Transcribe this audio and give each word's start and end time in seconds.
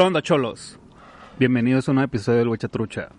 ¿Qué 0.00 0.06
onda, 0.06 0.22
cholos? 0.22 0.78
Bienvenidos 1.38 1.86
a 1.86 1.90
un 1.90 1.96
nuevo 1.96 2.06
episodio 2.06 2.38
del 2.38 2.48
Huechatrucha. 2.48 3.10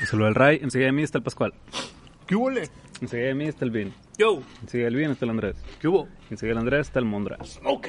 Me 0.00 0.06
saluda 0.08 0.30
el 0.30 0.34
Ray, 0.34 0.58
enseguida 0.60 0.86
de 0.86 0.92
mí 0.92 1.04
está 1.04 1.18
el 1.18 1.22
Pascual. 1.22 1.54
¿Qué 2.26 2.34
huele? 2.34 2.68
Enseguida 3.00 3.28
de 3.28 3.34
mí 3.36 3.44
está 3.44 3.64
el 3.64 3.70
Vin. 3.70 3.94
Yo. 4.18 4.42
Enseguida 4.62 4.86
del 4.86 4.96
Vin 4.96 5.10
está 5.12 5.26
el 5.26 5.30
Andrés. 5.30 5.54
¿Qué 5.80 5.86
hubo? 5.86 6.08
Enseguida 6.28 6.54
del 6.54 6.58
Andrés 6.58 6.80
está 6.88 6.98
el 6.98 7.04
Mondra. 7.04 7.38
Ok. 7.62 7.86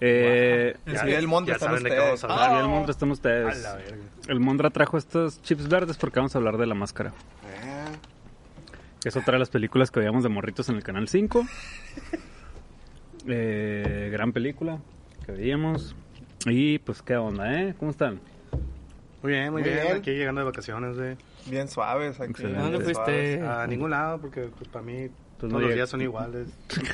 Eh, 0.00 0.76
Enseguida 0.86 1.16
del 1.16 1.28
monte 1.28 1.50
ya 1.50 1.56
están 1.56 1.74
ustedes. 1.74 1.98
vamos 1.98 2.24
a 2.24 2.26
hablar. 2.28 2.52
y 2.52 2.62
el 2.64 2.68
Mondra 2.70 2.90
están 2.90 3.10
ustedes. 3.10 3.66
A 3.66 3.68
la 3.68 3.76
verga. 3.76 3.96
El 4.28 4.40
Mondra 4.40 4.70
trajo 4.70 4.96
estos 4.96 5.42
chips 5.42 5.68
verdes 5.68 5.98
porque 5.98 6.20
vamos 6.20 6.34
a 6.34 6.38
hablar 6.38 6.56
de 6.56 6.64
la 6.66 6.74
máscara. 6.74 7.12
Ah, 7.62 7.90
Es 9.04 9.14
otra 9.14 9.34
de 9.34 9.40
las 9.40 9.50
películas 9.50 9.90
que 9.90 10.00
veíamos 10.00 10.22
de 10.22 10.30
morritos 10.30 10.70
en 10.70 10.76
el 10.76 10.82
canal 10.82 11.06
5. 11.06 11.46
Eh, 13.26 14.08
gran 14.10 14.32
película 14.32 14.78
que 15.26 15.32
veíamos. 15.32 15.94
Y 16.46 16.78
pues, 16.78 17.02
¿qué 17.02 17.16
onda, 17.16 17.52
eh? 17.52 17.74
¿Cómo 17.78 17.90
están? 17.90 18.20
Muy 19.22 19.32
bien, 19.32 19.52
muy, 19.52 19.60
Muy 19.62 19.70
bien. 19.70 19.82
bien. 19.84 19.96
Aquí 19.98 20.10
llegando 20.12 20.40
de 20.40 20.46
vacaciones, 20.46 20.96
güey. 20.96 21.16
Bien 21.46 21.68
suaves 21.68 22.18
aquí. 22.20 22.44
¿A 22.44 22.62
dónde 22.62 22.80
fuiste? 22.80 23.36
suaves. 23.38 23.42
A 23.42 23.66
ningún 23.66 23.90
lado, 23.90 24.18
porque 24.18 24.48
pues, 24.56 24.68
para 24.70 24.82
mí 24.82 25.08
Pues 25.08 25.38
todos 25.38 25.52
no 25.52 25.60
los 25.60 25.74
días 25.74 25.90
son 25.90 26.00
iguales. 26.00 26.48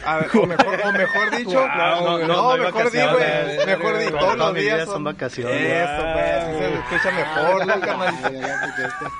A 0.05 0.17
ver, 0.17 0.27
o 0.36 0.47
mejor, 0.47 0.80
o 0.84 0.92
mejor 0.92 1.36
dicho, 1.36 1.67
No, 1.69 2.19
no, 2.19 2.27
no 2.27 2.50
hay 2.52 2.61
mejor 2.61 2.91
di, 2.91 2.98
güey. 2.98 3.67
Mejor 3.67 3.98
di, 3.98 4.06
Todos 4.08 4.20
todos 4.20 4.39
los 4.39 4.55
días 4.55 4.77
días 4.77 4.89
son 4.89 5.05
vacaciones. 5.05 5.61
Eso, 5.61 6.02
pues, 6.12 6.58
se 6.58 6.74
escucha 6.74 7.11
mejor, 7.12 7.67
carnal. 7.80 8.14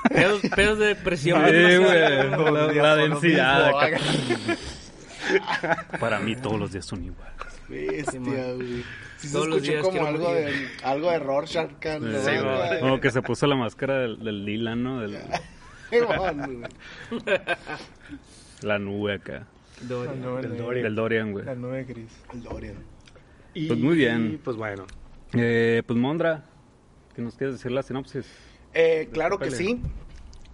Pedos, 0.13 0.41
pedos 0.57 0.79
de 0.81 0.95
presión. 0.97 1.45
Sí, 1.45 1.77
güey. 1.77 2.31
la, 2.75 2.97
son 2.97 3.11
densidad 3.11 3.69
acá. 3.69 3.99
Para 6.01 6.19
mí 6.21 6.37
todos 6.37 6.59
los 6.59 6.73
días 6.73 6.85
son 6.87 7.05
iguales. 7.05 7.35
Bestia, 7.69 8.21
güey. 8.55 8.85
Sí 9.19 9.29
se 9.29 9.33
Todos 9.33 9.49
los 9.49 9.63
días 9.63 9.83
como 9.85 10.07
algo 10.07 10.29
morir. 10.29 10.45
de, 10.45 10.69
algo 10.85 11.11
de 11.11 11.19
Rorschach. 11.19 11.71
Como 12.81 13.01
que 13.01 13.11
se 13.11 13.23
puso 13.23 13.47
la 13.47 13.57
máscara 13.57 13.99
del, 14.01 14.19
del 14.23 14.45
lila, 14.45 14.77
¿no? 14.77 15.01
Del- 15.01 15.19
la 18.63 18.79
nube 18.79 19.15
acá. 19.15 19.47
Dory. 19.83 20.09
La 20.09 20.15
nube 20.15 20.41
Del 20.43 20.51
negra, 20.53 20.65
Dorian. 20.65 20.83
Del 20.85 20.95
Dorian, 20.95 21.33
güey. 21.33 21.45
La 21.45 21.55
nube 21.55 21.85
gris. 21.85 22.11
El 22.33 22.43
Dorian. 22.43 22.77
Y, 23.55 23.67
Pues 23.69 23.79
muy 23.79 23.97
bien. 23.97 24.33
y, 24.35 24.37
pues 24.39 24.57
bueno. 24.57 24.87
Eh, 25.35 25.83
pues 25.87 25.99
Mondra, 25.99 26.45
¿qué 27.15 27.23
nos 27.23 27.35
quieres 27.37 27.57
decir 27.57 27.73
la 27.73 27.83
sinopsis? 27.83 28.27
Eh, 28.75 29.09
claro 29.13 29.39
que 29.39 29.51
sí. 29.51 29.81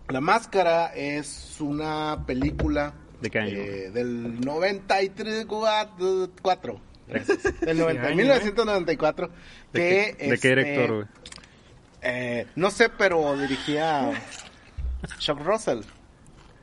La 0.09 0.21
Máscara 0.21 0.87
es 0.94 1.56
una 1.61 2.25
película 2.27 2.94
¿De 3.22 3.31
qué 3.31 3.38
año? 3.38 3.53
eh, 3.56 3.91
del 3.93 4.41
93 4.41 5.47
4 5.47 6.31
4. 6.43 6.81
Del 7.60 7.78
90, 7.78 8.03
año, 8.06 8.16
1994 8.16 9.28
¿De 9.72 9.81
que 9.81 10.15
qué, 10.19 10.25
de 10.25 10.28
qué 10.28 10.34
este, 10.34 10.49
director, 10.49 10.94
güey? 10.97 11.06
eh, 12.03 12.47
no 12.56 12.71
sé, 12.71 12.88
pero 12.88 13.37
dirigía 13.38 14.12
Chuck 15.19 15.41
Russell. 15.41 15.81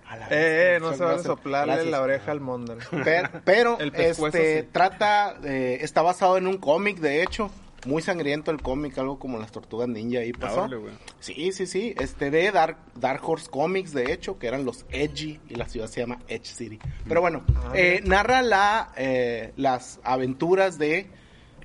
A 0.08 0.18
la 0.18 0.26
Eh, 0.28 0.30
eh, 0.76 0.78
no 0.82 0.94
se 0.94 1.04
van 1.04 1.20
a 1.20 1.24
soplarle 1.24 1.74
Gracias. 1.74 1.92
la 1.92 2.02
oreja 2.02 2.32
al 2.32 2.40
Mondra. 2.42 2.78
Pero, 3.04 3.30
pero, 3.46 3.78
este, 3.80 4.62
sí. 4.64 4.68
trata, 4.72 5.38
eh, 5.44 5.78
está 5.82 6.02
basado 6.02 6.38
en 6.38 6.48
un 6.48 6.58
cómic, 6.58 6.98
de 7.00 7.22
hecho, 7.22 7.52
muy 7.86 8.02
sangriento 8.02 8.52
el 8.52 8.62
cómic, 8.62 8.98
algo 8.98 9.20
como 9.20 9.38
las 9.38 9.52
tortugas 9.52 9.88
ninja 9.88 10.20
ahí 10.20 10.34
pasó. 10.34 10.68
Güey. 10.68 10.94
sí, 11.20 11.52
sí, 11.52 11.66
sí, 11.66 11.96
este 12.00 12.32
de 12.32 12.52
Dark, 12.52 12.78
Dark 12.96 13.22
Horse 13.28 13.50
Comics, 13.50 13.94
de 13.94 14.14
hecho, 14.14 14.38
que 14.38 14.48
eran 14.48 14.66
los 14.66 14.86
Edgy, 14.90 15.40
y 15.50 15.56
la 15.56 15.68
ciudad 15.68 15.88
se 15.88 16.02
llama 16.02 16.20
Edge 16.28 16.46
City. 16.46 16.80
Pero 17.08 17.22
bueno, 17.22 17.44
Ah, 17.56 17.72
eh, 17.74 18.02
narra 18.06 18.42
la, 18.42 18.92
eh, 18.98 19.54
las 19.58 20.00
aventuras 20.04 20.78
de, 20.78 21.08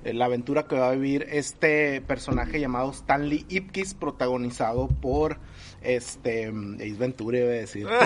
eh, 0.03 0.13
la 0.13 0.25
aventura 0.25 0.67
que 0.67 0.75
va 0.75 0.89
a 0.89 0.91
vivir 0.91 1.27
este 1.29 2.01
personaje 2.01 2.59
llamado 2.59 2.91
Stanley 2.91 3.45
Ipkiss, 3.49 3.93
protagonizado 3.93 4.87
por, 4.87 5.39
este, 5.81 6.47
Ace 6.47 6.95
Ventura, 6.97 7.39
iba 7.39 7.47
a 7.47 7.51
decir. 7.51 7.87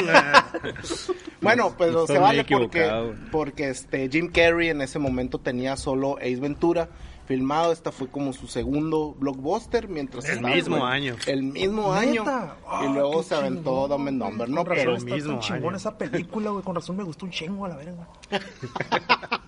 Bueno, 1.41 1.73
pues 1.77 1.93
No 1.93 2.05
se 2.05 2.19
vale 2.19 2.43
porque, 2.43 3.13
porque 3.31 3.69
este 3.69 4.09
Jim 4.09 4.29
Carrey 4.29 4.67
en 4.67 4.81
ese 4.81 4.99
momento 4.99 5.39
tenía 5.39 5.77
solo 5.77 6.17
Ace 6.17 6.35
Ventura 6.35 6.89
filmado. 7.29 7.71
Esta 7.71 7.93
fue 7.93 8.07
como 8.09 8.33
su 8.33 8.47
segundo 8.47 9.15
blockbuster 9.17 9.87
mientras 9.87 10.25
El 10.25 10.35
estaba- 10.37 10.53
mismo 10.55 10.85
año. 10.85 11.15
El 11.27 11.43
mismo 11.43 11.93
año. 11.93 12.23
¿Neta? 12.23 12.57
Ah, 12.67 12.85
y 12.89 12.93
luego 12.93 13.23
se 13.23 13.35
aventó 13.35 13.87
Dumb 13.87 14.07
and 14.09 14.21
Dumber, 14.21 14.49
¿no? 14.49 14.57
Con 14.57 14.65
razón 14.65 14.75
Pero, 14.77 14.91
El 14.91 14.97
está 14.97 15.15
mismo 15.15 15.31
tan 15.33 15.39
chingón 15.39 15.67
año. 15.69 15.77
esa 15.77 15.97
película, 15.97 16.49
güey. 16.49 16.63
Con 16.63 16.75
razón 16.75 16.97
me 16.97 17.03
gustó 17.03 17.25
un 17.25 17.31
chingo 17.31 17.65
a 17.65 17.69
la 17.69 17.75
verga. 17.77 18.07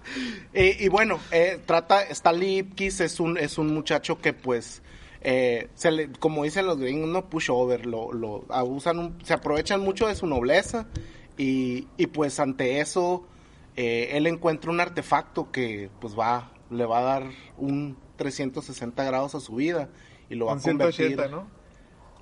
Eh, 0.53 0.77
y 0.81 0.89
bueno, 0.89 1.19
eh, 1.31 1.59
trata, 1.65 2.01
Stanley 2.03 2.57
Ipkiss 2.59 2.99
es 2.99 3.19
un, 3.21 3.37
es 3.37 3.57
un 3.57 3.73
muchacho 3.73 4.19
que 4.19 4.33
pues, 4.33 4.81
eh, 5.21 5.69
se 5.75 5.91
le, 5.91 6.11
como 6.11 6.43
dicen 6.43 6.65
los 6.65 6.77
gringos, 6.79 7.07
no 7.09 7.29
pushover, 7.29 7.85
lo, 7.85 8.11
lo 8.11 8.43
abusan, 8.49 8.99
un- 8.99 9.17
se 9.25 9.33
aprovechan 9.33 9.79
mucho 9.79 10.07
de 10.07 10.15
su 10.15 10.27
nobleza 10.27 10.87
y, 11.37 11.87
y 11.95 12.07
pues 12.07 12.39
ante 12.41 12.81
eso 12.81 13.23
eh, 13.77 14.09
él 14.13 14.27
encuentra 14.27 14.69
un 14.71 14.81
artefacto 14.81 15.49
que 15.51 15.89
pues 16.01 16.19
va, 16.19 16.50
le 16.71 16.85
va 16.85 16.99
a 16.99 17.01
dar 17.03 17.23
un 17.57 17.97
360 18.15 19.03
grados 19.03 19.35
a 19.35 19.39
su 19.39 19.55
vida 19.55 19.89
y 20.29 20.35
lo 20.35 20.45
va 20.47 20.53
Un 20.53 20.59
a 20.59 20.61
convertir. 20.61 21.07
180, 21.17 21.27
¿no? 21.35 21.61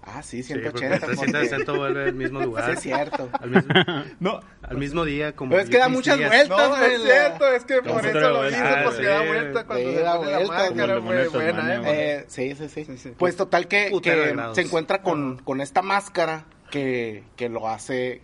Ah, 0.02 0.24
sí, 0.24 0.42
Sí, 0.44 0.54
porque 0.54 0.70
180. 0.80 0.96
el 0.96 1.00
porque- 1.02 1.16
360 1.32 1.72
vuelve 1.74 2.04
al 2.06 2.14
mismo 2.16 2.40
Sí, 2.40 2.46
lugar. 2.46 2.70
es 2.72 2.80
cierto. 2.80 3.30
Al 3.34 3.50
mismo, 3.52 3.70
No. 4.20 4.40
al 4.64 4.78
mismo 4.78 5.06
día, 5.06 5.36
como. 5.36 5.52
Pero 5.52 5.62
es 5.64 5.70
que 5.70 5.78
da 5.78 5.86
10 5.88 5.98
muchas 5.98 6.18
días. 6.18 6.30
vueltas. 6.30 6.58
No, 6.70 6.78
no 6.78 6.84
es 6.84 7.00
la- 7.00 7.06
cierto, 7.06 7.48
es 7.54 7.66
que 7.66 7.82
por 7.82 8.06
eso 8.06 8.20
lo 8.20 8.38
vuelta. 8.38 8.58
dice, 8.70 8.82
porque 8.86 8.98
sí. 8.98 9.04
da 9.06 9.22
vuelta 9.26 9.66
cuando 9.66 9.90
Sí, 9.90 9.96
se 9.96 10.02
da 10.02 10.18
pone 10.18 10.32
la 10.32 10.38
vuelta, 10.38 10.54
máscara, 10.58 10.94
de 10.94 11.00
buena, 11.30 11.76
eh. 11.76 11.82
Eh, 12.22 12.26
sí, 12.28 12.56
sí, 12.56 12.70
sí, 12.70 12.86
Sí, 12.86 12.98
sí. 12.98 13.14
Pues 13.18 13.36
total 13.36 13.68
que, 13.68 13.92
que 14.02 14.36
se 14.54 14.62
encuentra 14.62 15.02
con, 15.04 15.38
con 15.44 15.62
esta 15.62 15.82
máscara 15.82 16.46
que, 16.72 17.24
que 17.36 17.50
lo 17.50 17.68
hace 17.68 18.22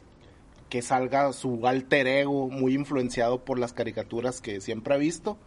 que 0.70 0.82
salga 0.82 1.32
su 1.34 1.68
alter 1.68 2.08
ego 2.08 2.50
muy 2.50 2.74
influenciado 2.74 3.46
por 3.46 3.60
las 3.60 3.74
caricaturas 3.74 4.42
que 4.42 4.60
siempre 4.62 4.96
ha 4.96 4.98
visto 4.98 5.38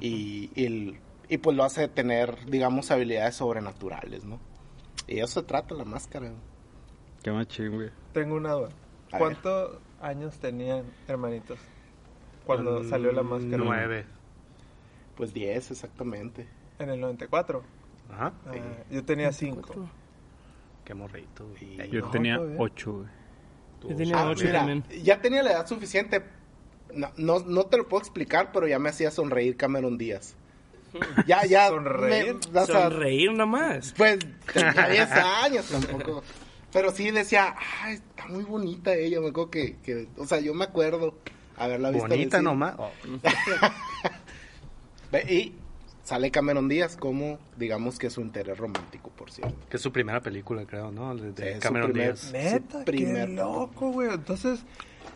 Y, 0.00 0.50
y, 0.54 0.64
el- 0.66 1.00
y 1.28 1.38
pues 1.38 1.56
lo 1.56 1.64
hace 1.64 1.88
tener, 1.88 2.44
digamos, 2.46 2.90
habilidades 2.90 3.36
sobrenaturales, 3.36 4.24
¿no? 4.24 4.38
Y 5.06 5.18
eso 5.20 5.40
se 5.40 5.46
trata 5.46 5.74
la 5.74 5.84
máscara. 5.84 6.30
Qué 7.22 7.30
machín, 7.32 7.70
güey. 7.74 7.90
Tengo 8.12 8.34
una 8.36 8.52
duda. 8.52 8.68
A 9.12 9.18
¿Cuántos 9.18 9.78
años 10.00 10.38
tenían 10.38 10.84
hermanitos 11.08 11.58
cuando 12.44 12.80
Mm, 12.82 12.88
salió 12.88 13.12
la 13.12 13.22
máscara? 13.22 13.56
Nueve. 13.58 14.04
Pues 15.16 15.32
10 15.32 15.70
exactamente. 15.70 16.48
En 16.78 16.90
el 16.90 17.00
94. 17.00 17.62
Ajá. 18.10 18.32
Ah, 18.46 18.52
yo 18.90 19.04
tenía 19.04 19.32
5. 19.32 19.86
Qué 20.84 20.94
morrito. 20.94 21.46
güey. 21.48 21.90
Yo 21.90 22.00
No, 22.00 22.10
tenía 22.10 22.40
ocho, 22.58 22.92
güey. 22.92 23.08
Yo 23.88 23.96
tenía 23.96 24.20
Ah, 24.20 24.30
ocho 24.30 24.44
mira, 24.44 24.58
también. 24.58 24.84
ya 25.02 25.20
tenía 25.20 25.42
la 25.42 25.52
edad 25.52 25.66
suficiente. 25.66 26.22
No, 26.94 27.10
no, 27.16 27.38
no 27.40 27.64
te 27.66 27.76
lo 27.76 27.88
puedo 27.88 28.00
explicar, 28.02 28.50
pero 28.52 28.66
ya 28.68 28.78
me 28.78 28.88
hacía 28.90 29.10
sonreír 29.10 29.56
Cameron 29.56 29.98
Díaz. 29.98 30.34
Ya, 31.26 31.44
ya. 31.46 31.68
¿Sonreír? 31.68 32.34
me- 32.52 32.60
o 32.60 32.66
sea, 32.66 32.82
Sonreír 32.90 33.32
nomás. 33.32 33.94
Pues 33.96 34.18
tenía 34.52 34.88
10 34.88 35.10
años 35.44 35.66
tampoco. 35.66 36.22
Pero 36.72 36.90
sí 36.90 37.10
decía, 37.10 37.54
ay, 37.82 37.94
está 37.94 38.26
muy 38.28 38.44
bonita 38.44 38.94
ella. 38.94 39.20
Me 39.20 39.28
acuerdo 39.28 39.50
que, 39.50 39.76
que, 39.82 40.08
o 40.16 40.26
sea, 40.26 40.40
yo 40.40 40.54
me 40.54 40.64
acuerdo 40.64 41.14
haberla 41.56 41.90
visto. 41.90 42.08
Bonita 42.08 42.40
nomás. 42.42 42.74
Oh, 42.78 42.90
Y 45.28 45.52
sale 46.04 46.30
Cameron 46.30 46.68
Díaz 46.68 46.96
como, 46.96 47.38
digamos 47.56 47.98
que 47.98 48.08
su 48.10 48.20
interés 48.22 48.56
romántico, 48.58 49.10
por 49.10 49.30
cierto. 49.30 49.54
que 49.68 49.76
es 49.76 49.82
su 49.82 49.92
primera 49.92 50.20
película, 50.20 50.64
creo, 50.66 50.90
¿no? 50.90 51.14
De, 51.14 51.32
de 51.32 51.42
Sí, 51.42 51.48
es 51.48 51.54
su 51.56 51.60
Cameron 51.60 51.92
primer- 51.92 52.14
Díaz. 52.14 52.32
Neta, 52.32 52.84
primer 52.84 53.28
qué 53.28 53.34
loco, 53.34 53.90
güey. 53.92 54.10
Entonces, 54.12 54.60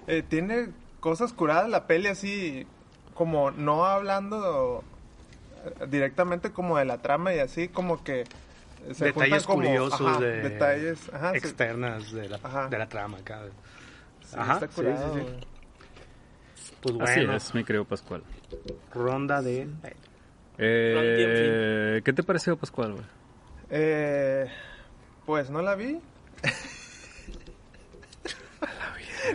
eh, 0.06 0.22
tiene 0.28 0.68
cosas 1.06 1.32
curadas 1.32 1.68
la 1.68 1.86
peli 1.86 2.08
así, 2.08 2.66
como 3.14 3.52
no 3.52 3.86
hablando 3.86 4.82
directamente 5.88 6.50
como 6.50 6.78
de 6.78 6.84
la 6.84 6.98
trama 6.98 7.32
y 7.32 7.38
así, 7.38 7.68
como 7.68 8.02
que 8.02 8.24
se 8.92 9.04
detalles 9.04 9.46
como, 9.46 9.62
curiosos 9.62 10.00
ajá, 10.00 10.18
de 10.18 10.40
detalles, 10.40 11.08
ajá, 11.14 11.30
sí, 11.30 11.36
externas 11.38 12.10
de 12.10 12.28
la, 12.28 12.40
Ajá. 12.42 12.66
de 12.66 12.78
la 12.78 12.88
trama 12.88 13.18
acá. 13.18 13.38
sí, 14.24 14.34
Ajá, 14.36 14.54
está 14.54 14.66
sí, 14.66 14.74
curado, 14.74 15.14
sí, 15.14 15.20
sí. 15.20 15.26
güey. 15.26 15.46
Pues 16.80 17.08
Así 17.08 17.20
bueno, 17.20 17.36
es, 17.36 17.54
mi 17.54 17.62
querido 17.62 17.84
Pascual. 17.84 18.24
ronda 18.92 19.42
de... 19.42 19.68
Eh, 20.58 22.02
¿Qué 22.04 22.12
te 22.14 22.24
pareció, 22.24 22.56
Pascual, 22.56 22.94
güey? 22.94 23.04
Eh, 23.70 24.50
pues 25.24 25.50
no 25.50 25.62
la 25.62 25.76
vi. 25.76 26.00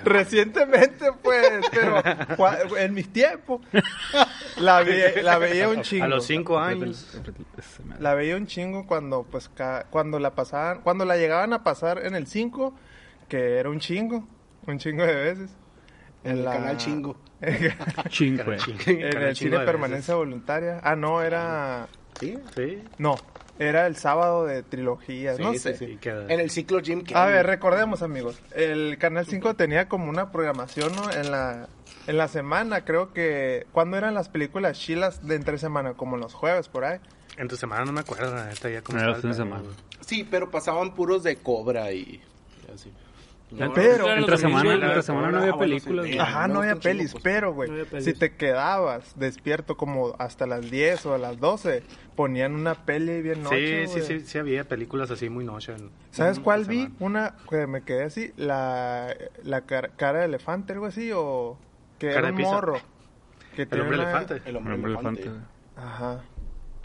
Recientemente, 0.05 1.11
pues, 1.21 1.61
pero 1.71 2.01
en 2.77 2.93
mis 2.93 3.11
tiempos 3.11 3.61
la, 4.57 4.81
vi- 4.81 5.21
la 5.21 5.37
veía 5.37 5.69
un 5.69 5.81
chingo. 5.81 6.05
A 6.05 6.07
los 6.07 6.25
cinco 6.25 6.59
años. 6.59 7.19
La 7.99 8.13
veía 8.15 8.35
un 8.37 8.47
chingo 8.47 8.85
cuando, 8.87 9.23
pues, 9.23 9.49
ca- 9.49 9.85
cuando 9.89 10.19
la 10.19 10.35
pasaban, 10.35 10.81
cuando 10.81 11.05
la 11.05 11.17
llegaban 11.17 11.53
a 11.53 11.63
pasar 11.63 12.05
en 12.05 12.15
el 12.15 12.27
5, 12.27 12.73
que 13.27 13.57
era 13.57 13.69
un 13.69 13.79
chingo, 13.79 14.27
un 14.67 14.77
chingo 14.79 15.03
de 15.05 15.15
veces. 15.15 15.49
En 16.23 16.37
el 16.39 16.43
canal 16.45 16.77
Chingo. 16.77 17.17
Ching, 18.09 18.37
güey. 18.45 18.59
en 18.85 19.17
el 19.17 19.35
cine 19.35 19.59
permanencia 19.65 20.13
voluntaria. 20.13 20.79
Ah, 20.83 20.95
no, 20.95 21.21
era... 21.23 21.87
Sí, 22.19 22.37
Sí, 22.55 22.83
No, 22.99 23.15
era 23.61 23.85
el 23.87 23.95
sábado 23.95 24.45
de 24.45 24.63
trilogías, 24.63 25.37
sí, 25.37 25.43
no 25.43 25.53
sí, 25.53 25.59
sé. 25.59 25.75
sí. 25.75 25.99
En 26.03 26.39
el 26.39 26.49
ciclo 26.49 26.81
Jim 26.81 27.03
A 27.09 27.13
Carrey. 27.13 27.33
ver, 27.33 27.45
recordemos, 27.45 28.01
amigos. 28.01 28.39
El 28.55 28.97
Canal 28.97 29.25
5 29.25 29.53
tenía 29.55 29.87
como 29.87 30.09
una 30.09 30.31
programación, 30.31 30.95
¿no? 30.95 31.11
En 31.11 31.31
la, 31.31 31.67
en 32.07 32.17
la 32.17 32.27
semana, 32.27 32.83
creo 32.85 33.13
que... 33.13 33.67
¿Cuándo 33.71 33.97
eran 33.97 34.13
las 34.13 34.29
películas 34.29 34.79
chilas 34.79 35.27
de 35.27 35.35
entre 35.35 35.57
semana? 35.57 35.93
Como 35.93 36.17
los 36.17 36.33
jueves, 36.33 36.67
por 36.69 36.85
ahí. 36.85 36.99
En 37.37 37.47
tu 37.47 37.55
semana 37.55 37.85
no 37.85 37.91
me 37.93 38.01
acuerdo, 38.01 38.35
la 38.35 38.47
neta, 38.47 38.69
ya 38.69 38.81
como 38.81 38.99
Era 38.99 39.17
de 39.17 39.27
el 39.27 39.35
semana. 39.35 39.63
Sí, 40.01 40.27
pero 40.29 40.49
pasaban 40.51 40.93
puros 40.93 41.23
de 41.23 41.37
Cobra 41.37 41.91
y, 41.93 42.21
y 42.67 42.73
así. 42.73 42.91
No, 43.51 43.73
pero- 43.73 44.09
Entre 44.13 44.37
semana, 44.37 44.73
entre 44.73 45.01
semana 45.03 45.29
no 45.29 45.39
había 45.39 45.57
películas. 45.57 46.07
Ajá, 46.19 46.47
no 46.47 46.59
había 46.61 46.77
pelis, 46.77 47.11
pues. 47.11 47.23
pero, 47.23 47.53
güey, 47.53 47.69
No 47.69 47.99
si 48.01 48.13
te 48.13 48.33
quedabas 48.35 49.17
despierto 49.19 49.75
como 49.75 50.15
hasta 50.19 50.47
las 50.47 50.71
10 50.71 51.05
o 51.05 51.13
a 51.13 51.17
las 51.17 51.37
12, 51.39 51.83
ponían 52.15 52.55
una 52.55 52.85
peli 52.85 53.21
bien 53.21 53.43
noche, 53.43 53.87
Sí, 53.87 53.99
sí, 54.01 54.19
sí, 54.19 54.25
sí 54.25 54.37
había 54.37 54.63
películas 54.67 55.11
así 55.11 55.29
muy 55.29 55.43
noche. 55.43 55.73
en- 55.73 55.91
¿Sabes 56.11 56.37
en 56.37 56.43
cuál 56.43 56.63
vi? 56.65 56.83
semana. 56.83 56.95
Una 56.99 57.35
que 57.49 57.67
me 57.67 57.81
quedé 57.83 58.03
así, 58.05 58.31
la, 58.37 59.13
la 59.43 59.61
car- 59.65 59.91
cara 59.97 60.19
de 60.19 60.25
elefante, 60.25 60.71
algo 60.73 60.85
así, 60.85 61.11
o 61.13 61.57
que 61.99 62.07
Cara 62.07 62.19
era 62.19 62.27
de 62.27 62.31
un 62.31 62.37
pizza. 62.37 62.51
morro. 62.51 62.79
Que 63.55 63.63
El 63.63 63.81
hombre 63.81 63.97
una- 63.97 64.03
elefante. 64.03 64.41
El 64.49 64.55
hombre, 64.55 64.73
Hombre 64.75 64.91
elefante. 64.93 65.29
Ajá. 65.75 66.21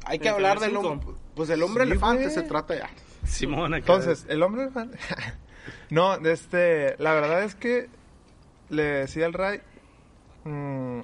Hay 0.04 0.18
que 0.18 0.28
hablar 0.28 0.58
del 0.58 0.74
hombre. 0.76 1.14
Pues 1.36 1.48
el 1.50 1.62
hombre 1.62 1.84
Sí, 1.84 1.90
elefante 1.92 2.28
se 2.30 2.42
trata 2.42 2.74
ya. 2.76 2.90
Simón, 3.24 3.72
acá. 3.74 3.78
Entonces, 3.78 4.26
el 4.28 4.42
hombre 4.42 4.62
elefante. 4.64 4.98
no, 5.90 6.14
este, 6.26 6.96
la 6.98 7.12
verdad 7.14 7.42
es 7.44 7.54
que 7.54 7.88
le 8.68 8.82
decía 8.82 9.26
al 9.26 9.32
Ray, 9.32 9.60
mm, 10.44 11.00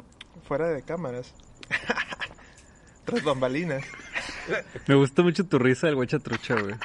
fuera 0.47 0.69
de 0.69 0.83
cámaras, 0.83 1.33
tras 3.05 3.23
bambalinas. 3.25 3.85
Me 4.87 4.95
gusta 4.95 5.23
mucho 5.23 5.47
tu 5.47 5.59
risa 5.59 5.87
del 5.87 5.97
guacha 5.97 6.19
trucha, 6.19 6.55
güey. 6.61 6.75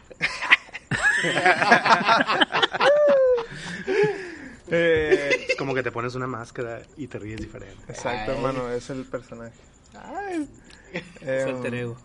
Eh, 4.69 5.45
Es 5.49 5.55
como 5.55 5.73
que 5.73 5.81
te 5.81 5.91
pones 5.91 6.15
una 6.15 6.27
máscara 6.27 6.81
y 6.97 7.07
te 7.07 7.19
ríes 7.19 7.39
diferente. 7.39 7.81
exacto, 7.87 8.31
Ay. 8.31 8.37
hermano, 8.37 8.69
es 8.69 8.89
el 8.89 9.05
personaje. 9.05 9.53
Ay. 9.93 10.49
Es 10.93 11.03
Eh, 11.21 11.43
alter 11.47 11.73
ego. 11.73 11.97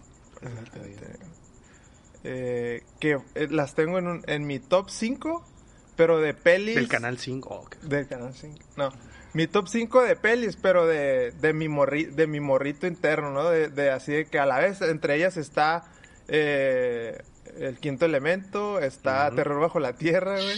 eh, 2.24 2.84
que 3.00 3.18
eh, 3.34 3.48
las 3.50 3.74
tengo 3.74 3.98
en, 3.98 4.06
un- 4.06 4.22
en 4.28 4.46
mi 4.46 4.60
top 4.60 4.90
5, 4.90 5.44
pero 5.96 6.18
de 6.20 6.34
pelis. 6.34 6.74
Del 6.74 6.88
canal 6.88 7.18
5. 7.18 7.48
oh, 7.48 7.60
ok. 7.62 7.76
Del 7.82 8.06
canal 8.08 8.34
5. 8.34 8.58
No. 8.76 8.90
Mi 9.34 9.46
top 9.46 9.66
5 9.68 10.02
de 10.02 10.16
pelis, 10.16 10.56
pero 10.56 10.86
de, 10.86 11.30
de, 11.32 11.52
mi 11.54 11.68
morri, 11.68 12.04
de 12.04 12.26
mi 12.26 12.40
morrito 12.40 12.86
interno, 12.86 13.30
¿no? 13.32 13.48
De, 13.48 13.68
de 13.68 13.90
así 13.90 14.12
de 14.12 14.24
que 14.26 14.38
a 14.38 14.44
la 14.46 14.58
vez 14.58 14.82
entre 14.82 15.16
ellas 15.16 15.36
está 15.38 15.84
eh, 16.28 17.18
El 17.58 17.78
Quinto 17.78 18.04
Elemento, 18.04 18.78
está. 18.78 19.30
Terror 19.30 19.58
Bajo 19.60 19.80
la 19.80 19.94
Tierra, 19.94 20.34
güey. 20.34 20.56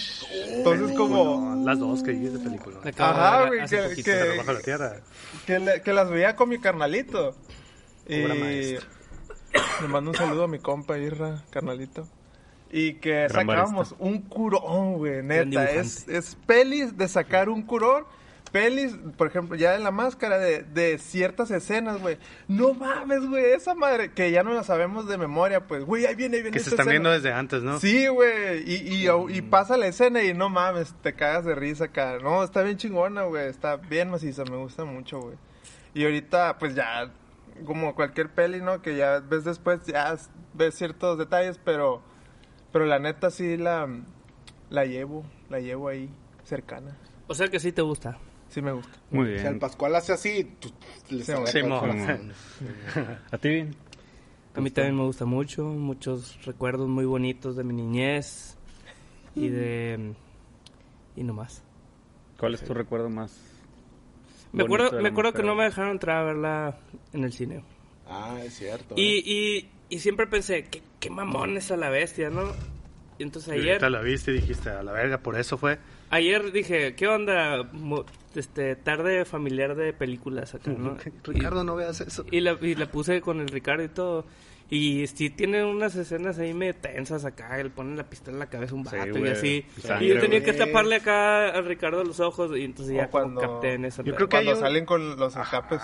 Entonces 0.54 0.96
como 0.96 1.54
No, 1.54 1.64
las 1.64 1.78
dos 1.78 2.02
que 2.02 2.10
dices 2.12 2.34
de 2.34 2.38
película. 2.40 2.80
Ajá, 2.98 3.46
güey, 3.46 3.64
que- 3.66 3.76
poquito. 3.78 4.04
que- 4.10 4.16
Pero 4.16 4.36
bajo 4.38 4.52
la 4.52 4.60
tierra. 4.60 4.96
que, 5.46 5.58
le- 5.60 5.82
que 5.82 5.92
las 5.92 6.10
veía 6.10 6.34
con 6.36 6.48
mi 6.48 6.58
carnalito. 6.60 7.28
Obra 7.28 7.36
Y 8.08 8.22
maestra. 8.40 8.88
le 9.82 9.88
mando 9.88 10.10
un 10.10 10.16
saludo 10.16 10.44
a 10.44 10.48
mi 10.48 10.58
compa 10.58 10.98
Irra, 10.98 11.42
carnalito. 11.50 12.08
Y 12.76 12.94
que 12.94 13.28
Gran 13.28 13.46
sacábamos 13.46 13.94
un 14.00 14.20
curón, 14.22 14.94
güey, 14.94 15.22
neta. 15.22 15.70
Es, 15.70 16.08
es 16.08 16.36
pelis 16.44 16.98
de 16.98 17.06
sacar 17.06 17.48
un 17.48 17.62
curón. 17.62 18.04
Pelis, 18.50 18.96
por 19.16 19.28
ejemplo, 19.28 19.56
ya 19.56 19.76
en 19.76 19.84
la 19.84 19.92
máscara 19.92 20.38
de, 20.38 20.62
de 20.64 20.98
ciertas 20.98 21.52
escenas, 21.52 22.00
güey. 22.00 22.18
No 22.48 22.74
mames, 22.74 23.26
güey, 23.28 23.44
esa 23.52 23.76
madre, 23.76 24.10
que 24.12 24.32
ya 24.32 24.42
no 24.42 24.52
la 24.54 24.64
sabemos 24.64 25.06
de 25.08 25.18
memoria, 25.18 25.68
pues, 25.68 25.84
güey, 25.84 26.04
ahí 26.06 26.16
viene, 26.16 26.38
ahí 26.38 26.42
viene 26.42 26.56
Que 26.56 26.62
se 26.64 26.70
están 26.70 26.88
escena. 26.88 26.90
viendo 26.90 27.10
desde 27.10 27.32
antes, 27.32 27.62
¿no? 27.62 27.78
Sí, 27.78 28.08
güey, 28.08 28.62
y, 28.68 29.06
y, 29.06 29.08
y 29.36 29.42
pasa 29.42 29.76
la 29.76 29.86
escena 29.86 30.22
y 30.24 30.34
no 30.34 30.48
mames, 30.50 30.94
te 31.00 31.14
cagas 31.14 31.44
de 31.44 31.54
risa 31.54 31.84
acá. 31.86 32.18
No, 32.22 32.42
está 32.42 32.62
bien 32.62 32.76
chingona, 32.76 33.22
güey, 33.22 33.48
está 33.48 33.76
bien 33.76 34.10
maciza, 34.10 34.44
me 34.44 34.56
gusta 34.56 34.84
mucho, 34.84 35.20
güey. 35.20 35.36
Y 35.94 36.04
ahorita, 36.04 36.58
pues 36.58 36.74
ya, 36.74 37.10
como 37.66 37.94
cualquier 37.94 38.30
peli, 38.30 38.60
¿no? 38.60 38.82
Que 38.82 38.96
ya 38.96 39.20
ves 39.20 39.44
después, 39.44 39.84
ya 39.86 40.16
ves 40.54 40.74
ciertos 40.74 41.18
detalles, 41.18 41.58
pero, 41.64 42.02
pero 42.74 42.86
la 42.86 42.98
neta 42.98 43.30
sí 43.30 43.56
la, 43.56 43.88
la 44.68 44.84
llevo, 44.84 45.24
la 45.48 45.60
llevo 45.60 45.86
ahí, 45.86 46.10
cercana. 46.42 46.98
O 47.28 47.34
sea 47.36 47.46
que 47.46 47.60
sí 47.60 47.70
te 47.70 47.82
gusta. 47.82 48.18
Sí 48.48 48.60
me 48.60 48.72
gusta. 48.72 48.98
Muy 49.12 49.26
Si 49.26 49.34
el 49.34 49.42
bien. 49.42 49.58
Pascual 49.60 49.94
hace 49.94 50.12
así, 50.12 50.56
tú, 50.58 50.72
le 51.08 51.22
Sí, 51.22 51.32
sí, 51.46 51.58
el. 51.58 51.72
¿A 53.30 53.38
ti 53.38 53.48
bien? 53.48 53.76
A 54.56 54.60
mí 54.60 54.72
también 54.72 54.96
me 54.96 55.04
gusta 55.04 55.24
mucho, 55.24 55.62
muchos 55.62 56.44
recuerdos 56.44 56.88
muy 56.88 57.04
bonitos 57.04 57.54
de 57.54 57.62
mi 57.62 57.74
niñez 57.74 58.56
y 59.36 59.50
de... 59.50 60.12
y 61.14 61.22
no 61.22 61.32
más. 61.32 61.62
¿Cuál 62.40 62.54
es 62.54 62.64
tu 62.64 62.74
recuerdo 62.74 63.08
más? 63.08 63.38
Me 64.50 64.64
acuerdo, 64.64 65.00
me 65.00 65.10
acuerdo 65.10 65.32
que 65.32 65.44
no 65.44 65.54
me 65.54 65.62
dejaron 65.62 65.92
entrar 65.92 66.16
a 66.16 66.24
verla 66.24 66.78
en 67.12 67.22
el 67.22 67.32
cine. 67.32 67.62
Ah, 68.08 68.36
es 68.44 68.54
cierto. 68.54 68.96
Y, 68.98 69.18
¿eh? 69.18 69.22
y, 69.24 69.94
y 69.94 69.98
siempre 70.00 70.26
pensé, 70.26 70.64
qué, 70.64 70.82
qué 71.04 71.10
mamón 71.10 71.56
es 71.56 71.70
a 71.70 71.76
la 71.76 71.90
bestia, 71.90 72.30
¿no? 72.30 72.42
Y 73.18 73.22
entonces 73.22 73.54
Y 73.56 73.60
ayer, 73.60 73.68
ahorita 73.72 73.90
la 73.90 74.00
viste 74.00 74.30
y 74.32 74.34
dijiste, 74.34 74.70
a 74.70 74.82
la 74.82 74.90
verga, 74.92 75.18
por 75.18 75.38
eso 75.38 75.56
fue. 75.58 75.78
ayer 76.10 76.50
dije, 76.50 76.94
¿qué 76.96 77.06
onda? 77.06 77.68
Este, 78.34 78.74
tarde 78.74 79.24
familiar 79.24 79.76
de 79.76 79.92
películas 79.92 80.54
acá, 80.54 80.70
¿no? 80.78 80.96
Ricardo, 81.24 81.62
no 81.62 81.76
veas 81.76 82.00
eso. 82.00 82.24
Y 82.30 82.40
la, 82.40 82.56
y 82.60 82.74
la 82.74 82.86
puse 82.86 83.20
con 83.20 83.40
el 83.40 83.48
Ricardo 83.48 83.84
y 83.84 83.88
todo. 83.88 84.24
Y 84.70 85.06
sí 85.08 85.28
tiene 85.28 85.62
unas 85.62 85.94
escenas 85.94 86.38
ahí 86.38 86.54
medio 86.54 86.74
tensas 86.74 87.26
acá, 87.26 87.56
le 87.62 87.68
ponen 87.68 87.98
la 87.98 88.04
pistola 88.08 88.32
en 88.36 88.38
la 88.40 88.46
cabeza 88.46 88.72
a 88.72 88.76
un 88.76 88.86
Sí, 88.86 88.96
vato 88.96 89.18
y 89.18 89.28
así. 89.28 89.66
Sangre, 89.78 90.06
y 90.06 90.08
yo 90.08 90.18
tenía 90.20 90.42
que 90.42 90.54
taparle 90.54 90.96
acá 90.96 91.50
al 91.50 91.66
Ricardo 91.66 92.02
los 92.02 92.18
ojos 92.18 92.56
y 92.56 92.64
entonces 92.64 92.94
O 92.94 92.96
ya 92.96 93.08
cuando- 93.10 93.42
capté 93.42 93.74
en 93.74 93.84
esa 93.84 94.02
Yo 94.02 94.14
creo 94.14 94.26
que 94.26 94.36
Cuando 94.36 94.50
hay 94.52 94.56
un- 94.56 94.60
salen 94.62 94.86
con 94.86 95.16
los 95.18 95.36
escapes. 95.36 95.80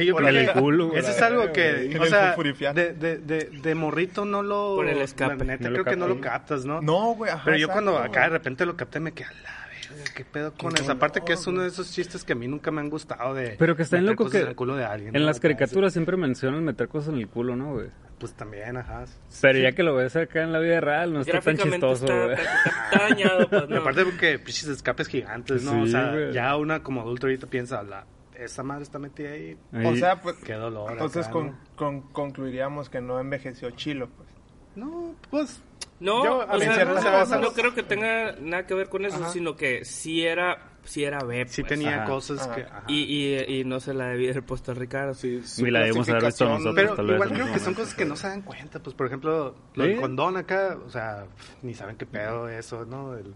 Que 0.00 0.06
yo 0.06 0.14
Por 0.14 0.24
creo 0.24 0.40
el 0.40 0.46
que 0.46 0.52
culo, 0.60 0.88
güey. 0.88 0.98
Eso 1.00 1.10
es 1.10 1.22
algo 1.22 1.52
que, 1.52 1.96
o 2.00 2.06
sea, 2.06 2.34
de, 2.72 2.92
de, 2.94 3.18
de, 3.18 3.44
de 3.62 3.74
morrito 3.74 4.24
no 4.24 4.42
lo... 4.42 4.76
Por 4.76 4.88
el 4.88 4.98
escape. 4.98 5.36
La 5.36 5.44
neta 5.44 5.64
No 5.64 5.70
lo 5.70 5.74
creo 5.82 5.84
que 5.84 5.96
no 5.96 6.08
lo 6.08 6.20
captas. 6.20 6.64
¿no? 6.64 6.80
No, 6.80 7.14
güey, 7.14 7.30
ajá, 7.30 7.42
Pero 7.44 7.56
yo 7.56 7.68
cuando 7.68 7.98
acá 7.98 8.22
de 8.22 8.28
repente 8.30 8.64
lo 8.66 8.76
capté 8.76 9.00
me 9.00 9.12
quedé 9.12 9.26
a 9.28 9.32
la 9.32 9.68
verga, 9.68 10.04
qué 10.14 10.24
pedo 10.24 10.52
con 10.54 10.72
Qué 10.72 10.82
eso. 10.82 10.92
Aparte 10.92 11.22
que 11.24 11.32
es 11.34 11.46
uno 11.46 11.62
de 11.62 11.68
esos 11.68 11.92
chistes 11.92 12.24
que 12.24 12.32
a 12.32 12.36
mí 12.36 12.48
nunca 12.48 12.70
me 12.70 12.80
han 12.80 12.90
gustado 12.90 13.34
de... 13.34 13.56
Pero 13.58 13.76
que 13.76 13.82
está 13.82 14.00
loco 14.00 14.28
que 14.28 14.40
en 14.40 14.48
el 14.48 14.54
culo 14.56 14.76
de 14.76 14.84
alguien. 14.84 15.14
En 15.14 15.22
¿no? 15.22 15.26
las 15.26 15.40
caricaturas 15.40 15.92
siempre 15.92 16.16
mencionan 16.16 16.64
meter 16.64 16.88
cosas 16.88 17.12
en 17.14 17.20
el 17.20 17.28
culo, 17.28 17.56
¿no, 17.56 17.74
güey? 17.74 17.86
Pues 18.18 18.32
también, 18.34 18.76
ajá. 18.76 19.04
Pero 19.40 19.60
ya 19.60 19.70
que 19.70 19.84
lo 19.84 19.94
ves 19.94 20.16
acá 20.16 20.42
en 20.42 20.52
la 20.52 20.58
vida 20.58 20.80
real, 20.80 21.12
no 21.12 21.20
está 21.20 21.40
tan 21.40 21.56
chistoso, 21.56 22.04
está, 22.04 22.24
güey. 22.24 22.32
está- 22.34 22.84
está 22.92 23.08
dañado, 23.08 23.48
pues 23.48 23.64
Y 23.68 23.72
no. 23.74 23.78
aparte 23.80 24.04
porque 24.04 24.38
pinches 24.40 24.66
escapes 24.66 25.06
gigantes, 25.06 25.62
¿no? 25.62 25.70
Sí, 25.70 25.78
o 25.82 25.86
sea, 25.86 26.10
güey. 26.10 26.32
ya 26.32 26.56
una 26.56 26.82
como 26.82 27.00
adulto 27.02 27.28
ahorita 27.28 27.46
piensa, 27.46 27.80
la, 27.84 28.04
esa 28.38 28.62
madre 28.62 28.82
está 28.84 28.98
metida 28.98 29.30
ahí. 29.30 29.56
O 29.72 29.76
Ahí- 29.76 29.98
sea, 29.98 30.20
pues, 30.20 30.36
Qué 30.44 30.54
dolor. 30.54 30.92
entonces 30.92 31.24
acá, 31.26 31.32
con- 31.32 31.46
¿no? 31.48 31.56
con- 31.76 32.00
concluiríamos 32.12 32.88
que 32.88 33.00
no 33.00 33.18
envejeció 33.20 33.70
chilo, 33.72 34.08
pues. 34.16 34.28
No, 34.76 35.14
pues... 35.30 35.62
No, 36.00 36.24
Yo, 36.24 36.38
o 36.48 36.58
sea, 36.60 36.84
no, 36.84 36.94
cosas- 36.94 37.40
no 37.40 37.52
creo 37.52 37.74
que 37.74 37.82
tenga 37.82 38.36
nada 38.40 38.64
que 38.66 38.74
ver 38.74 38.88
con 38.88 39.04
eso, 39.04 39.16
Ajá. 39.16 39.30
sino 39.30 39.56
que 39.56 39.84
sí 39.84 40.24
era, 40.24 40.70
sí 40.84 41.02
era 41.02 41.18
B, 41.24 41.44
Sí 41.48 41.62
pues. 41.62 41.70
tenía 41.70 41.96
Ajá. 42.04 42.04
cosas 42.12 42.38
Ajá. 42.46 42.54
que... 42.54 42.62
ajá. 42.62 42.84
Y, 42.86 43.02
y, 43.02 43.58
y 43.60 43.64
no 43.64 43.80
se 43.80 43.94
la 43.94 44.06
debía 44.10 44.30
haber 44.30 44.44
puesto 44.44 44.70
a 44.70 44.74
Ricardo. 44.76 45.14
Sí, 45.14 45.42
Y 45.58 45.70
la 45.72 45.80
debimos 45.80 46.08
haber 46.08 46.26
visto 46.26 46.44
nosotros. 46.48 46.74
Pero 46.76 46.94
tal 46.94 47.06
vez 47.06 47.14
igual 47.16 47.28
en 47.30 47.34
creo 47.34 47.52
que 47.52 47.58
son 47.58 47.74
cosas 47.74 47.94
que 47.96 48.04
no 48.04 48.14
se 48.14 48.28
dan 48.28 48.42
cuenta. 48.42 48.80
Pues, 48.80 48.94
por 48.94 49.08
ejemplo, 49.08 49.56
lo 49.74 49.84
¿Sí? 49.84 49.90
del 49.90 50.00
condón 50.00 50.36
acá, 50.36 50.78
o 50.86 50.88
sea, 50.88 51.26
ni 51.62 51.74
saben 51.74 51.96
qué 51.96 52.06
pedo 52.06 52.48
eso, 52.48 52.84
¿no? 52.84 53.14
El- 53.16 53.34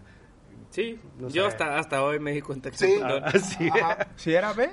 Sí, 0.69 0.97
No 1.19 1.27
yo 1.27 1.43
sé. 1.43 1.47
hasta, 1.49 1.77
hasta 1.77 2.01
hoy 2.03 2.17
me 2.19 2.31
di 2.31 2.41
cuenta 2.41 2.71
que 2.71 2.77
Sí. 2.77 2.95
no, 2.99 3.07
Ah, 3.07 3.31
sí. 3.39 3.69
¿Sí 4.15 4.33
era 4.33 4.53
B? 4.53 4.69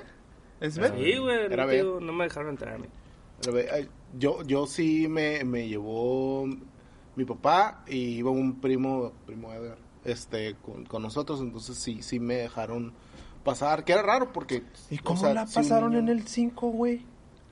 ¿Es 0.61 0.77
B? 0.77 0.87
Sí, 0.89 1.17
güey, 1.17 1.45
Era 1.51 1.65
no, 1.65 1.71
digo, 1.71 1.99
no 1.99 2.13
me 2.13 2.23
dejaron 2.25 2.51
entrar 2.51 2.75
a 2.75 2.77
mí. 2.77 2.87
Yo, 4.17 4.43
yo 4.43 4.67
sí 4.67 5.07
me, 5.09 5.43
me 5.43 5.67
llevó 5.67 6.45
mi 7.15 7.25
papá 7.25 7.83
y 7.87 7.97
iba 8.17 8.29
un 8.31 8.59
primo, 8.61 9.11
primo 9.25 9.51
Edgar, 9.53 9.77
este, 10.05 10.55
con, 10.61 10.85
con 10.85 11.01
nosotros, 11.01 11.41
entonces 11.41 11.77
sí, 11.77 12.01
sí 12.01 12.19
me 12.19 12.35
dejaron 12.35 12.93
pasar, 13.43 13.83
que 13.83 13.93
era 13.93 14.01
raro 14.03 14.31
porque... 14.31 14.63
¿Y 14.89 14.99
o 14.99 15.03
cómo 15.03 15.19
sea, 15.19 15.33
la 15.33 15.47
sí, 15.47 15.55
pasaron 15.55 15.91
niño- 15.93 15.99
en 16.03 16.09
el 16.09 16.27
5, 16.27 16.67
güey? 16.69 17.05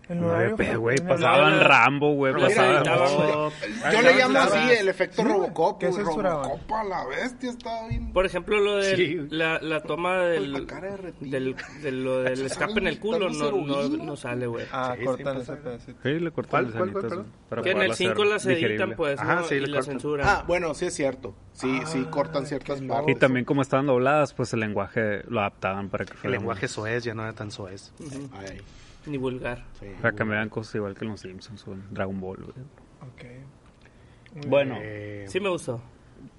El 0.09 0.19
Nueve 0.21 0.53
horario 0.53 0.79
güey, 0.79 0.97
en 0.97 1.03
el- 1.03 1.07
pasaban 1.07 1.59
Rambo, 1.61 2.13
güey, 2.13 2.33
pasaban... 2.33 2.83
Yo 2.83 4.01
le 4.01 4.13
llamo 4.17 4.39
así 4.39 4.71
el 4.79 4.89
efecto 4.89 5.21
Sí. 5.21 5.27
Robocop. 5.27 5.79
¿Qué 5.79 5.87
güey? 5.89 6.03
Robocop 6.03 6.71
a 6.73 6.83
la 6.83 7.05
bestia 7.05 7.51
estaba 7.51 7.87
bien... 7.87 8.11
Por 8.11 8.25
ejemplo, 8.25 8.59
lo 8.59 8.77
de 8.77 8.95
Sí. 8.95 9.17
la, 9.29 9.59
la 9.61 9.81
toma 9.81 10.17
del, 10.23 10.51
La 10.51 10.65
cara 10.65 10.97
del, 11.19 11.55
de 11.81 11.91
lo 11.91 12.21
del 12.23 12.43
escape 12.45 12.79
en 12.79 12.87
el 12.87 12.99
culo 12.99 13.29
no, 13.29 13.51
no, 13.51 13.87
no 13.87 14.15
sale, 14.15 14.47
güey. 14.47 14.65
Ah, 14.71 14.95
Sí, 14.97 15.05
cortan 15.05 15.37
ese 15.37 15.55
pedacito. 15.57 15.99
Sí, 16.01 16.09
le 16.19 16.31
cortan 16.31 16.49
¿Cuál, 16.71 16.91
las 17.03 17.25
para 17.47 17.61
que 17.61 17.69
en 17.71 17.77
el 17.81 17.87
poderla 17.89 17.95
5 17.95 18.11
hacer 18.13 18.27
las 18.27 18.45
editan, 18.47 18.93
pues, 18.95 19.19
Ajá, 19.19 19.35
¿no? 19.35 19.43
sí, 19.43 19.55
y 19.55 19.59
cortan. 19.61 19.83
censuran. 19.83 20.27
Ah, 20.27 20.43
bueno, 20.47 20.73
sí 20.73 20.85
es 20.87 20.93
cierto. 20.95 21.35
Sí, 21.53 21.81
sí 21.85 22.03
Ah, 22.07 22.09
cortan 22.09 22.45
ciertas 22.47 22.81
partes. 22.81 23.15
Y 23.15 23.19
también 23.19 23.45
como 23.45 23.61
estaban 23.61 23.85
dobladas, 23.85 24.33
pues 24.33 24.51
el 24.53 24.61
lenguaje 24.61 25.21
lo 25.27 25.39
adaptaban 25.41 25.89
para 25.89 26.05
que 26.05 26.13
El 26.13 26.17
fuera 26.17 26.35
lenguaje 26.37 26.67
soez 26.67 27.03
ya 27.03 27.13
no 27.13 27.21
era 27.23 27.33
tan 27.33 27.51
soez. 27.51 27.91
Ay, 28.33 28.59
Ni 29.05 29.17
vulgar. 29.17 29.65
sí. 29.79 29.87
Para 30.01 30.15
que 30.15 30.23
me 30.25 30.31
vean 30.35 30.49
cosas 30.49 30.75
igual 30.75 30.95
que 30.95 31.05
en 31.05 31.11
los 31.11 31.21
Simpsons 31.21 31.67
o 31.67 31.73
en 31.73 31.83
Dragon 31.93 32.19
Ball, 32.19 32.37
güey. 32.37 32.65
Ok. 33.01 34.45
Bueno, 34.47 34.77
Eh, 34.81 35.25
Sí 35.27 35.39
me 35.39 35.49
gustó. 35.49 35.81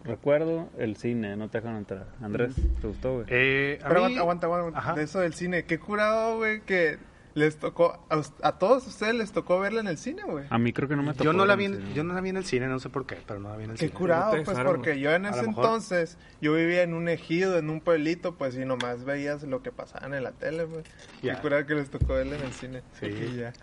recuerdo 0.04 0.68
el 0.78 0.96
cine, 0.96 1.36
no 1.36 1.48
te 1.48 1.60
dejan 1.60 1.76
entrar. 1.76 2.06
Andrés, 2.22 2.54
¿te 2.80 2.86
gustó, 2.86 3.14
güey? 3.14 3.26
eh, 3.28 3.78
a 3.82 3.88
Pero 3.88 4.00
mí- 4.08 4.16
aguanta, 4.18 4.46
aguanta, 4.46 4.46
aguanta. 4.60 4.78
Ajá. 4.78 4.94
De 4.94 5.02
eso 5.04 5.20
del 5.20 5.34
cine. 5.34 5.64
Qué 5.64 5.78
curado, 5.78 6.36
güey, 6.36 6.60
que 6.62 6.98
les 7.34 7.56
tocó... 7.58 8.04
A, 8.10 8.22
a 8.42 8.58
todos 8.58 8.86
ustedes 8.86 9.14
les 9.14 9.32
tocó 9.32 9.60
verla 9.60 9.80
en 9.80 9.88
el 9.88 9.98
cine, 9.98 10.22
güey. 10.24 10.46
A 10.50 10.58
mí 10.58 10.72
creo 10.72 10.88
que 10.88 10.96
no 10.96 11.02
me 11.02 11.12
tocó. 11.12 11.24
yo 11.24 11.32
no 11.32 11.46
la 11.46 11.56
vi, 11.56 11.66
en 11.66 11.94
yo 11.94 12.04
no 12.04 12.14
la 12.14 12.20
vi 12.20 12.30
en 12.30 12.36
el 12.36 12.44
cine, 12.44 12.66
no 12.66 12.78
sé 12.78 12.88
por 12.88 13.06
qué, 13.06 13.18
pero 13.26 13.40
no 13.40 13.50
la 13.50 13.56
vi 13.56 13.64
en 13.64 13.70
el 13.70 13.76
Qué 13.76 13.86
cine. 13.86 13.98
curado, 13.98 14.32
No 14.32 14.38
te 14.38 14.44
pues, 14.44 14.56
dejaron, 14.56 14.76
porque 14.76 15.00
yo 15.00 15.10
en 15.12 15.26
A 15.26 15.30
ese 15.30 15.44
entonces, 15.44 16.18
yo 16.40 16.54
vivía 16.54 16.82
en 16.82 16.94
un 16.94 17.08
ejido, 17.08 17.58
en 17.58 17.70
un 17.70 17.80
pueblito, 17.80 18.36
pues, 18.36 18.56
y 18.56 18.64
nomás 18.64 19.04
veías 19.04 19.42
lo 19.44 19.62
que 19.62 19.72
pasaba 19.72 20.06
en 20.16 20.22
la 20.22 20.32
tele, 20.32 20.64
güey. 20.64 20.82
Qué 21.22 21.32
curado 21.34 21.66
que 21.66 21.74
les 21.74 21.90
tocó 21.90 22.14
verla 22.14 22.36
en 22.36 22.42
el 22.42 22.52
cine. 22.52 22.82
Sí. 22.98 23.06
Y 23.06 23.36
ya. 23.36 23.52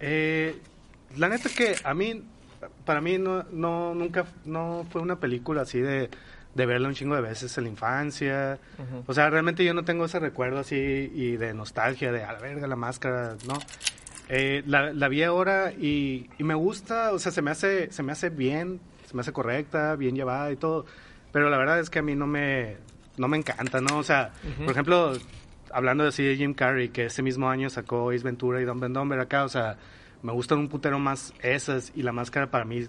Eh, 0.00 0.58
la 1.16 1.28
neta 1.28 1.48
es 1.48 1.54
que 1.54 1.76
a 1.84 1.94
mí, 1.94 2.24
para 2.84 3.00
mí 3.00 3.16
no, 3.16 3.44
no, 3.44 3.94
nunca, 3.94 4.26
no 4.44 4.84
fue 4.90 5.00
una 5.00 5.18
película 5.18 5.62
así 5.62 5.80
de, 5.80 6.10
de 6.54 6.66
verla 6.66 6.88
un 6.88 6.94
chingo 6.94 7.14
de 7.14 7.22
veces 7.22 7.56
en 7.58 7.64
la 7.64 7.70
infancia. 7.70 8.58
O 9.06 9.14
sea, 9.14 9.30
realmente 9.30 9.64
yo 9.64 9.74
no 9.74 9.84
tengo 9.84 10.04
ese 10.04 10.18
recuerdo 10.18 10.58
así 10.60 10.76
y 10.76 11.36
de 11.36 11.54
nostalgia 11.54 12.12
de 12.12 12.24
a 12.24 12.32
la 12.32 12.38
verga 12.38 12.66
la 12.66 12.76
máscara, 12.76 13.36
¿no? 13.46 13.58
Eh, 14.28 14.62
la, 14.66 14.92
la 14.92 15.08
vi 15.08 15.22
ahora 15.22 15.72
y, 15.72 16.30
y 16.38 16.44
me 16.44 16.54
gusta, 16.54 17.12
o 17.12 17.18
sea, 17.18 17.32
se 17.32 17.42
me 17.42 17.50
hace, 17.50 17.90
se 17.92 18.02
me 18.02 18.12
hace 18.12 18.30
bien, 18.30 18.80
se 19.06 19.14
me 19.14 19.20
hace 19.20 19.32
correcta, 19.32 19.96
bien 19.96 20.14
llevada 20.14 20.50
y 20.50 20.56
todo. 20.56 20.86
Pero 21.32 21.50
la 21.50 21.58
verdad 21.58 21.80
es 21.80 21.90
que 21.90 21.98
a 21.98 22.02
mí 22.02 22.14
no 22.14 22.26
me, 22.26 22.76
no 23.16 23.28
me 23.28 23.36
encanta, 23.36 23.80
¿no? 23.80 23.98
O 23.98 24.02
sea, 24.02 24.32
por 24.58 24.70
ejemplo, 24.70 25.12
hablando 25.72 26.04
así 26.04 26.22
de 26.22 26.36
Jim 26.36 26.54
Carrey, 26.54 26.90
que 26.90 27.06
ese 27.06 27.22
mismo 27.22 27.48
año 27.50 27.70
sacó 27.70 28.10
Ace 28.10 28.22
Ventura 28.22 28.62
y 28.62 28.66
and 28.66 28.94
Dumber 28.94 29.18
acá, 29.18 29.44
o 29.44 29.48
sea, 29.48 29.76
me 30.22 30.32
gustan 30.32 30.58
un 30.58 30.68
putero 30.68 30.98
más 30.98 31.32
esas 31.42 31.92
y 31.94 32.02
la 32.02 32.12
máscara 32.12 32.50
para 32.50 32.64
mí, 32.64 32.86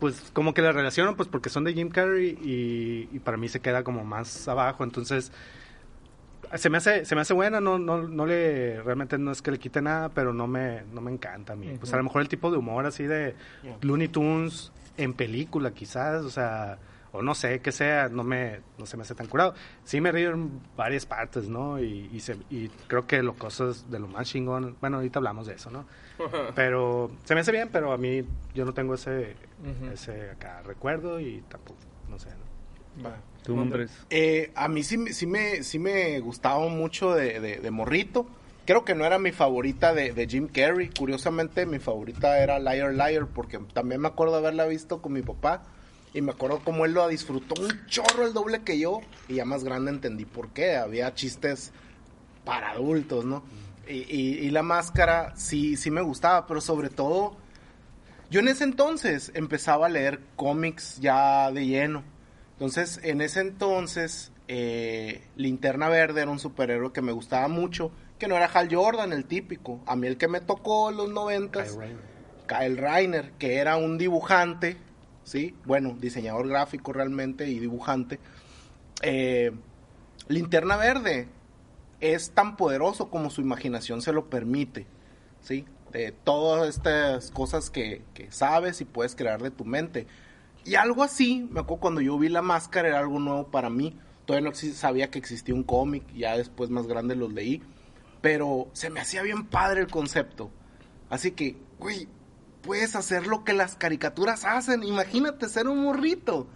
pues 0.00 0.30
como 0.32 0.52
que 0.54 0.62
la 0.62 0.72
relaciono, 0.72 1.14
pues 1.14 1.28
porque 1.28 1.48
son 1.50 1.62
de 1.64 1.72
Jim 1.74 1.90
Carrey 1.90 2.30
y, 2.42 3.08
y 3.14 3.18
para 3.20 3.36
mí 3.36 3.48
se 3.48 3.60
queda 3.60 3.84
como 3.84 4.04
más 4.04 4.48
abajo, 4.48 4.82
entonces 4.82 5.30
se 6.56 6.68
me 6.68 6.78
hace 6.78 7.04
se 7.04 7.14
me 7.14 7.20
hace 7.20 7.32
buena 7.32 7.60
no 7.60 7.78
no 7.78 8.02
no 8.08 8.26
le 8.26 8.82
realmente 8.82 9.18
no 9.18 9.30
es 9.30 9.40
que 9.40 9.52
le 9.52 9.58
quite 9.60 9.80
nada 9.82 10.08
pero 10.08 10.32
no 10.32 10.48
me 10.48 10.82
no 10.92 11.00
me 11.00 11.12
encanta 11.12 11.52
a 11.52 11.56
mí. 11.56 11.76
Pues 11.78 11.92
a 11.92 11.96
lo 11.96 12.02
mejor 12.02 12.22
el 12.22 12.28
tipo 12.28 12.50
de 12.50 12.56
humor 12.56 12.86
así 12.86 13.04
de 13.04 13.34
Yeah. 13.62 13.76
Looney 13.82 14.08
Tunes 14.08 14.72
en 14.96 15.12
película 15.14 15.70
quizás 15.72 16.24
o 16.24 16.30
sea 16.30 16.78
o 17.12 17.22
no 17.22 17.34
sé 17.34 17.60
qué 17.60 17.70
sea 17.70 18.08
no 18.08 18.24
me 18.24 18.60
no 18.78 18.86
se 18.86 18.96
me 18.96 19.02
hace 19.04 19.14
tan 19.14 19.28
curado. 19.28 19.54
Sí 19.84 20.00
me 20.00 20.10
río 20.10 20.30
en 20.32 20.60
varias 20.76 21.06
partes 21.06 21.48
no 21.48 21.78
y 21.78 22.08
y, 22.12 22.18
se- 22.20 22.38
y 22.50 22.68
creo 22.88 23.06
que 23.06 23.22
lo 23.22 23.34
cosas 23.34 23.88
de 23.90 24.00
lo 24.00 24.08
más 24.08 24.26
chingón. 24.28 24.76
Bueno 24.80 24.96
ahorita 24.96 25.20
hablamos 25.20 25.46
de 25.46 25.54
eso 25.54 25.70
no 25.70 25.84
pero 26.54 27.10
se 27.24 27.34
me 27.34 27.40
hace 27.40 27.52
bien 27.52 27.68
pero 27.72 27.92
a 27.92 27.96
mí 27.98 28.24
yo 28.54 28.64
no 28.64 28.72
tengo 28.74 28.94
ese 28.94 29.34
ese 29.92 30.30
acá 30.30 30.62
recuerdo 30.62 31.20
y 31.20 31.42
tampoco 31.48 31.78
no 32.08 32.18
sé 32.18 32.28
¿no? 32.30 33.04
Va. 33.04 33.16
¿Tú? 33.42 33.54
Eh, 34.10 34.50
a 34.54 34.68
mí 34.68 34.82
sí, 34.82 34.98
me- 34.98 35.12
sí, 35.12 35.26
me, 35.26 35.62
sí 35.62 35.78
me 35.78 36.20
gustaba 36.20 36.68
mucho 36.68 37.14
de, 37.14 37.40
de- 37.40 37.56
de 37.58 37.70
Morrito. 37.70 38.26
Creo 38.66 38.84
que 38.84 38.94
no 38.94 39.04
era 39.06 39.18
mi 39.18 39.32
favorita 39.32 39.94
de, 39.94 40.12
de 40.12 40.26
Jim 40.28 40.46
Carrey. 40.48 40.90
Curiosamente, 40.90 41.64
mi 41.64 41.78
favorita 41.78 42.38
era 42.40 42.58
Liar 42.58 42.92
Liar, 42.92 43.26
porque 43.28 43.58
también 43.72 44.02
me 44.02 44.08
acuerdo 44.08 44.34
haberla 44.36 44.66
visto 44.66 45.00
con 45.00 45.12
mi 45.14 45.22
papá. 45.22 45.62
Y 46.12 46.20
me 46.20 46.32
acuerdo 46.32 46.60
cómo 46.62 46.84
él 46.84 46.92
lo 46.92 47.08
disfrutó 47.08 47.54
un 47.62 47.86
chorro 47.86 48.26
el 48.26 48.34
doble 48.34 48.62
que 48.62 48.78
yo. 48.78 49.00
Y 49.28 49.36
ya 49.36 49.46
más 49.46 49.64
grande 49.64 49.90
entendí 49.90 50.26
por 50.26 50.50
qué. 50.50 50.76
Había 50.76 51.14
chistes 51.14 51.72
para 52.44 52.72
adultos, 52.72 53.24
¿no? 53.24 53.42
Y, 53.88 53.92
y- 54.14 54.38
y 54.46 54.50
la 54.50 54.62
máscara 54.62 55.32
sí, 55.36 55.76
sí 55.76 55.90
me 55.90 56.02
gustaba, 56.02 56.46
pero 56.46 56.60
sobre 56.60 56.90
todo, 56.90 57.36
yo 58.30 58.40
en 58.40 58.48
ese 58.48 58.64
entonces 58.64 59.32
empezaba 59.34 59.86
a 59.86 59.88
leer 59.90 60.20
cómics 60.36 60.98
ya 61.00 61.50
de 61.50 61.66
lleno. 61.66 62.04
Entonces, 62.52 63.00
en 63.02 63.20
ese 63.20 63.40
entonces, 63.40 64.32
eh, 64.48 65.22
Linterna 65.36 65.88
Verde 65.88 66.20
era 66.22 66.30
un 66.30 66.38
superhéroe 66.38 66.92
que 66.92 67.02
me 67.02 67.12
gustaba 67.12 67.48
mucho, 67.48 67.90
que 68.18 68.28
no 68.28 68.36
era 68.36 68.46
Hal 68.46 68.68
Jordan, 68.72 69.12
el 69.12 69.24
típico. 69.24 69.80
A 69.86 69.96
mí 69.96 70.06
el 70.06 70.16
que 70.18 70.28
me 70.28 70.40
tocó 70.40 70.90
en 70.90 70.96
los 70.98 71.08
noventas, 71.10 71.76
Kyle. 71.76 71.96
Kyle 72.46 72.76
Reiner, 72.76 73.32
que 73.38 73.56
era 73.56 73.76
un 73.78 73.96
dibujante, 73.96 74.76
¿sí? 75.24 75.54
Bueno, 75.64 75.96
diseñador 75.98 76.46
gráfico 76.48 76.92
realmente 76.92 77.48
y 77.48 77.58
dibujante. 77.58 78.18
Eh, 79.02 79.52
Linterna 80.28 80.76
Verde 80.76 81.28
es 82.00 82.30
tan 82.32 82.56
poderoso 82.56 83.10
como 83.10 83.30
su 83.30 83.40
imaginación 83.40 84.02
se 84.02 84.12
lo 84.12 84.30
permite, 84.30 84.86
¿sí? 85.40 85.64
De 85.92 86.12
todas 86.12 86.68
estas 86.68 87.30
cosas 87.30 87.70
que, 87.70 88.02
que 88.14 88.30
sabes 88.30 88.80
y 88.80 88.84
puedes 88.84 89.14
crear 89.16 89.42
de 89.42 89.50
tu 89.50 89.64
mente. 89.64 90.06
Y 90.64 90.74
algo 90.76 91.02
así, 91.02 91.48
me 91.50 91.60
acuerdo 91.60 91.80
cuando 91.80 92.00
yo 92.00 92.18
vi 92.18 92.28
la 92.28 92.42
máscara, 92.42 92.88
era 92.88 92.98
algo 93.00 93.18
nuevo 93.18 93.48
para 93.50 93.70
mí. 93.70 93.98
Todavía 94.26 94.50
no 94.50 94.54
sabía 94.54 95.10
que 95.10 95.18
existía 95.18 95.54
un 95.54 95.64
cómic, 95.64 96.04
ya 96.14 96.36
después 96.36 96.70
más 96.70 96.86
grande 96.86 97.16
los 97.16 97.32
leí. 97.32 97.62
Pero 98.20 98.68
se 98.72 98.90
me 98.90 99.00
hacía 99.00 99.22
bien 99.22 99.46
padre 99.46 99.80
el 99.80 99.88
concepto. 99.88 100.50
Así 101.08 101.32
que, 101.32 101.56
güey, 101.78 102.06
puedes 102.62 102.94
hacer 102.94 103.26
lo 103.26 103.42
que 103.42 103.54
las 103.54 103.74
caricaturas 103.74 104.44
hacen. 104.44 104.84
Imagínate 104.84 105.48
ser 105.48 105.66
un 105.66 105.82
morrito 105.82 106.46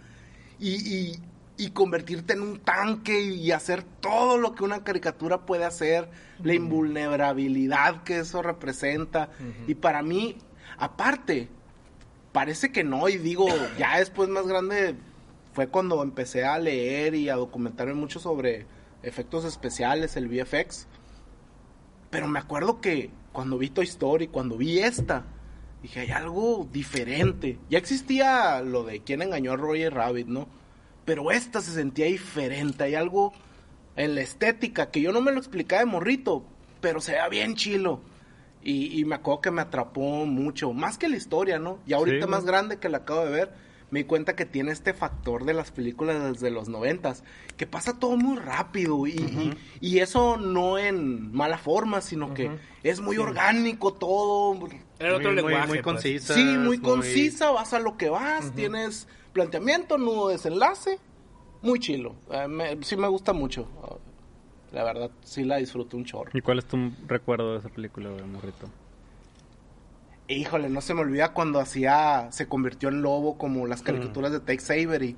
y- 0.59 1.19
y 1.57 1.69
convertirte 1.69 2.33
en 2.33 2.41
un 2.41 2.59
tanque 2.59 3.21
y 3.21 3.51
hacer 3.51 3.83
todo 4.01 4.37
lo 4.37 4.55
que 4.55 4.63
una 4.63 4.83
caricatura 4.83 5.45
puede 5.45 5.63
hacer, 5.63 6.09
la 6.43 6.53
invulnerabilidad 6.53 8.03
que 8.03 8.19
eso 8.19 8.41
representa. 8.41 9.29
Y 9.67 9.75
para 9.75 10.01
mí, 10.01 10.37
aparte, 10.77 11.47
parece 12.31 12.71
que 12.71 12.83
no, 12.83 13.07
y 13.07 13.17
digo, 13.17 13.47
ya 13.77 13.99
después 13.99 14.27
más 14.27 14.47
grande 14.47 14.95
fue 15.53 15.67
cuando 15.67 16.03
empecé 16.03 16.43
a 16.43 16.59
leer 16.59 17.15
y 17.15 17.29
a 17.29 17.35
documentarme 17.35 17.93
mucho 17.93 18.19
sobre 18.19 18.65
efectos 19.03 19.45
especiales, 19.45 20.17
el 20.17 20.27
VFX. 20.27 20.87
Pero 22.09 22.27
me 22.27 22.39
acuerdo 22.39 22.81
que 22.81 23.09
cuando 23.31 23.57
vi 23.57 23.69
Toy 23.69 23.85
Story, 23.85 24.27
cuando 24.27 24.57
vi 24.57 24.79
esta, 24.79 25.23
dije, 25.81 26.01
hay 26.01 26.11
algo 26.11 26.67
diferente. 26.71 27.57
Ya 27.69 27.77
existía 27.77 28.61
lo 28.61 28.83
de 28.83 29.01
quién 29.01 29.21
engañó 29.21 29.53
a 29.53 29.57
Roger 29.57 29.93
Rabbit, 29.93 30.27
¿no? 30.27 30.47
Pero 31.05 31.31
esta 31.31 31.61
se 31.61 31.71
sentía 31.71 32.07
diferente. 32.07 32.83
Hay 32.83 32.95
algo 32.95 33.33
en 33.95 34.15
la 34.15 34.21
estética 34.21 34.89
que 34.91 35.01
yo 35.01 35.11
no 35.11 35.21
me 35.21 35.31
lo 35.31 35.37
explicaba 35.37 35.79
de 35.81 35.85
morrito, 35.85 36.43
pero 36.81 36.99
se 37.01 37.13
veía 37.13 37.29
bien 37.29 37.55
chilo. 37.55 38.01
Y, 38.63 38.99
y 38.99 39.05
me 39.05 39.15
acuerdo 39.15 39.41
que 39.41 39.51
me 39.51 39.61
atrapó 39.61 40.25
mucho, 40.25 40.73
más 40.73 40.97
que 40.97 41.07
la 41.07 41.17
historia, 41.17 41.59
¿no? 41.59 41.77
Y 41.85 41.93
ahorita 41.93 42.25
Sí, 42.25 42.31
más 42.31 42.45
grande 42.45 42.77
que 42.79 42.89
la 42.89 42.97
acabo 42.99 43.23
de 43.23 43.31
ver, 43.31 43.53
me 43.91 43.99
di 43.99 44.05
cuenta 44.05 44.35
que 44.35 44.45
tiene 44.47 44.71
este 44.71 44.95
factor 44.95 45.45
de 45.45 45.53
las 45.53 45.69
películas 45.71 46.23
desde 46.33 46.49
los 46.49 46.67
noventas, 46.67 47.23
que 47.57 47.67
pasa 47.67 47.99
todo 47.99 48.17
muy 48.17 48.37
rápido 48.37 49.05
y, 49.05 49.11
y- 49.11 49.53
y 49.79 49.99
eso 49.99 50.37
no 50.37 50.79
en 50.79 51.31
mala 51.31 51.59
forma, 51.59 52.01
sino 52.01 52.33
que 52.33 52.49
es 52.81 52.99
muy 53.01 53.17
orgánico 53.17 53.93
todo. 53.93 54.57
Era 54.97 55.17
otro 55.17 55.31
Muy- 55.31 55.43
muy- 55.43 55.51
lenguaje. 55.51 55.67
muy 55.67 55.77
pues. 55.83 55.83
concisa 55.83 56.33
Sí, 56.33 56.43
muy 56.57 56.79
concisa, 56.79 57.51
vas 57.51 57.73
a 57.73 57.79
lo 57.79 57.95
que 57.97 58.09
vas, 58.09 58.51
tienes 58.55 59.07
planteamiento, 59.35 59.97
nudo, 59.97 60.29
desenlace, 60.29 60.97
muy 61.61 61.77
chilo. 61.79 62.15
Eh, 62.31 62.47
me- 62.47 62.81
sí 62.83 62.95
me 62.95 63.09
gusta 63.09 63.33
mucho, 63.33 63.67
la 64.71 64.83
verdad, 64.85 65.11
sí 65.23 65.43
la 65.43 65.57
disfruto 65.57 65.97
un 65.97 66.05
chorro. 66.05 66.31
¿Y 66.33 66.39
cuál 66.41 66.59
es 66.59 66.65
tu 66.65 66.77
recuerdo 67.05 67.51
de 67.51 67.59
esa 67.59 67.67
película, 67.69 68.09
güey, 68.11 68.23
morrito? 68.23 68.67
Híjole, 70.29 70.69
no 70.69 70.79
se 70.81 70.93
me 70.93 71.01
olvida 71.01 71.33
cuando 71.33 71.59
hacía, 71.59 72.29
se 72.31 72.47
convirtió 72.47 72.87
en 72.89 73.01
lobo 73.01 73.37
como 73.37 73.67
las 73.67 73.81
caricaturas 73.83 74.31
de 74.31 74.39
Tex 74.39 74.71
Avery. 74.71 75.15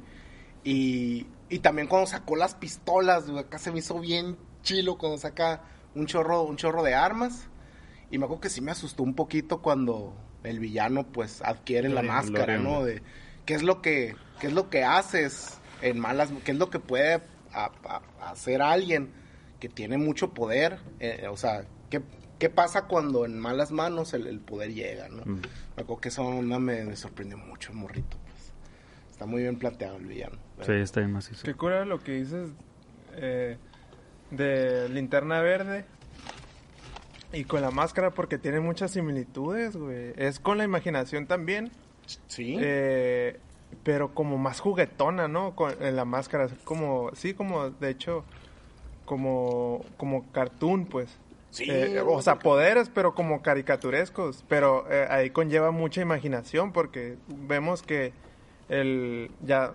Y 0.64 1.28
Y 1.50 1.60
también 1.60 1.88
cuando 1.88 2.08
sacó 2.08 2.36
las 2.36 2.56
pistolas, 2.56 3.30
acá 3.30 3.58
se 3.58 3.72
me 3.72 3.80
hizo 3.80 4.00
bien 4.02 4.36
chilo 4.64 4.98
cuando 4.98 5.18
saca 5.18 5.62
un 5.96 6.06
chorro, 6.08 6.42
un 6.42 6.58
chorro 6.58 6.84
de 6.84 6.94
armas. 6.94 7.48
Y 8.12 8.18
me 8.18 8.26
acuerdo 8.26 8.42
que 8.42 8.50
sí 8.50 8.60
me 8.60 8.72
asustó 8.72 9.04
un 9.04 9.14
poquito 9.14 9.62
cuando 9.62 10.14
el 10.44 10.60
villano 10.60 11.06
pues 11.08 11.42
adquiere 11.42 11.88
la 11.88 12.02
máscara, 12.08 12.58
¿no? 12.58 12.84
De 12.84 13.02
qué 13.48 13.56
es 13.56 13.64
lo 13.64 13.82
que, 13.82 14.16
qué 14.40 14.48
es 14.48 14.54
lo 14.54 14.70
que 14.70 14.84
haces 14.84 15.58
en 15.82 16.00
malas, 16.00 16.30
qué 16.46 16.52
es 16.52 16.58
lo 16.60 16.70
que 16.70 16.80
puede 16.80 17.22
a- 17.52 17.72
a- 17.88 18.30
hacer 18.30 18.62
alguien 18.62 19.10
que 19.60 19.70
tiene 19.70 19.98
mucho 19.98 20.36
poder, 20.36 20.78
eh, 21.00 21.26
o 21.32 21.36
sea, 21.38 21.66
qué, 21.90 22.02
qué 22.38 22.50
pasa 22.52 22.84
cuando 22.84 23.26
en 23.26 23.40
malas 23.40 23.72
manos 23.72 24.14
el, 24.14 24.28
el 24.28 24.40
poder 24.40 24.74
llega, 24.76 25.10
¿no? 25.10 25.24
Mm. 25.26 25.42
Me 25.76 25.82
acuerdo 25.84 26.02
que 26.02 26.10
esa 26.10 26.22
onda 26.22 26.60
me, 26.60 26.84
me 26.86 26.96
sorprendió 26.96 27.40
mucho, 27.40 27.72
el 27.72 27.78
morrito. 27.80 28.18
Pues. 28.28 28.54
Está 29.12 29.26
muy 29.26 29.42
bien 29.42 29.58
planteado 29.58 29.98
el 29.98 30.06
villano. 30.06 30.38
Sí, 30.64 30.74
está 30.74 31.00
bien 31.00 31.14
macizo. 31.14 31.44
Qué 31.44 31.56
cura 31.56 31.86
lo 31.86 32.00
que 32.04 32.12
dices 32.12 32.50
eh, 33.16 33.58
de 34.30 34.90
linterna 34.90 35.42
verde 35.42 35.86
y 37.34 37.44
con 37.46 37.62
la 37.62 37.72
máscara 37.72 38.12
porque 38.12 38.38
tiene 38.38 38.60
muchas 38.60 38.92
similitudes, 38.92 39.76
güey. 39.76 40.14
Es 40.18 40.40
con 40.40 40.58
la 40.60 40.64
imaginación 40.64 41.26
también, 41.28 41.72
Sí. 42.28 42.58
eh, 42.60 43.40
pero 43.84 44.14
como 44.14 44.38
más 44.38 44.60
juguetona, 44.60 45.28
¿no? 45.28 45.56
Con, 45.56 45.74
en 45.82 45.96
la 45.96 46.06
máscara, 46.06 46.48
como, 46.64 47.12
sí, 47.14 47.34
como, 47.34 47.70
de 47.70 47.90
hecho, 47.90 48.24
como, 49.06 49.84
como 49.98 50.32
cartoon, 50.32 50.86
pues. 50.86 51.18
Sí, 51.50 51.66
Eh, 51.70 52.02
o 52.06 52.22
sea, 52.22 52.40
poderes, 52.40 52.90
pero 52.90 53.16
como 53.16 53.42
caricaturescos. 53.42 54.44
Pero 54.48 54.86
eh, 54.92 55.08
ahí 55.10 55.30
conlleva 55.30 55.72
mucha 55.72 56.02
imaginación 56.02 56.72
porque 56.72 57.18
vemos 57.28 57.82
que 57.82 58.14
el, 58.70 59.32
ya 59.42 59.74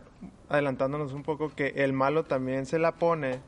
adelantándonos 0.49 1.13
un 1.13 1.23
poco, 1.23 1.51
que 1.55 1.69
el 1.77 1.93
malo 1.93 2.25
también 2.25 2.67
se 2.67 2.79
la 2.79 2.93
pone, 2.93 3.41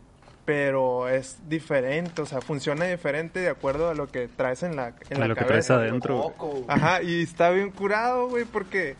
pero 0.45 1.09
es 1.09 1.39
diferente, 1.49 2.21
o 2.23 2.27
sea, 2.27 2.41
funciona 2.41 2.85
diferente 2.87 3.41
de 3.41 3.49
acuerdo 3.49 3.89
a 3.89 3.95
lo 3.95 4.09
que 4.09 4.29
traes 4.29 4.63
en 4.63 4.77
la, 4.77 4.95
en 5.11 5.17
A 5.17 5.21
la 5.21 5.29
lo 5.29 5.35
que 5.35 5.45
traes 5.45 5.67
cabeza. 5.69 5.75
adentro. 5.77 6.35
Ajá, 6.69 7.03
y 7.03 7.23
está 7.23 7.51
bien 7.51 7.71
curado, 7.71 8.29
güey, 8.29 8.45
porque 8.45 8.97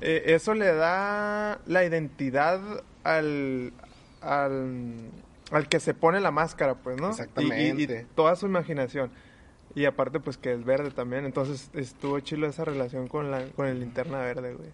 eh, 0.00 0.22
eso 0.26 0.54
le 0.54 0.72
da 0.74 1.60
la 1.66 1.84
identidad 1.84 2.60
al, 3.04 3.72
al, 4.20 4.94
al 5.50 5.68
que 5.68 5.80
se 5.80 5.94
pone 5.94 6.20
la 6.20 6.30
máscara, 6.30 6.74
pues, 6.74 7.00
¿no? 7.00 7.06
Y- 7.06 7.10
y- 7.10 7.12
Exactamente. 7.12 7.82
Y, 8.02 8.14
toda 8.14 8.36
su 8.36 8.46
imaginación. 8.46 9.10
Y 9.74 9.84
aparte, 9.84 10.18
pues, 10.20 10.36
que 10.36 10.52
es 10.52 10.64
verde 10.64 10.90
también. 10.90 11.24
Entonces, 11.24 11.70
estuvo 11.74 12.18
chilo 12.20 12.48
esa 12.48 12.64
relación 12.64 13.06
con, 13.08 13.30
la, 13.30 13.44
con 13.54 13.66
el 13.68 13.78
linterna 13.80 14.18
verde, 14.18 14.54
güey. 14.54 14.68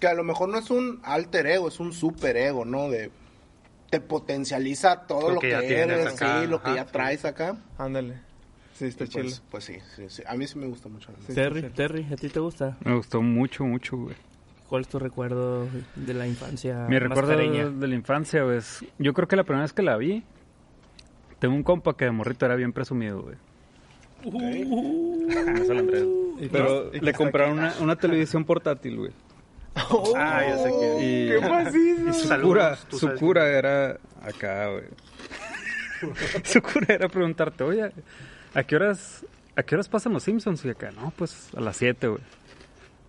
Que 0.00 0.06
a 0.06 0.14
lo 0.14 0.22
mejor 0.24 0.48
no 0.48 0.58
es 0.58 0.70
un 0.70 1.00
alter 1.02 1.46
ego, 1.46 1.68
es 1.68 1.80
un 1.80 1.92
super 1.92 2.36
ego, 2.36 2.64
¿no? 2.64 2.88
De 2.90 3.10
te 3.92 4.00
potencializa 4.00 5.02
todo 5.06 5.28
Lo 5.28 5.34
lo, 5.34 5.40
que 5.40 5.50
que, 5.50 5.80
eres, 5.80 6.14
acá, 6.14 6.40
sí, 6.40 6.46
lo 6.46 6.62
que 6.62 6.74
ya 6.74 6.86
sí. 6.86 6.92
traes 6.92 7.26
acá. 7.26 7.58
Ándale. 7.76 8.14
Sí, 8.72 8.86
está 8.86 9.04
Y 9.04 9.08
chilo. 9.08 9.24
pues, 9.24 9.42
pues 9.50 9.64
sí, 9.64 9.76
sí, 9.94 10.04
sí. 10.08 10.22
A 10.26 10.34
mí 10.34 10.46
sí 10.46 10.58
me 10.58 10.66
gusta 10.66 10.88
mucho. 10.88 11.12
Sí, 11.26 11.34
Terry. 11.34 11.68
Terry, 11.68 12.06
¿a 12.10 12.16
ti 12.16 12.30
te 12.30 12.40
gusta? 12.40 12.78
Me 12.86 12.94
gustó 12.96 13.20
mucho, 13.20 13.64
mucho, 13.64 13.98
güey. 13.98 14.16
¿Cuál 14.70 14.80
es 14.80 14.88
tu 14.88 14.98
recuerdo 14.98 15.68
de 15.94 16.14
la 16.14 16.26
infancia? 16.26 16.86
Mi 16.88 16.98
recuerdo 16.98 17.36
de, 17.36 17.70
de 17.70 17.86
la 17.86 17.94
infancia, 17.94 18.42
pues, 18.44 18.82
yo 18.98 19.12
creo 19.12 19.28
que 19.28 19.36
la 19.36 19.44
primera 19.44 19.64
vez 19.64 19.74
que 19.74 19.82
la 19.82 19.98
vi, 19.98 20.24
tengo 21.38 21.54
un 21.54 21.62
compa 21.62 21.94
que 21.94 22.06
de 22.06 22.12
morrito 22.12 22.46
era 22.46 22.56
bien 22.56 22.72
presumido, 22.72 23.20
güey. 23.20 23.36
Ah, 24.24 25.52
eso 25.60 25.74
lo 25.74 25.80
Andrés. 25.80 26.04
¿Y 26.40 26.48
Pero 26.48 26.90
le 26.90 27.12
compraron 27.12 27.58
una, 27.58 27.74
una 27.82 27.96
televisión 27.96 28.46
portátil, 28.46 28.96
güey. 28.96 29.12
Ah, 29.74 30.42
ya 30.46 30.58
sé 30.58 30.70
quién. 30.78 30.96
Y, 31.00 31.28
¡Qué 31.28 31.40
macizo! 31.48 32.08
y 32.08 32.12
su 32.12 32.28
Saludos, 32.28 32.86
cura, 32.90 32.98
su 32.98 33.32
era 33.38 33.96
acá, 34.22 34.68
güey. 34.68 34.84
su 36.44 36.60
cura 36.62 36.86
era 36.94 37.08
preguntarte, 37.08 37.64
oye, 37.64 37.90
¿a 38.54 38.62
qué 38.64 38.76
horas, 38.76 39.24
a 39.56 39.62
qué 39.62 39.74
horas 39.74 39.88
pasan 39.88 40.12
los 40.12 40.22
Simpsons? 40.24 40.64
Y 40.64 40.70
acá, 40.70 40.90
no, 40.92 41.12
pues 41.16 41.48
a 41.56 41.60
las 41.60 41.76
7, 41.76 42.06
güey. 42.08 42.22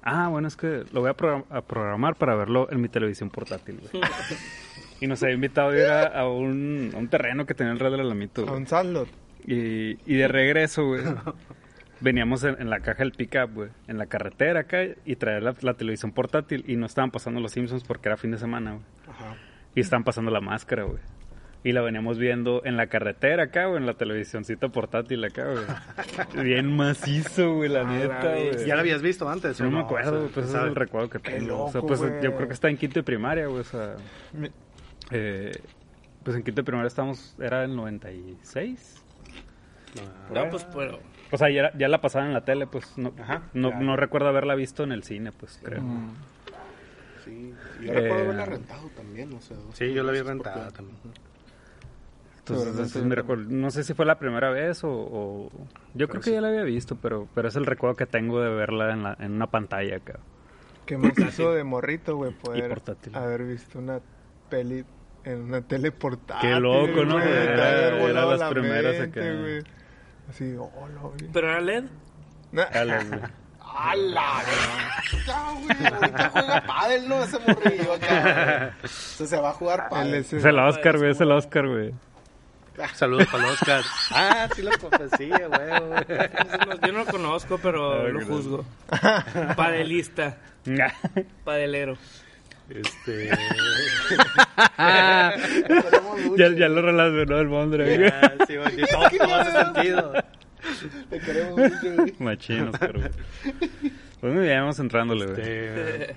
Ah, 0.04 0.28
bueno, 0.28 0.48
es 0.48 0.56
que 0.56 0.84
lo 0.92 1.02
voy 1.02 1.10
a, 1.10 1.14
program- 1.18 1.46
a 1.50 1.62
programar 1.62 2.16
para 2.16 2.36
verlo 2.36 2.68
en 2.72 2.82
mi 2.82 2.90
televisión 2.90 3.30
portátil, 3.30 3.80
güey. 3.80 4.04
y 5.02 5.08
nos 5.08 5.22
había 5.24 5.36
invitado 5.36 5.70
a 5.72 5.78
ir 5.78 5.86
a, 5.86 6.04
a 6.08 6.28
un, 6.30 6.92
a 6.94 6.98
un 6.98 7.08
terreno 7.08 7.46
que 7.46 7.54
tenía 7.54 7.74
el 7.74 7.80
Red 7.80 7.92
del 7.92 8.02
Alamito, 8.02 8.42
A 8.42 8.46
güey. 8.46 8.58
un 8.58 8.68
Sandlot. 8.68 9.08
Y, 9.46 9.98
y 10.06 10.16
de 10.16 10.28
regreso, 10.28 10.86
güey, 10.86 11.02
veníamos 12.04 12.44
en, 12.44 12.62
en 12.62 12.70
la 12.70 12.82
caja 12.82 13.00
del 13.00 13.14
pickup, 13.14 13.54
güey, 13.54 13.70
en 13.88 13.98
la 13.98 14.06
carretera 14.08 14.62
acá 14.62 14.84
y 15.06 15.16
traer 15.16 15.42
la, 15.42 15.56
la 15.62 15.74
televisión 15.76 16.12
portátil 16.12 16.64
y 16.68 16.76
no 16.76 16.86
estaban 16.86 17.12
pasando 17.12 17.40
los 17.40 17.52
Simpsons 17.54 17.84
porque 17.84 18.10
era 18.10 18.18
fin 18.18 18.32
de 18.32 18.38
semana, 18.38 18.72
güey. 18.74 18.84
Ajá. 19.08 19.36
Y 19.74 19.80
estaban 19.80 20.04
pasando 20.04 20.30
la 20.30 20.42
máscara, 20.42 20.84
güey. 20.84 21.00
Y 21.66 21.72
la 21.72 21.82
veníamos 21.82 22.18
viendo 22.20 22.62
en 22.66 22.76
la 22.76 22.88
carretera 22.88 23.44
acá, 23.44 23.68
güey, 23.68 23.78
en 23.78 23.86
la 23.86 23.94
televisioncita 23.94 24.68
portátil 24.68 25.24
acá, 25.24 25.46
güey. 25.46 26.44
Bien 26.44 26.76
macizo, 26.76 27.56
güey, 27.56 27.70
la 27.70 27.86
neta, 27.86 28.34
güey. 28.36 28.66
¿Ya 28.68 28.76
la 28.76 28.82
habías 28.82 29.02
visto 29.02 29.30
antes? 29.30 29.60
o 29.62 29.64
No 29.64 29.72
me 29.72 29.80
O 29.80 29.86
acuerdo, 29.86 30.26
sea, 30.26 30.34
pues 30.34 30.48
ese 30.48 30.58
es 30.58 30.64
el 30.64 30.76
recuerdo 30.76 31.10
que 31.10 31.20
tengo. 31.20 31.64
o 31.64 31.72
sea, 31.72 31.82
pues 31.82 32.02
güey. 32.02 32.22
yo 32.22 32.36
creo 32.36 32.48
que 32.50 32.54
está 32.54 32.70
en 32.70 32.76
quinto 32.76 33.00
de 33.00 33.04
primaria, 33.04 33.48
güey, 33.48 33.62
o 33.62 33.64
sea... 33.64 33.96
Eh, 35.12 35.52
pues 36.24 36.36
en 36.36 36.44
quinto 36.44 36.62
de 36.62 36.66
primaria 36.66 36.88
estábamos, 36.88 37.36
era 37.40 37.64
el 37.64 37.74
96. 37.76 39.04
No, 40.34 40.50
pues, 40.50 40.66
pero... 40.66 41.00
O 41.34 41.38
sea, 41.38 41.50
ya, 41.50 41.72
ya 41.76 41.88
la 41.88 42.00
pasaban 42.00 42.28
en 42.28 42.34
la 42.36 42.46
tele, 42.46 42.68
pues 42.68 42.96
no, 42.98 43.12
Ajá, 43.20 43.42
no, 43.54 43.96
recuerdo 43.98 44.28
haberla 44.30 44.54
visto 44.56 44.84
en 44.84 44.92
el 44.92 45.02
cine, 45.04 45.32
pues 45.32 45.60
creo. 45.64 45.82
Sí. 47.26 47.54
Yo 47.82 47.92
Eh, 47.92 47.96
recuerdo 48.02 48.24
haberla 48.26 48.46
rentado 48.46 48.88
también, 48.96 49.34
o 49.34 49.42
sea. 49.42 49.58
Sí, 49.74 49.92
yo 49.94 50.04
la 50.04 50.12
vi 50.12 50.20
porque- 50.20 50.34
rentada 50.34 50.70
también. 50.72 50.98
Entonces, 52.40 52.92
también. 52.94 53.12
recuerdo. 53.16 53.46
No 53.50 53.72
sé 53.72 53.84
si 53.84 53.94
fue 53.94 54.06
la 54.06 54.20
primera 54.20 54.52
vez 54.52 54.84
o... 54.84 54.90
o- 54.92 55.50
Yo 55.94 56.08
creo 56.10 56.22
que 56.22 56.32
ya 56.34 56.42
la 56.42 56.50
había 56.50 56.64
visto, 56.64 56.98
pero, 57.02 57.28
pero 57.34 57.48
es 57.48 57.56
el 57.56 57.66
recuerdo 57.66 57.96
que 57.96 58.06
tengo 58.06 58.42
de 58.42 58.50
verla 58.54 58.92
en, 58.92 59.04
la, 59.04 59.18
en 59.20 59.32
una 59.32 59.48
pantalla 59.48 59.96
acá. 59.98 60.20
Qué 60.86 60.98
macizo 60.98 61.52
de 61.56 61.64
morrito, 61.64 62.18
güey, 62.18 62.34
poder 62.34 62.68
portátil. 62.68 63.16
haber 63.16 63.44
visto 63.46 63.80
una 63.80 64.02
peli 64.50 64.84
en 65.24 65.42
una 65.44 65.62
tele 65.62 65.92
portátil. 65.94 66.50
Qué 66.50 66.60
loco, 66.60 67.06
¿no? 67.06 67.14
güey, 67.14 67.28
Era- 67.32 67.98
era 67.98 68.26
las 68.26 68.40
la 68.42 68.50
primeras 68.50 69.00
mente, 69.00 69.20
acá. 69.22 69.40
güey. 69.42 69.64
Así, 70.30 70.56
oh, 70.58 70.88
lo 71.02 71.12
vi. 71.12 71.28
¿Pero 71.32 71.50
era 71.50 71.62
LED? 71.62 71.84
Nah, 72.52 72.66
Dale, 72.74 73.04
güey. 73.04 73.20
¡A 73.76 73.96
la 73.96 74.44
verga, 74.46 75.52
güey! 75.54 75.94
Ahorita 75.94 76.30
juega 76.30 76.62
pádel, 76.68 77.10
¿no? 77.10 77.24
Ese 77.24 77.40
morrillo 77.40 77.94
acá. 77.94 78.74
Sea, 78.86 79.26
se 79.28 79.38
va 79.42 79.50
a 79.50 79.54
jugar 79.54 79.80
el 79.86 79.90
pádel. 79.90 80.14
ese- 80.16 80.38
Es 80.38 80.46
el 80.46 80.60
Oscar, 80.60 80.98
güey, 81.00 81.12
es 81.12 81.22
el 81.22 81.32
Oscar, 81.32 81.68
güey. 81.68 81.92
Saludos 82.94 83.28
para 83.32 83.46
el 83.46 83.50
Oscar. 83.52 83.84
ah, 84.12 84.48
sí, 84.56 84.62
la 84.62 84.72
profecía, 84.78 85.48
güey. 85.48 86.80
Yo 86.86 86.92
no 86.92 87.00
lo 87.00 87.06
conozco, 87.06 87.58
pero 87.62 88.02
Ah, 88.06 88.10
lo 88.10 88.26
juzgo. 88.26 88.66
Padelista, 89.56 90.38
padelero. 91.44 91.98
Este. 92.70 93.30
Queremos 94.78 96.20
mucho, 96.26 96.36
ya, 96.38 96.50
ya 96.58 96.70
lo 96.70 96.82
relacionó 96.82 97.38
el 97.40 97.48
Mondre, 97.48 97.98
güey. 97.98 98.12
sí, 98.48 98.56
güey, 98.58 98.78
todo, 98.92 99.10
todo 99.26 99.36
hace 99.36 99.52
sentido. 99.52 100.14
Te 101.10 101.20
queremos 101.20 101.60
mucho, 101.60 101.96
güey. 101.96 102.14
Oscar, 102.70 102.94
güey. 102.98 103.10
Pues 104.22 104.34
muy 104.34 104.44
bien, 104.44 104.60
vamos 104.62 104.80
entrándole, 104.80 105.26
güey. 105.26 105.40
Este, 105.42 106.16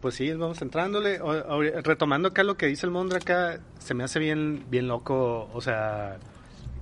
pues 0.00 0.14
sí, 0.16 0.32
vamos 0.32 0.60
entrándole. 0.62 1.20
O- 1.20 1.62
retomando 1.82 2.28
acá 2.28 2.42
lo 2.42 2.56
que 2.56 2.66
dice 2.66 2.86
el 2.86 2.92
Mondra 2.92 3.18
acá, 3.18 3.60
se 3.78 3.94
me 3.94 4.04
hace 4.04 4.18
bien, 4.18 4.64
bien 4.68 4.88
loco, 4.88 5.48
o 5.52 5.60
sea, 5.60 6.16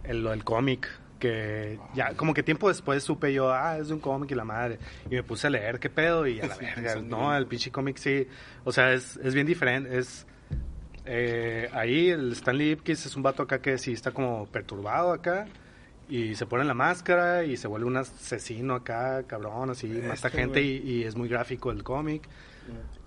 el, 0.04 0.22
lo 0.24 0.30
del 0.30 0.42
cómic. 0.44 0.88
Que 1.28 1.78
ya, 1.94 2.12
como 2.14 2.34
que 2.34 2.42
tiempo 2.42 2.68
después 2.68 3.02
supe 3.02 3.32
yo, 3.32 3.50
ah, 3.50 3.78
es 3.78 3.88
de 3.88 3.94
un 3.94 4.00
cómic 4.00 4.30
y 4.30 4.34
la 4.34 4.44
madre. 4.44 4.78
Y 5.10 5.14
me 5.14 5.22
puse 5.22 5.46
a 5.46 5.50
leer 5.50 5.78
qué 5.78 5.88
pedo 5.88 6.26
y 6.26 6.38
a 6.40 6.46
la 6.46 6.56
verga. 6.58 6.96
No, 6.96 7.34
el 7.34 7.46
pinche 7.46 7.70
cómic 7.70 7.96
sí. 7.96 8.26
O 8.64 8.72
sea, 8.72 8.92
es, 8.92 9.16
es 9.16 9.34
bien 9.34 9.46
diferente. 9.46 9.96
Es. 9.98 10.26
eh, 11.06 11.68
ahí 11.72 12.10
el 12.10 12.32
Stanley 12.32 12.72
Ipkiss 12.72 13.06
es 13.06 13.16
un 13.16 13.22
vato 13.22 13.42
acá 13.42 13.60
que 13.62 13.78
sí 13.78 13.92
está 13.92 14.10
como 14.10 14.46
perturbado 14.46 15.12
acá. 15.12 15.46
Y 16.10 16.34
se 16.34 16.44
pone 16.44 16.64
la 16.64 16.74
máscara 16.74 17.44
y 17.44 17.56
se 17.56 17.66
vuelve 17.66 17.86
un 17.86 17.96
asesino 17.96 18.74
acá, 18.74 19.22
cabrón, 19.22 19.70
así, 19.70 19.86
mata 19.88 20.12
Este, 20.12 20.30
gente 20.30 20.60
güey. 20.60 20.76
y, 20.86 20.92
y 21.00 21.04
es 21.04 21.16
muy 21.16 21.28
gráfico 21.30 21.70
el 21.70 21.82
cómic. 21.82 22.28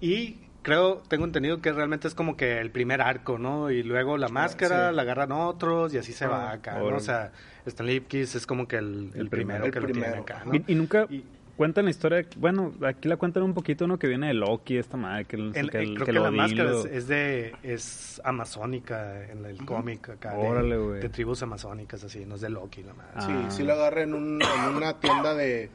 Y 0.02 0.40
creo, 0.64 1.04
tengo 1.08 1.26
entendido 1.26 1.62
que 1.62 1.72
realmente 1.72 2.08
es 2.08 2.16
como 2.16 2.36
que 2.36 2.60
el 2.60 2.72
primer 2.72 3.02
arco, 3.02 3.38
¿no? 3.38 3.70
Y 3.70 3.84
luego 3.84 4.18
la 4.18 4.30
máscara 4.30 4.90
sí. 4.90 4.96
la 4.96 5.02
agarran 5.04 5.32
otros 5.32 5.94
y 5.94 6.00
así 6.00 6.12
se 6.14 6.26
Ah, 6.26 6.30
va 6.30 6.52
acá, 6.54 6.80
¿no? 6.80 6.96
O 6.98 7.00
sea, 7.00 7.32
Stanley 7.70 7.98
Ipkiss 7.98 8.36
es 8.36 8.48
como 8.48 8.68
que 8.68 8.78
el, 8.78 9.12
el 9.14 9.22
El 9.22 9.30
primero, 9.30 9.64
primero. 9.66 9.72
que 9.72 9.78
El 9.80 9.84
lo 9.84 9.88
tiene 9.92 10.02
primero. 10.02 10.22
acá, 10.24 10.44
¿no? 10.46 10.56
Y, 10.56 10.64
y 10.68 10.76
nunca 10.76 11.06
Y- 11.10 11.24
cuentan 11.56 11.86
la 11.86 11.92
historia. 11.92 12.26
Bueno, 12.38 12.74
aquí 12.86 13.08
la 13.08 13.18
cuentan 13.18 13.44
un 13.44 13.54
poquito, 13.54 13.88
¿no? 13.88 13.98
Que 13.98 14.08
viene 14.08 14.28
de 14.28 14.34
Loki, 14.36 14.78
esta 14.78 14.96
madre. 14.98 15.26
Que, 15.26 15.36
el- 15.38 15.52
El- 15.56 15.70
que, 15.72 15.78
el- 15.80 15.94
creo 15.96 16.06
que 16.06 16.12
que, 16.14 16.20
la 16.20 16.32
máscara 16.32 16.72
es, 16.72 16.86
es 16.86 17.08
de 17.08 17.56
es 17.64 18.22
amazónica 18.24 19.30
en 19.32 19.46
el 19.46 19.66
cómic 19.66 20.10
acá 20.10 20.34
de- 20.36 20.48
Órale, 20.48 20.78
güey. 20.78 21.00
de, 21.02 21.10
tribus 21.10 21.42
amazónicas 21.44 22.04
así 22.04 22.26
no 22.26 22.36
es 22.36 22.42
de 22.42 22.50
Loki 22.50 22.84
la 22.84 22.94
madre 22.94 23.12
Ah. 23.16 23.48
Sí, 23.50 23.58
sí 23.58 23.64
lo 23.64 23.74
agarré 23.74 24.04
en, 24.04 24.14
un, 24.14 24.40
en 24.42 24.76
una 24.76 25.00
tienda 25.00 25.34
de, 25.34 25.70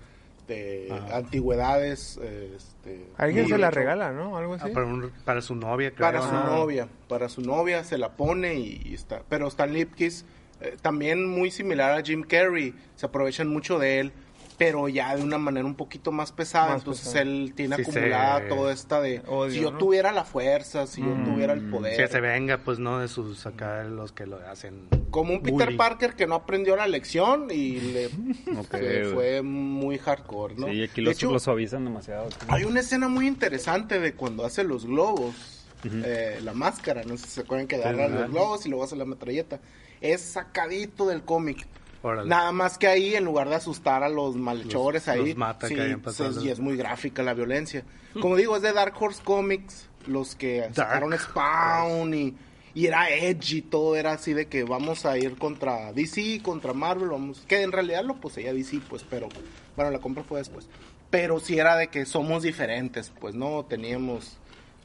de 0.49 0.89
Ajá. 0.91 1.17
antigüedades. 1.19 2.19
Este, 2.19 3.07
Alguien 3.17 3.47
se 3.47 3.53
de 3.55 3.59
la 3.59 3.69
hecho, 3.69 3.75
regala, 3.77 4.13
¿no? 4.13 4.37
Algo 4.37 4.55
Ah, 4.55 4.59
así. 4.63 4.73
para, 4.73 4.87
un- 4.87 5.11
para 5.25 5.41
su 5.43 5.55
novia, 5.57 5.91
creo. 5.93 6.07
Para 6.07 6.23
su 6.23 6.33
¿no? 6.33 6.45
novia, 6.47 6.89
para 7.09 7.29
su 7.29 7.41
novia 7.43 7.85
se 7.85 7.99
la 7.99 8.11
pone 8.13 8.55
y, 8.55 8.83
y 8.85 8.95
está. 8.95 9.23
Pero 9.29 9.49
Stan 9.49 9.73
Lipkis, 9.73 10.25
eh, 10.62 10.77
también 10.81 11.27
muy 11.27 11.51
similar 11.51 11.98
a 11.98 12.03
Jim 12.03 12.22
Carrey, 12.22 12.75
se 12.96 13.07
aprovechan 13.07 13.48
mucho 13.48 13.79
de 13.79 14.01
él, 14.01 14.12
pero 14.59 14.88
ya 14.88 15.16
de 15.16 15.22
una 15.22 15.38
manera 15.38 15.66
un 15.66 15.75
poquito 15.75 16.12
más 16.12 16.31
pesada. 16.31 16.68
Más 16.75 16.83
entonces 16.83 17.05
pesada. 17.07 17.22
él 17.22 17.53
tiene 17.57 17.77
Sí, 17.77 17.83
acumulada 17.83 18.40
se- 18.40 18.46
toda 18.46 18.72
esta 18.72 19.01
de 19.01 19.20
Odio, 19.27 19.51
si 19.51 19.61
yo 19.61 19.72
¿no? 19.72 19.79
tuviera 19.79 20.12
la 20.12 20.25
fuerza, 20.25 20.87
si 20.87 21.01
yo 21.01 21.14
tuviera 21.25 21.53
el 21.55 21.68
poder. 21.68 21.96
Que 21.96 22.07
se 22.07 22.20
venga, 22.20 22.59
pues, 22.59 22.79
¿no? 22.79 23.01
De 23.01 23.09
sus 23.09 23.44
acá, 23.46 23.83
los 23.85 24.12
que 24.12 24.27
lo 24.27 24.37
hacen. 24.48 24.88
Como 25.11 25.33
un 25.35 25.42
Peter 25.42 25.66
bully. 25.66 25.77
Parker 25.77 26.14
que 26.14 26.27
no 26.27 26.37
aprendió 26.37 26.77
la 26.77 26.87
lección 26.87 27.48
y 27.51 27.81
le 27.81 28.09
fue 29.12 29.42
muy 29.42 29.98
hardcore, 29.98 30.55
¿no? 30.57 30.68
Sí, 30.68 30.83
aquí 30.83 31.01
De 31.01 31.03
los, 31.09 31.14
hecho, 31.16 31.31
lo 31.33 31.38
suavizan 31.38 31.85
demasiado. 31.85 32.29
hay 32.48 32.64
una 32.64 32.81
escena 32.81 33.09
muy 33.09 33.27
interesante 33.27 34.01
de 34.01 34.14
cuando 34.14 34.44
hace 34.44 34.64
los 34.64 34.87
globos, 34.87 35.35
eh, 35.85 36.38
la 36.44 36.53
máscara, 36.53 37.03
no 37.05 37.16
sé 37.16 37.25
si 37.25 37.31
se 37.33 37.40
acuerdan 37.40 37.66
que 37.66 37.77
agarran 37.77 38.12
ajá. 38.12 38.20
los 38.22 38.31
globos 38.31 38.66
y 38.66 38.68
luego 38.68 38.85
hace 38.85 38.96
la 38.96 39.05
metralleta. 39.05 39.61
Es 40.03 40.21
sacadito 40.23 41.07
del 41.07 41.23
cómic. 41.23 41.67
Órale. 42.03 42.29
Nada 42.29 42.51
más 42.53 42.79
que 42.79 42.88
ahí, 42.88 43.15
en 43.15 43.25
lugar 43.25 43.49
de 43.49 43.55
asustar 43.55 44.03
a 44.03 44.09
los 44.09 44.35
malhechores 44.37 45.07
Los- 45.07 45.15
ahí, 45.17 45.29
los 45.29 45.37
mata 45.37 45.69
sí, 45.69 45.75
que 45.77 45.93
es- 45.93 46.43
y 46.45 46.51
es 46.51 46.59
muy 46.59 46.77
gráfica 46.77 47.23
la 47.23 47.33
violencia. 47.35 47.85
Como 48.21 48.37
digo, 48.37 48.57
es 48.57 48.62
de 48.62 48.73
Dark 48.73 48.95
Horse 49.01 49.23
Comics, 49.23 49.88
los 50.07 50.35
que 50.35 50.69
sacaron 50.75 51.17
Spawn 51.17 52.12
y, 52.12 52.35
y 52.75 52.87
era 52.87 53.09
edgy, 53.11 53.62
todo 53.62 53.95
era 53.97 54.12
así 54.15 54.33
de 54.33 54.47
que 54.49 54.65
vamos 54.65 55.07
a 55.07 55.17
ir 55.17 55.37
contra 55.38 55.93
DC, 55.93 56.41
contra 56.43 56.73
Marvel, 56.73 57.09
vamos, 57.11 57.45
que 57.47 57.62
en 57.62 57.71
realidad 57.71 58.05
lo 58.05 58.17
poseía 58.21 58.53
DC, 58.53 58.81
pues, 58.88 59.05
pero 59.09 59.29
bueno, 59.77 59.91
la 59.93 60.01
compra 60.01 60.25
fue 60.25 60.41
después. 60.41 60.69
Pero 61.09 61.38
sí 61.38 61.59
era 61.59 61.77
de 61.77 61.87
que 61.88 62.05
somos 62.05 62.43
diferentes, 62.43 63.12
pues, 63.21 63.35
¿no? 63.37 63.65
Teníamos, 63.65 64.38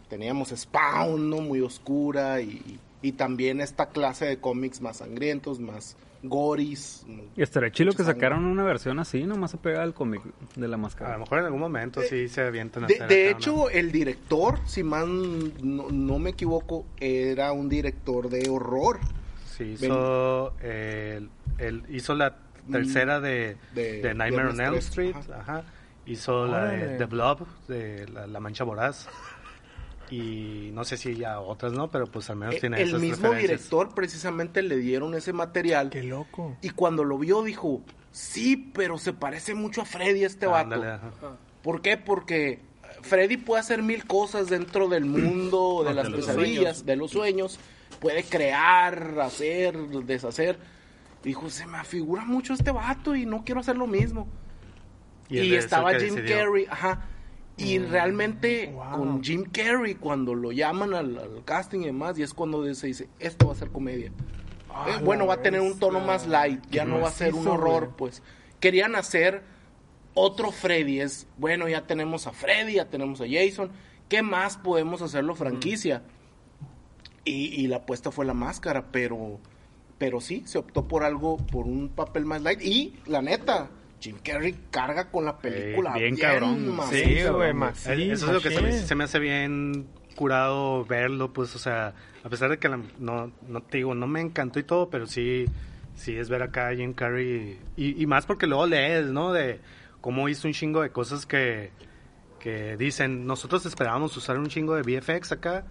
teníamos 0.10 0.50
Spawn, 0.56 1.30
¿no? 1.32 1.38
Muy 1.38 1.62
oscura 1.62 2.42
y, 2.42 2.80
y 3.08 3.14
también 3.14 3.62
esta 3.62 3.88
clase 3.88 4.26
de 4.26 4.38
cómics 4.40 4.82
más 4.82 4.98
sangrientos, 4.98 5.60
más 5.60 5.96
goris. 6.24 7.06
Y 7.38 7.42
estaría 7.42 7.72
chido 7.72 7.88
mucha 7.88 7.98
que 7.98 8.04
sangre. 8.04 8.22
sacaran 8.22 8.44
una 8.46 8.64
versión 8.64 9.00
así, 9.00 9.24
nomás 9.24 9.54
apegada 9.54 9.84
al 9.84 9.94
cómic 9.94 10.22
de 10.56 10.68
la 10.68 10.76
A 10.76 10.78
lo 10.78 10.84
máscara. 10.84 11.18
mejor 11.18 11.40
en 11.40 11.46
algún 11.46 11.62
momento 11.62 12.02
sí 12.02 12.28
se 12.28 12.42
avientan 12.42 12.84
a 12.84 12.88
De, 12.88 12.96
hacer 12.96 13.08
de 13.08 13.30
hecho, 13.30 13.54
una- 13.64 13.72
el 13.74 13.92
director, 13.92 14.60
si 14.66 14.84
mal 14.84 15.08
no, 15.64 15.90
no 15.90 16.20
me 16.20 16.32
equivoco, 16.32 16.86
era 17.00 17.52
un 17.54 17.70
director 17.70 18.30
de 18.30 18.50
horror. 18.50 19.00
Sí, 19.58 19.76
hizo, 19.80 20.54
el, 20.60 21.30
el- 21.60 21.84
hizo 21.90 22.14
la 22.14 22.36
tercera 22.70 23.22
de, 23.22 23.56
Mm, 23.72 23.76
de 23.76 24.02
de, 24.02 24.14
Nightmare 24.14 24.50
on 24.50 24.60
Elm 24.60 24.72
3, 24.74 24.86
Street. 24.86 25.16
ajá. 25.16 25.40
Ajá. 25.40 25.64
Hizo 26.06 26.46
la 26.48 26.58
Órale. 26.64 26.88
de 26.88 26.98
The 27.00 27.06
Blob, 27.06 27.46
de 27.68 28.08
la, 28.08 28.28
La 28.28 28.40
Mancha 28.40 28.64
Voraz. 28.64 29.08
Y 30.10 30.70
no 30.74 30.84
sé 30.86 30.98
si 30.98 31.16
ya 31.16 31.40
otras, 31.40 31.74
¿no? 31.74 31.90
Pero 31.92 32.08
pues 32.08 32.30
al 32.30 32.38
menos 32.38 32.56
Eh, 32.56 32.60
tiene 32.62 32.82
el 32.82 32.90
esas 32.90 33.02
mismo 33.02 33.34
director 33.34 33.94
precisamente 33.94 34.62
le 34.62 34.78
dieron 34.78 35.14
ese 35.16 35.34
material 35.34 35.90
Qué 35.90 36.04
loco. 36.04 36.56
y 36.62 36.70
cuando 36.70 37.04
lo 37.04 37.18
vio 37.18 37.44
dijo, 37.44 37.82
sí, 38.12 38.72
pero 38.74 38.98
se 38.98 39.14
parece 39.14 39.54
mucho 39.54 39.82
a 39.82 39.86
Freddy 39.86 40.24
este 40.24 40.48
vato. 40.48 40.76
Ajá. 40.82 41.12
¿Por 41.62 41.82
qué? 41.82 41.98
Porque 41.98 42.60
Freddy 43.02 43.38
puede 43.38 43.60
hacer 43.62 43.84
mil 43.84 44.06
cosas 44.06 44.48
dentro 44.50 44.88
del 44.88 45.06
mundo 45.06 45.84
de 45.88 45.94
las 45.94 46.10
pesadillas, 46.10 46.34
sueños. 46.78 46.86
de 46.86 46.96
los 46.96 47.12
sueños. 47.12 47.60
Puede 48.00 48.24
crear, 48.24 49.20
hacer, 49.22 49.76
deshacer. 50.06 50.58
Dijo, 51.24 51.50
se 51.50 51.66
me 51.66 51.78
afigura 51.80 52.24
mucho 52.24 52.54
este 52.54 52.72
vato 52.72 53.16
y 53.16 53.26
no 53.26 53.44
quiero 53.44 53.60
hacer 53.62 53.76
lo 53.76 53.88
mismo. 53.88 54.28
Y, 55.30 55.56
estaba 55.56 55.94
Jim. 55.96 56.16
Carrey, 56.26 56.66
ajá. 56.70 57.02
Y 57.58 57.80
realmente 57.80 58.72
wow. 58.74 58.92
con 58.98 59.24
Jim 59.24 59.44
Carrey, 59.52 59.96
cuando 59.96 60.36
lo 60.36 60.52
llaman 60.52 60.94
al, 60.94 61.18
al 61.18 61.44
casting 61.44 61.80
y 61.82 61.86
demás, 61.88 62.18
y 62.20 62.24
es 62.24 62.34
cuando 62.34 62.64
se 62.76 62.88
dice, 62.88 63.10
esto 63.20 63.48
va 63.48 63.54
a 63.54 63.56
ser 63.56 63.72
comedia. 63.72 64.12
Ah, 64.70 64.86
Eh, 64.90 65.04
bueno, 65.04 65.26
va 65.26 65.36
a 65.36 65.42
tener 65.42 65.62
un 65.62 65.80
tono 65.80 66.00
más 66.00 66.28
light, 66.28 66.64
ya 66.70 66.86
no 66.86 67.00
va 67.00 67.10
a 67.10 67.12
ser 67.12 67.34
un 67.34 67.48
horror, 67.48 67.96
pues. 67.98 68.22
Querían 68.60 68.96
hacer 68.96 69.42
otro 70.14 70.52
Freddy, 70.52 71.00
es, 71.00 71.28
bueno, 71.38 71.68
ya 71.68 71.88
tenemos 71.88 72.28
a 72.28 72.32
Freddy, 72.32 72.74
ya 72.74 72.90
tenemos 72.90 73.22
a 73.22 73.26
Jason, 73.28 73.72
¿qué 74.08 74.22
más 74.22 74.58
podemos 74.58 75.02
hacerlo 75.02 75.34
franquicia? 75.36 76.04
Y, 77.26 77.62
y 77.62 77.68
la 77.68 77.78
apuesta 77.78 78.12
fue 78.12 78.26
la 78.26 78.34
máscara, 78.34 78.92
pero, 78.92 79.40
pero 79.98 80.22
sí, 80.22 80.44
se 80.46 80.60
optó 80.60 80.88
por 80.88 81.04
algo, 81.04 81.38
por 81.38 81.66
un 81.66 81.90
papel 81.90 82.26
más 82.26 82.42
light. 82.42 82.62
Y 82.62 82.94
la 83.06 83.22
neta, 83.22 83.70
Jim 84.00 84.18
Carrey 84.24 84.56
carga 84.72 85.10
con 85.10 85.26
la 85.26 85.38
película. 85.40 85.94
bien 85.94 86.16
cabrón. 86.16 86.76
macizo, 86.76 87.04
Sí, 87.06 87.24
güey. 87.30 87.50
Eh, 87.50 88.12
Eso 88.12 88.28
es 88.28 88.34
lo 88.34 88.42
que 88.42 88.52
se 88.52 88.62
me, 88.62 88.72
se 88.74 88.96
me 88.96 89.04
hace 89.06 89.20
bien 89.20 89.88
curado 90.16 90.86
verlo, 90.86 91.32
pues, 91.34 91.56
o 91.56 91.60
sea, 91.60 91.94
a 92.24 92.30
pesar 92.30 92.50
de 92.50 92.58
que 92.58 92.70
la- 92.70 92.80
no, 93.00 93.32
no 93.48 93.62
te 93.62 93.78
digo, 93.78 93.94
no 93.96 94.08
me 94.08 94.22
encantó 94.22 94.60
y 94.60 94.64
todo, 94.64 94.90
pero 94.90 95.06
sí, 95.08 95.46
sí 95.96 96.16
es 96.16 96.30
ver 96.30 96.42
acá 96.44 96.70
a 96.70 96.76
Jim 96.76 96.94
Carrey 96.94 97.60
y, 97.76 98.02
y 98.02 98.06
más 98.08 98.26
porque 98.26 98.48
luego 98.48 98.66
lees, 98.68 99.08
¿no? 99.08 99.32
De 99.34 99.60
cómo 100.02 100.28
hizo 100.30 100.48
un 100.48 100.54
chingo 100.54 100.82
de 100.82 100.90
cosas 100.92 101.26
que, 101.26 101.72
que 102.40 102.78
dicen, 102.78 103.26
nosotros 103.28 103.66
esperábamos 103.66 104.16
usar 104.18 104.38
un 104.40 104.48
chingo 104.48 104.76
de 104.76 104.82
VFX 104.84 105.32
acá, 105.34 105.66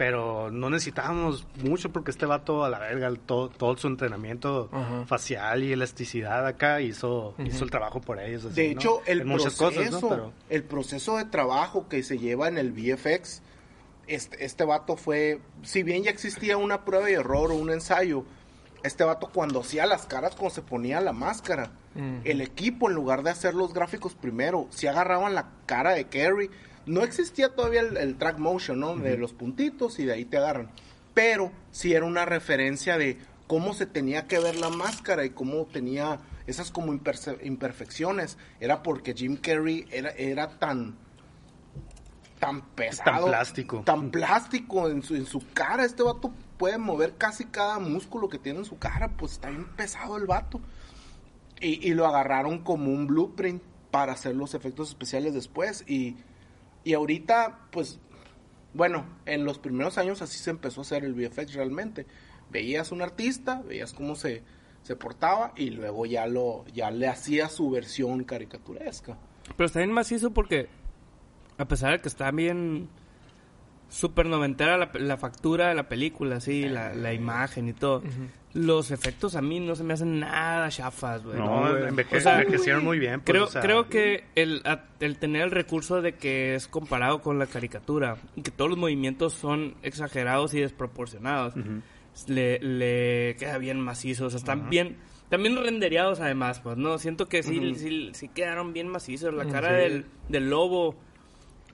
pero 0.00 0.50
no 0.50 0.70
necesitábamos 0.70 1.46
mucho 1.62 1.92
porque 1.92 2.10
este 2.10 2.24
vato 2.24 2.64
a 2.64 2.70
la 2.70 2.78
verga, 2.78 3.06
el- 3.06 3.18
todo, 3.20 3.50
todo 3.50 3.76
su 3.76 3.86
entrenamiento 3.86 4.70
Ajá. 4.72 5.04
facial 5.04 5.62
y 5.62 5.74
elasticidad 5.74 6.46
acá 6.46 6.80
hizo, 6.80 7.34
hizo 7.44 7.64
el 7.64 7.70
trabajo 7.70 8.00
por 8.00 8.18
ellos. 8.18 8.46
así, 8.46 8.54
De 8.62 8.74
¿no? 8.74 8.80
hecho, 8.80 9.02
el 9.04 9.20
En 9.20 9.28
proceso, 9.28 9.62
cosas, 9.62 9.90
¿no? 9.90 10.08
Pero- 10.08 10.32
el 10.48 10.64
proceso 10.64 11.18
de 11.18 11.26
trabajo 11.26 11.86
que 11.90 12.02
se 12.02 12.16
lleva 12.18 12.48
en 12.48 12.56
el 12.56 12.72
VFX, 12.72 13.42
este, 14.06 14.42
este 14.42 14.64
vato 14.64 14.96
fue, 14.96 15.42
si 15.64 15.82
bien 15.82 16.02
ya 16.02 16.10
existía 16.10 16.56
una 16.56 16.82
prueba 16.86 17.04
de 17.04 17.12
error 17.12 17.52
o 17.52 17.56
un 17.56 17.70
ensayo, 17.70 18.24
este 18.82 19.04
vato 19.04 19.28
cuando 19.30 19.60
hacía 19.60 19.84
las 19.84 20.06
caras, 20.06 20.34
cuando 20.34 20.54
se 20.54 20.62
ponía 20.62 21.02
la 21.02 21.12
máscara, 21.12 21.72
el 22.24 22.40
equipo 22.40 22.88
en 22.88 22.94
lugar 22.94 23.22
de 23.22 23.28
hacer 23.28 23.52
los 23.52 23.74
gráficos 23.74 24.14
primero, 24.14 24.66
si 24.70 24.86
agarraban 24.86 25.34
la 25.34 25.50
cara 25.66 25.90
de 25.92 26.04
Kerry, 26.06 26.48
no 26.86 27.02
existía 27.02 27.54
todavía 27.54 27.80
el, 27.80 27.96
el 27.96 28.16
track 28.16 28.38
motion, 28.38 28.80
¿no? 28.80 28.96
De 28.96 29.16
los 29.16 29.32
puntitos 29.32 29.98
y 29.98 30.04
de 30.04 30.12
ahí 30.14 30.24
te 30.24 30.36
agarran. 30.36 30.70
Pero 31.14 31.52
sí 31.70 31.92
era 31.92 32.04
una 32.04 32.24
referencia 32.24 32.98
de 32.98 33.18
cómo 33.46 33.74
se 33.74 33.86
tenía 33.86 34.26
que 34.26 34.38
ver 34.38 34.56
la 34.56 34.70
máscara 34.70 35.24
y 35.24 35.30
cómo 35.30 35.66
tenía 35.66 36.20
esas 36.46 36.70
como 36.70 36.92
imperfecciones. 36.92 38.38
Era 38.60 38.82
porque 38.82 39.12
Jim 39.14 39.36
Carrey 39.36 39.86
era, 39.90 40.10
era 40.10 40.58
tan 40.58 40.96
tan 42.38 42.62
pesado. 42.74 43.26
plástico. 43.26 43.82
Tan 43.84 44.10
plástico 44.10 44.88
en 44.88 45.02
su, 45.02 45.14
en 45.14 45.26
su 45.26 45.42
cara. 45.52 45.84
Este 45.84 46.02
vato 46.02 46.32
puede 46.56 46.78
mover 46.78 47.16
casi 47.16 47.44
cada 47.44 47.78
músculo 47.78 48.28
que 48.28 48.38
tiene 48.38 48.60
en 48.60 48.64
su 48.64 48.78
cara. 48.78 49.08
Pues 49.16 49.32
está 49.32 49.50
bien 49.50 49.66
pesado 49.76 50.16
el 50.16 50.26
vato. 50.26 50.60
Y, 51.60 51.86
y 51.86 51.92
lo 51.92 52.06
agarraron 52.06 52.60
como 52.60 52.90
un 52.90 53.06
blueprint 53.06 53.62
para 53.90 54.12
hacer 54.12 54.34
los 54.34 54.54
efectos 54.54 54.88
especiales 54.88 55.34
después. 55.34 55.84
Y, 55.86 56.16
y 56.84 56.94
ahorita, 56.94 57.68
pues, 57.70 57.98
bueno, 58.74 59.04
en 59.26 59.44
los 59.44 59.58
primeros 59.58 59.98
años 59.98 60.22
así 60.22 60.38
se 60.38 60.50
empezó 60.50 60.80
a 60.80 60.82
hacer 60.82 61.04
el 61.04 61.14
VFX 61.14 61.54
realmente. 61.54 62.06
Veías 62.50 62.92
un 62.92 63.02
artista, 63.02 63.62
veías 63.62 63.92
cómo 63.92 64.14
se, 64.14 64.42
se 64.82 64.96
portaba 64.96 65.52
y 65.56 65.70
luego 65.70 66.06
ya, 66.06 66.26
lo, 66.26 66.64
ya 66.72 66.90
le 66.90 67.08
hacía 67.08 67.48
su 67.48 67.70
versión 67.70 68.24
caricaturesca. 68.24 69.18
Pero 69.56 69.66
está 69.66 69.80
bien 69.80 69.92
macizo 69.92 70.32
porque, 70.32 70.68
a 71.58 71.66
pesar 71.66 71.92
de 71.92 72.00
que 72.00 72.08
está 72.08 72.30
bien 72.30 72.88
súper 73.90 74.24
noventera 74.26 74.78
la, 74.78 74.90
la 74.94 75.16
factura 75.18 75.68
de 75.68 75.74
la 75.74 75.88
película, 75.88 76.40
sí, 76.40 76.68
la, 76.68 76.94
la 76.94 77.12
imagen 77.12 77.68
y 77.68 77.72
todo, 77.74 78.02
los 78.54 78.90
efectos 78.90 79.36
a 79.36 79.42
mí 79.42 79.60
no 79.60 79.76
se 79.76 79.84
me 79.84 79.92
hacen 79.94 80.18
nada 80.20 80.68
chafas, 80.70 81.22
güey. 81.22 81.36
No, 81.38 81.60
güey. 81.70 81.84
enveje- 81.84 82.16
O 82.16 82.20
sea, 82.20 82.40
envejecieron 82.40 82.82
muy 82.84 82.98
bien. 82.98 83.20
pues, 83.20 83.24
Creo, 83.26 83.44
o 83.44 83.46
sea, 83.48 83.60
creo 83.60 83.88
que 83.88 84.24
el, 84.34 84.62
a- 84.64 84.84
el 85.00 85.18
tener 85.18 85.42
el 85.42 85.50
recurso 85.50 86.00
de 86.02 86.14
que 86.14 86.54
es 86.54 86.66
comparado 86.66 87.20
con 87.20 87.38
la 87.38 87.46
caricatura 87.46 88.16
y 88.34 88.42
que 88.42 88.50
todos 88.50 88.70
los 88.70 88.78
movimientos 88.78 89.34
son 89.34 89.74
exagerados 89.82 90.54
y 90.54 90.60
desproporcionados, 90.60 91.54
le, 92.26 92.58
le 92.60 93.36
queda 93.36 93.58
bien 93.58 93.80
macizo. 93.80 94.26
O 94.26 94.30
sea, 94.30 94.38
están 94.38 94.68
bien, 94.70 94.96
también 95.28 95.56
rendereados 95.56 96.18
además, 96.20 96.58
pues, 96.60 96.76
¿no? 96.76 96.98
Siento 96.98 97.28
que 97.28 97.42
sí, 97.44 97.74
sí, 97.76 98.10
sí 98.14 98.28
quedaron 98.28 98.72
bien 98.72 98.88
macizos. 98.88 99.32
La 99.32 99.44
cara 99.46 99.72
del, 99.72 100.06
del 100.28 100.50
lobo 100.50 100.96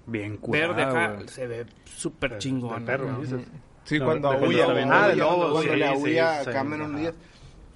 Bien 0.06 0.36
curado, 0.36 0.74
verde 0.74 1.28
se 1.28 1.46
ve 1.46 1.66
súper 1.84 2.38
chingón. 2.38 2.84
perro, 2.84 3.12
¿no? 3.12 3.20
dices. 3.20 3.40
Sí, 3.84 3.98
No, 3.98 4.04
cuando 4.06 4.30
de 4.30 4.36
aúlla. 4.36 4.66
Ah, 4.90 5.08
lobo, 5.14 5.52
cuando 5.52 5.62
sí. 5.62 5.68
le 5.68 5.76
sí, 5.76 5.82
aúlla 5.92 6.44
sí, 6.44 6.50
a 6.50 6.52
Cameron. 6.52 6.96
Díaz. 6.96 7.14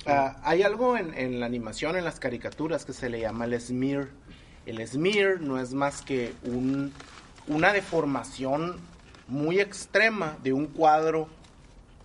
Ah, 0.07 0.37
hay 0.43 0.63
algo 0.63 0.97
en, 0.97 1.13
en 1.15 1.41
la 1.41 1.47
animación, 1.47 1.97
en 1.97 2.05
las 2.05 2.19
caricaturas, 2.21 2.85
que 2.85 2.93
se 2.93 3.09
le 3.11 3.21
llama 3.21 3.45
el 3.45 3.61
smear. 3.61 4.09
El 4.67 4.87
smear 4.87 5.41
no 5.41 5.59
es 5.61 5.75
más 5.75 6.03
que 6.03 6.33
un, 6.45 6.93
una 7.49 7.73
deformación 7.73 8.77
muy 9.29 9.61
extrema 9.61 10.37
de 10.43 10.53
un 10.53 10.67
cuadro 10.67 11.29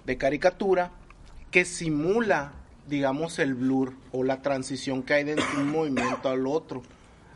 de 0.06 0.18
caricatura 0.18 0.92
que 1.52 1.66
simula, 1.66 2.52
digamos, 2.88 3.40
el 3.40 3.56
blur 3.56 3.94
o 4.12 4.24
la 4.24 4.42
transición 4.42 5.04
que 5.04 5.14
hay 5.16 5.24
de 5.24 5.36
un 5.58 5.72
movimiento 5.72 6.30
al 6.30 6.46
otro. 6.48 6.84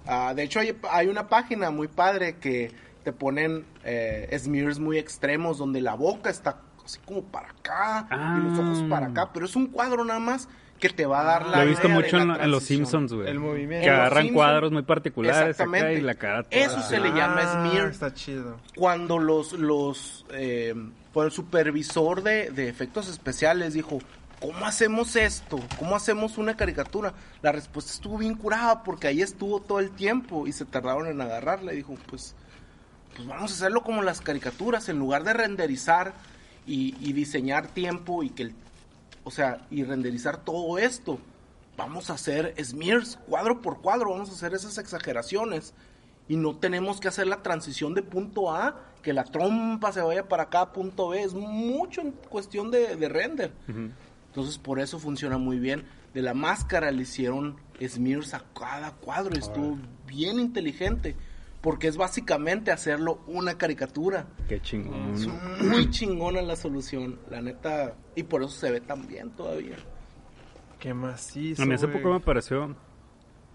Ah, 0.08 0.34
de 0.36 0.44
hecho, 0.44 0.60
hay, 0.60 0.76
hay 0.92 1.08
una 1.08 1.28
página 1.28 1.70
muy 1.72 1.88
padre 1.88 2.38
que 2.38 2.72
te 3.04 3.12
ponen 3.14 3.66
eh, 3.84 4.30
smears 4.40 4.80
muy 4.80 4.98
extremos 4.98 5.58
donde 5.58 5.82
la 5.82 5.96
boca 5.96 6.30
está 6.30 6.58
así 6.84 7.00
como 7.06 7.24
para 7.24 7.50
acá 7.50 8.08
y 8.40 8.44
los 8.44 8.60
ojos 8.60 8.84
para 8.90 9.08
acá, 9.08 9.30
pero 9.34 9.46
es 9.46 9.56
un 9.56 9.68
cuadro 9.68 10.04
nada 10.04 10.20
más 10.20 10.50
que 10.80 10.90
te 10.90 11.06
va 11.06 11.22
a 11.22 11.24
dar 11.26 11.46
la 11.48 11.58
Lo 11.58 11.64
he 11.64 11.66
visto 11.68 11.90
mucho 11.90 12.18
en, 12.18 12.32
en 12.32 12.52
Los. 12.52 12.64
Simpsons, 12.64 13.12
güey. 13.14 13.28
El 13.28 13.40
movimiento. 13.40 13.84
Que 13.84 13.90
agarran 13.90 14.30
cuadros 14.30 14.72
muy 14.72 14.82
particulares 14.84 15.38
acá 15.38 15.50
Exactamente. 15.50 15.94
y 15.96 16.02
la 16.02 16.16
cara 16.16 16.44
toda- 16.44 16.56
Eso 16.64 16.82
se 16.82 17.00
le 17.00 17.10
llama 17.10 17.42
Ah, 17.44 17.68
smear. 17.70 17.88
Está 17.90 18.14
chido. 18.14 18.58
Cuando 18.78 19.20
los, 19.20 19.52
los, 19.54 20.26
eh, 20.32 20.74
cuando 21.14 21.28
el 21.28 21.32
supervisor 21.34 22.24
de, 22.24 22.52
de 22.52 22.70
efectos 22.70 23.10
especiales 23.10 23.74
dijo, 23.74 24.00
¿cómo 24.40 24.66
hacemos 24.66 25.16
esto? 25.16 25.60
¿Cómo 25.78 25.96
hacemos 25.96 26.38
una 26.38 26.56
caricatura? 26.56 27.14
La 27.42 27.52
respuesta 27.52 27.92
estuvo 27.92 28.18
bien 28.18 28.36
curada 28.36 28.84
porque 28.84 29.08
ahí 29.08 29.22
estuvo 29.22 29.60
todo 29.60 29.80
el 29.80 29.92
tiempo 29.92 30.48
y 30.48 30.52
se 30.52 30.66
tardaron 30.66 31.08
en 31.08 31.22
agarrarle. 31.22 31.74
Dijo, 31.74 31.96
pues, 32.10 32.36
pues 33.16 33.28
vamos 33.28 33.52
a 33.52 33.54
hacerlo 33.54 33.84
como 33.84 34.02
las 34.02 34.22
caricaturas, 34.22 34.90
en 34.90 35.00
lugar 35.00 35.24
de 35.24 35.34
renderizar 35.34 36.14
y, 36.66 37.14
diseñar 37.14 37.68
tiempo 37.68 38.24
y 38.24 38.30
que 38.30 38.44
el, 38.44 38.56
o 39.24 39.32
sea, 39.32 39.66
y 39.70 39.84
renderizar 39.84 40.38
todo 40.38 40.78
esto. 40.78 41.20
Vamos 41.78 42.10
a 42.10 42.14
hacer 42.14 42.54
smears 42.62 43.18
cuadro 43.28 43.62
por 43.62 43.82
cuadro, 43.82 44.12
vamos 44.12 44.30
a 44.30 44.34
hacer 44.34 44.54
esas 44.54 44.78
exageraciones 44.78 45.74
y 46.28 46.36
no 46.36 46.58
tenemos 46.58 47.00
que 47.00 47.08
hacer 47.08 47.26
la 47.26 47.42
transición 47.42 47.94
de 47.94 48.04
punto 48.04 48.54
A, 48.54 48.76
que 49.02 49.14
la 49.14 49.24
trompa 49.24 49.92
se 49.94 50.02
vaya 50.02 50.28
para 50.28 50.44
acá 50.44 50.74
punto 50.74 51.10
B, 51.10 51.24
es 51.24 51.34
mucho 51.34 52.04
cuestión 52.30 52.70
de, 52.70 52.98
de 52.98 53.10
render. 53.10 53.52
Entonces 54.30 54.58
por 54.58 54.80
eso 54.80 55.00
funciona 55.00 55.38
muy 55.38 55.60
bien. 55.60 55.84
De 56.14 56.22
la 56.22 56.34
máscara 56.34 56.92
le 56.92 57.04
hicieron 57.04 57.58
smears 57.86 58.34
a 58.34 58.44
cada 58.58 58.94
cuadro 58.94 59.36
y 59.36 59.40
estuvo 59.40 59.78
bien 60.08 60.40
inteligente, 60.40 61.16
porque 61.62 61.88
es 61.88 61.98
básicamente 61.98 62.72
hacerlo 62.72 63.20
una 63.28 63.58
caricatura. 63.58 64.28
Qué 64.48 64.62
chingón. 64.62 65.14
Es 65.14 65.28
muy 65.64 65.90
chingona 65.90 66.42
la 66.42 66.56
solución, 66.56 67.20
la 67.30 67.42
neta, 67.42 67.96
y 68.16 68.24
por 68.24 68.42
eso 68.42 68.52
se 68.52 68.72
ve 68.72 68.82
tan 68.82 69.08
bien 69.08 69.32
todavía. 69.32 69.76
Qué 70.80 70.94
macizo. 70.94 71.62
A 71.62 71.66
mí 71.66 71.74
hace 71.74 71.88
poco 71.88 72.14
me 72.14 72.20
pareció 72.20 72.76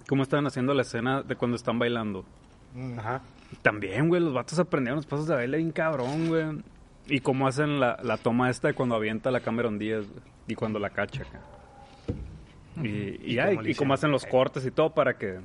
cómo 0.08 0.22
estaban 0.22 0.46
haciendo 0.46 0.74
la 0.74 0.82
escena 0.82 1.22
de 1.22 1.37
cuando 1.37 1.56
están 1.56 1.78
bailando. 1.78 2.24
Ajá. 2.98 3.22
También, 3.62 4.08
güey, 4.08 4.20
los 4.20 4.34
vatos 4.34 4.58
aprendieron 4.58 4.96
los 4.96 5.06
pasos 5.06 5.26
de 5.26 5.34
baile 5.34 5.58
bien 5.58 5.72
cabrón, 5.72 6.28
güey. 6.28 6.44
Y 7.06 7.20
cómo 7.20 7.46
hacen 7.46 7.80
la, 7.80 7.98
la 8.02 8.16
toma 8.16 8.50
esta 8.50 8.68
de 8.68 8.74
cuando 8.74 8.94
avienta 8.94 9.30
la 9.30 9.40
Cameron 9.40 9.78
Díaz. 9.78 10.06
Y 10.46 10.54
cuando 10.54 10.78
la 10.78 10.90
cacha 10.90 11.22
acá. 11.22 11.40
Y, 12.82 12.88
y, 12.88 13.38
Y 13.38 13.70
y 13.70 13.74
cómo 13.74 13.94
hacen 13.94 14.10
los 14.10 14.26
cortes 14.26 14.66
y 14.66 14.70
todo 14.70 14.90
para 14.94 15.16
que 15.16 15.38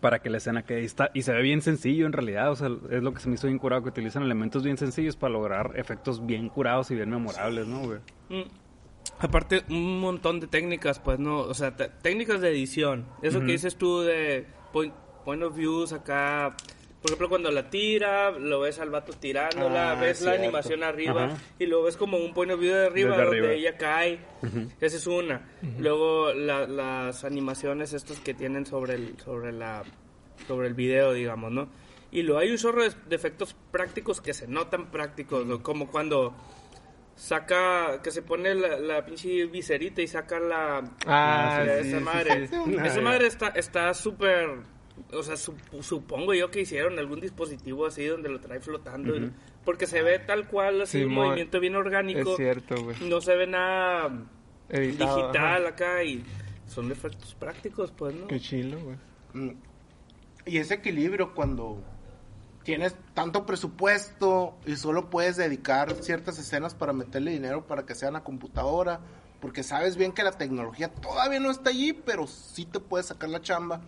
para 0.00 0.18
que 0.18 0.30
la 0.30 0.38
escena 0.38 0.64
quede 0.64 0.82
y 0.82 0.84
está 0.84 1.10
y 1.14 1.22
se 1.22 1.32
ve 1.32 1.42
bien 1.42 1.62
sencillo 1.62 2.06
en 2.06 2.12
realidad, 2.12 2.50
o 2.50 2.56
sea, 2.56 2.68
es 2.90 3.02
lo 3.02 3.14
que 3.14 3.20
se 3.20 3.28
me 3.28 3.36
hizo 3.36 3.46
bien 3.46 3.58
curado 3.58 3.82
que 3.82 3.88
utilizan 3.88 4.22
elementos 4.22 4.64
bien 4.64 4.76
sencillos 4.76 5.16
para 5.16 5.32
lograr 5.32 5.72
efectos 5.76 6.26
bien 6.26 6.48
curados 6.48 6.90
y 6.90 6.96
bien 6.96 7.08
memorables, 7.08 7.66
¿no, 7.66 7.80
güey? 7.80 7.98
Mm. 8.28 8.48
Aparte, 9.18 9.62
un 9.70 10.00
montón 10.00 10.40
de 10.40 10.48
técnicas, 10.48 10.98
pues, 10.98 11.18
¿no? 11.18 11.38
O 11.38 11.54
sea, 11.54 11.74
técnicas 11.76 12.40
de 12.40 12.50
edición. 12.50 13.06
Eso 13.22 13.40
que 13.40 13.52
dices 13.52 13.76
tú 13.76 14.00
de 14.00 14.46
point, 14.72 14.92
point 15.24 15.42
of 15.42 15.56
views 15.56 15.92
acá. 15.92 16.54
Por 17.06 17.12
ejemplo, 17.12 17.28
cuando 17.28 17.50
la 17.52 17.70
tira, 17.70 18.30
lo 18.32 18.60
ves 18.60 18.78
al 18.80 18.90
vato 18.90 19.12
tirándola, 19.12 19.92
Ah, 19.92 19.94
ves 19.94 20.20
la 20.22 20.32
cierto. 20.32 20.42
animación 20.42 20.82
arriba 20.82 21.24
Ajá. 21.26 21.36
y 21.58 21.66
luego 21.66 21.84
ves 21.84 21.96
como 21.96 22.16
un 22.16 22.34
point 22.34 22.50
of 22.52 22.58
view 22.60 22.72
de 22.74 22.86
arriba 22.86 23.10
Desde 23.10 23.22
donde 23.24 23.38
arriba. 23.38 23.52
ella 23.52 23.76
cae. 23.76 24.18
Esa 24.80 24.96
es 24.96 25.06
una. 25.06 25.48
Luego 25.78 26.32
la- 26.32 26.66
las 26.66 27.24
animaciones 27.24 27.92
estas 27.92 28.18
que 28.20 28.34
tienen 28.34 28.66
sobre 28.66 28.94
el, 28.94 29.18
sobre 29.20 29.52
la 29.52 29.82
sobre 30.48 30.68
el 30.68 30.74
video, 30.74 31.12
digamos, 31.12 31.52
¿no? 31.52 31.68
Y 32.10 32.22
luego 32.22 32.40
hay 32.40 32.50
un 32.50 32.56
chorro 32.56 32.82
de, 32.82 32.92
de 33.08 33.16
efectos 33.16 33.54
prácticos 33.70 34.20
que 34.20 34.34
se 34.34 34.46
notan 34.46 34.90
prácticos, 34.90 35.44
¿no? 35.46 35.62
como 35.62 35.90
cuando 35.90 36.34
saca, 37.14 38.00
que 38.02 38.10
se 38.10 38.22
pone 38.22 38.54
la, 38.54 38.78
la 38.78 39.04
pinche 39.04 39.46
viserita 39.46 40.02
y 40.02 40.06
saca 40.06 40.38
la... 40.38 40.78
Ah, 41.06 41.62
la- 41.66 41.82
sí, 41.82 41.88
esa 41.88 41.98
sí, 41.98 42.04
madre. 42.04 42.48
sí. 42.48 42.56
Esa 42.84 43.00
madre 43.00 43.26
está 43.26 43.48
está 43.48 43.94
súper... 43.94 44.50
O 45.12 45.22
sea, 45.22 45.34
sup- 45.36 45.82
supongo 45.82 46.34
yo 46.34 46.50
que 46.50 46.60
hicieron 46.60 46.98
algún 46.98 47.20
dispositivo 47.20 47.86
así 47.86 48.06
donde 48.06 48.28
lo 48.28 48.40
trae 48.40 48.60
flotando. 48.60 49.12
Porque 49.64 49.86
se 49.86 50.02
ve 50.02 50.18
tal 50.20 50.46
cual, 50.48 50.82
así 50.82 51.04
un 51.04 51.12
movimiento 51.14 51.58
bien 51.60 51.74
orgánico. 51.76 52.30
Es 52.30 52.36
cierto, 52.36 52.82
güey. 52.82 52.96
No 53.08 53.20
se 53.20 53.34
ve 53.36 53.46
nada 53.46 54.10
Editado, 54.68 55.16
digital 55.16 55.62
ajá. 55.62 55.68
acá 55.68 56.04
y 56.04 56.24
son 56.66 56.90
efectos 56.90 57.34
prácticos, 57.34 57.92
pues, 57.92 58.14
¿no? 58.14 58.26
Qué 58.26 58.40
chilo, 58.40 58.78
güey. 58.80 58.96
Mm. 59.34 59.56
Y 60.46 60.58
ese 60.58 60.74
equilibrio 60.74 61.34
cuando 61.34 61.82
tienes 62.62 62.94
tanto 63.14 63.44
presupuesto 63.46 64.56
y 64.66 64.76
solo 64.76 65.10
puedes 65.10 65.36
dedicar 65.36 65.92
ciertas 66.02 66.38
escenas 66.38 66.74
para 66.74 66.92
meterle 66.92 67.32
dinero 67.32 67.66
para 67.66 67.84
que 67.84 67.94
sean 67.94 68.16
a 68.16 68.24
computadora, 68.24 69.00
porque 69.40 69.62
sabes 69.62 69.96
bien 69.96 70.12
que 70.12 70.22
la 70.24 70.32
tecnología 70.32 70.88
todavía 70.92 71.38
no 71.40 71.50
está 71.50 71.70
allí, 71.70 71.92
pero 71.92 72.26
sí 72.26 72.64
te 72.64 72.80
puedes 72.80 73.06
sacar 73.06 73.30
la 73.30 73.40
chamba. 73.40 73.80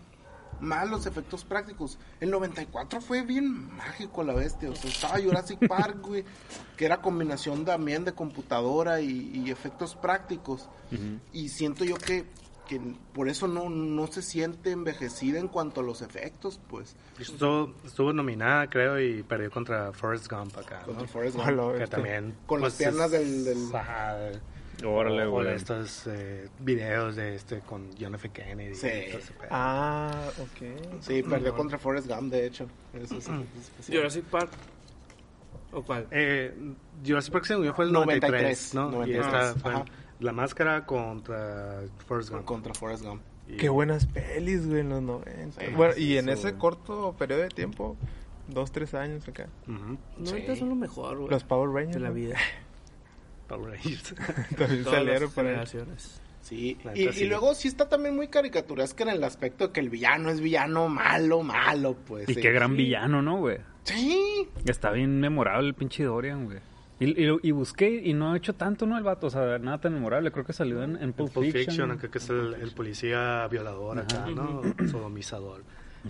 Más 0.61 0.89
los 0.89 1.07
efectos 1.07 1.45
prácticos. 1.45 1.99
El 2.21 2.31
94 2.31 3.01
fue 3.01 3.23
bien 3.23 3.69
mágico 3.77 4.25
la 4.25 4.35
bestia. 4.35 4.71
O 4.71 4.75
sea, 4.75 4.91
estaba 4.91 5.19
Jurassic 5.21 5.59
Park, 5.69 5.99
güey, 6.01 6.25
que 6.77 6.85
era 6.87 7.01
combinación 7.01 7.65
también 7.65 8.05
de 8.05 8.13
computadora 8.13 9.01
y, 9.01 9.31
y 9.35 9.51
efectos 9.51 9.95
prácticos. 9.95 10.69
Y 11.33 11.49
siento 11.51 11.85
yo 11.85 11.97
que, 11.97 12.25
que 12.67 12.81
por 13.13 13.29
eso 13.29 13.47
no, 13.47 13.69
no 13.71 14.07
se 14.09 14.23
siente 14.23 14.71
envejecida 14.73 15.39
en 15.39 15.49
cuanto 15.49 15.81
a 15.81 15.85
los 15.85 16.03
efectos, 16.03 16.61
pues. 16.69 16.97
Estuvo, 17.19 17.75
estuvo 17.85 18.13
nominada, 18.13 18.69
creo, 18.69 19.01
y 19.01 19.23
perdió 19.23 19.51
contra 19.51 19.93
Forrest 19.93 20.31
Gump 20.31 20.57
acá, 20.59 20.81
¿no? 20.81 20.87
Contra 20.87 21.07
Forrest 21.09 21.37
Gump. 21.37 21.77
Que 21.77 21.85
este. 21.85 21.87
también... 21.97 22.35
Con 22.47 22.61
las 22.61 22.75
piernas 22.75 23.11
del- 23.11 23.45
del- 23.45 23.75
Ajá, 23.77 24.17
Órale, 24.85 25.25
o, 25.25 25.35
o 25.35 25.39
de 25.41 25.45
güey. 25.45 25.57
estos 25.57 26.07
eh, 26.07 26.49
videos 26.61 27.17
de 27.17 27.35
este 27.35 27.61
con 27.61 27.91
John 28.01 28.15
F. 28.15 28.29
Kennedy. 28.31 28.75
Sí. 28.75 28.87
y 28.87 29.11
todo 29.11 29.19
ese 29.19 29.33
pedo. 29.33 29.49
Ah, 29.51 30.31
ok. 30.39 31.01
Sí, 31.01 31.23
perdió 31.23 31.55
contra 31.55 31.79
Forrest 31.79 32.07
Gump, 32.09 32.33
de 32.33 32.47
hecho. 32.47 32.67
Eso 32.95 33.19
es 33.19 33.29
especiales. 33.29 33.87
Jurassic 33.89 34.25
Park. 34.27 34.51
¿O 35.73 35.83
cuál? 35.83 36.07
Eh, 36.11 36.55
Jurassic 37.07 37.33
Park 37.33 37.45
según 37.45 37.65
yo 37.65 37.75
fue 37.75 37.85
el 37.87 37.93
93, 37.93 38.75
93, 38.75 38.75
¿no? 38.75 38.91
93, 38.91 39.17
Y 39.17 39.21
esta 39.21 39.55
fue 39.61 39.85
la 40.21 40.33
máscara 40.33 40.87
contra 40.87 41.83
Forrest 42.07 42.31
Gump. 42.31 42.45
Contra 42.45 42.73
Forrest 42.75 43.05
Gump. 43.05 43.23
Y- 43.49 43.57
Qué 43.57 43.69
buenas 43.69 44.07
pelis, 44.07 44.67
güey, 44.67 44.81
en 44.81 44.91
los 44.91 45.03
90. 45.03 45.61
Sí, 45.61 45.67
bueno, 45.75 45.95
sí, 45.95 46.05
y 46.05 46.19
en 46.19 46.29
eso, 46.29 46.39
ese 46.41 46.49
güey. 46.51 46.61
corto 46.61 47.15
periodo 47.19 47.43
de 47.43 47.49
tiempo, 47.49 47.97
dos, 48.47 48.71
tres 48.73 48.95
años 48.95 49.27
acá. 49.27 49.49
Ujú. 49.67 49.99
No, 50.19 50.31
ahorita 50.31 50.55
son 50.57 50.69
lo 50.71 50.75
mejor, 50.75 51.17
güey. 51.19 51.31
Los 51.31 51.45
Power 51.45 51.71
Rangers. 51.71 51.95
de 51.95 52.01
la 52.01 52.09
¿no? 52.09 52.15
vida. 52.15 52.37
Power 53.49 53.71
Rangers. 53.73 54.15
También 54.57 54.85
Todas 54.85 54.99
salieron 54.99 55.29
ahí. 55.29 55.35
generaciones. 55.35 56.21
Sí, 56.43 56.79
y, 56.95 57.09
y 57.09 57.13
sí. 57.13 57.27
luego 57.27 57.55
sí 57.55 57.69
está 57.69 57.89
también 57.91 58.17
muy 58.17 58.29
caricaturesca 58.29 59.03
en 59.05 59.11
el 59.11 59.25
aspecto 59.25 59.67
de 59.67 59.73
que 59.73 59.81
el 59.81 59.91
villano 59.91 60.31
es 60.31 60.41
villano 60.41 60.89
malo, 60.89 61.43
malo, 61.43 61.95
pues. 62.07 62.29
Y 62.29 62.35
sí. 62.35 62.41
qué 62.41 62.53
gran 62.53 62.75
villano, 62.77 63.21
¿no, 63.21 63.39
güey? 63.39 63.59
Sí, 63.83 64.49
Está 64.65 64.91
bien 64.93 65.21
memorable 65.21 65.69
el 65.69 65.75
pinche 65.75 66.05
Dorian, 66.05 66.45
güey. 66.47 66.59
Y, 67.01 67.23
y, 67.23 67.39
y 67.43 67.51
busqué 67.53 67.91
y 68.03 68.13
no 68.15 68.33
ha 68.33 68.37
hecho 68.37 68.55
tanto, 68.55 68.87
¿no? 68.87 68.97
El 68.97 69.05
vato, 69.05 69.27
o 69.27 69.31
sea, 69.31 69.59
nada 69.59 69.79
tan 69.81 69.93
memorable. 69.95 70.33
Creo 70.33 70.45
que 70.45 70.53
salió 70.53 70.83
en, 70.83 70.97
en 70.97 71.13
Pulp, 71.13 71.33
Pulp 71.33 71.45
Fiction. 71.47 71.65
Fiction, 71.67 71.91
acá 71.93 72.09
que 72.11 72.19
es 72.19 72.29
el, 72.31 72.55
el 72.55 72.71
policía 72.73 73.47
violador 73.49 73.99
acá. 74.01 74.27
¿no? 74.35 74.63
Sodomizador. 74.91 75.63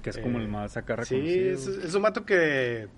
Que 0.02 0.10
es 0.10 0.18
como 0.18 0.38
Eh, 0.38 0.42
el 0.42 0.48
más 0.48 0.76
acá 0.76 1.04
Sí, 1.04 1.16
reconocido. 1.16 1.52
es, 1.78 1.84
es 1.84 1.94
un 1.94 2.02
vato 2.02 2.24
que... 2.24 2.88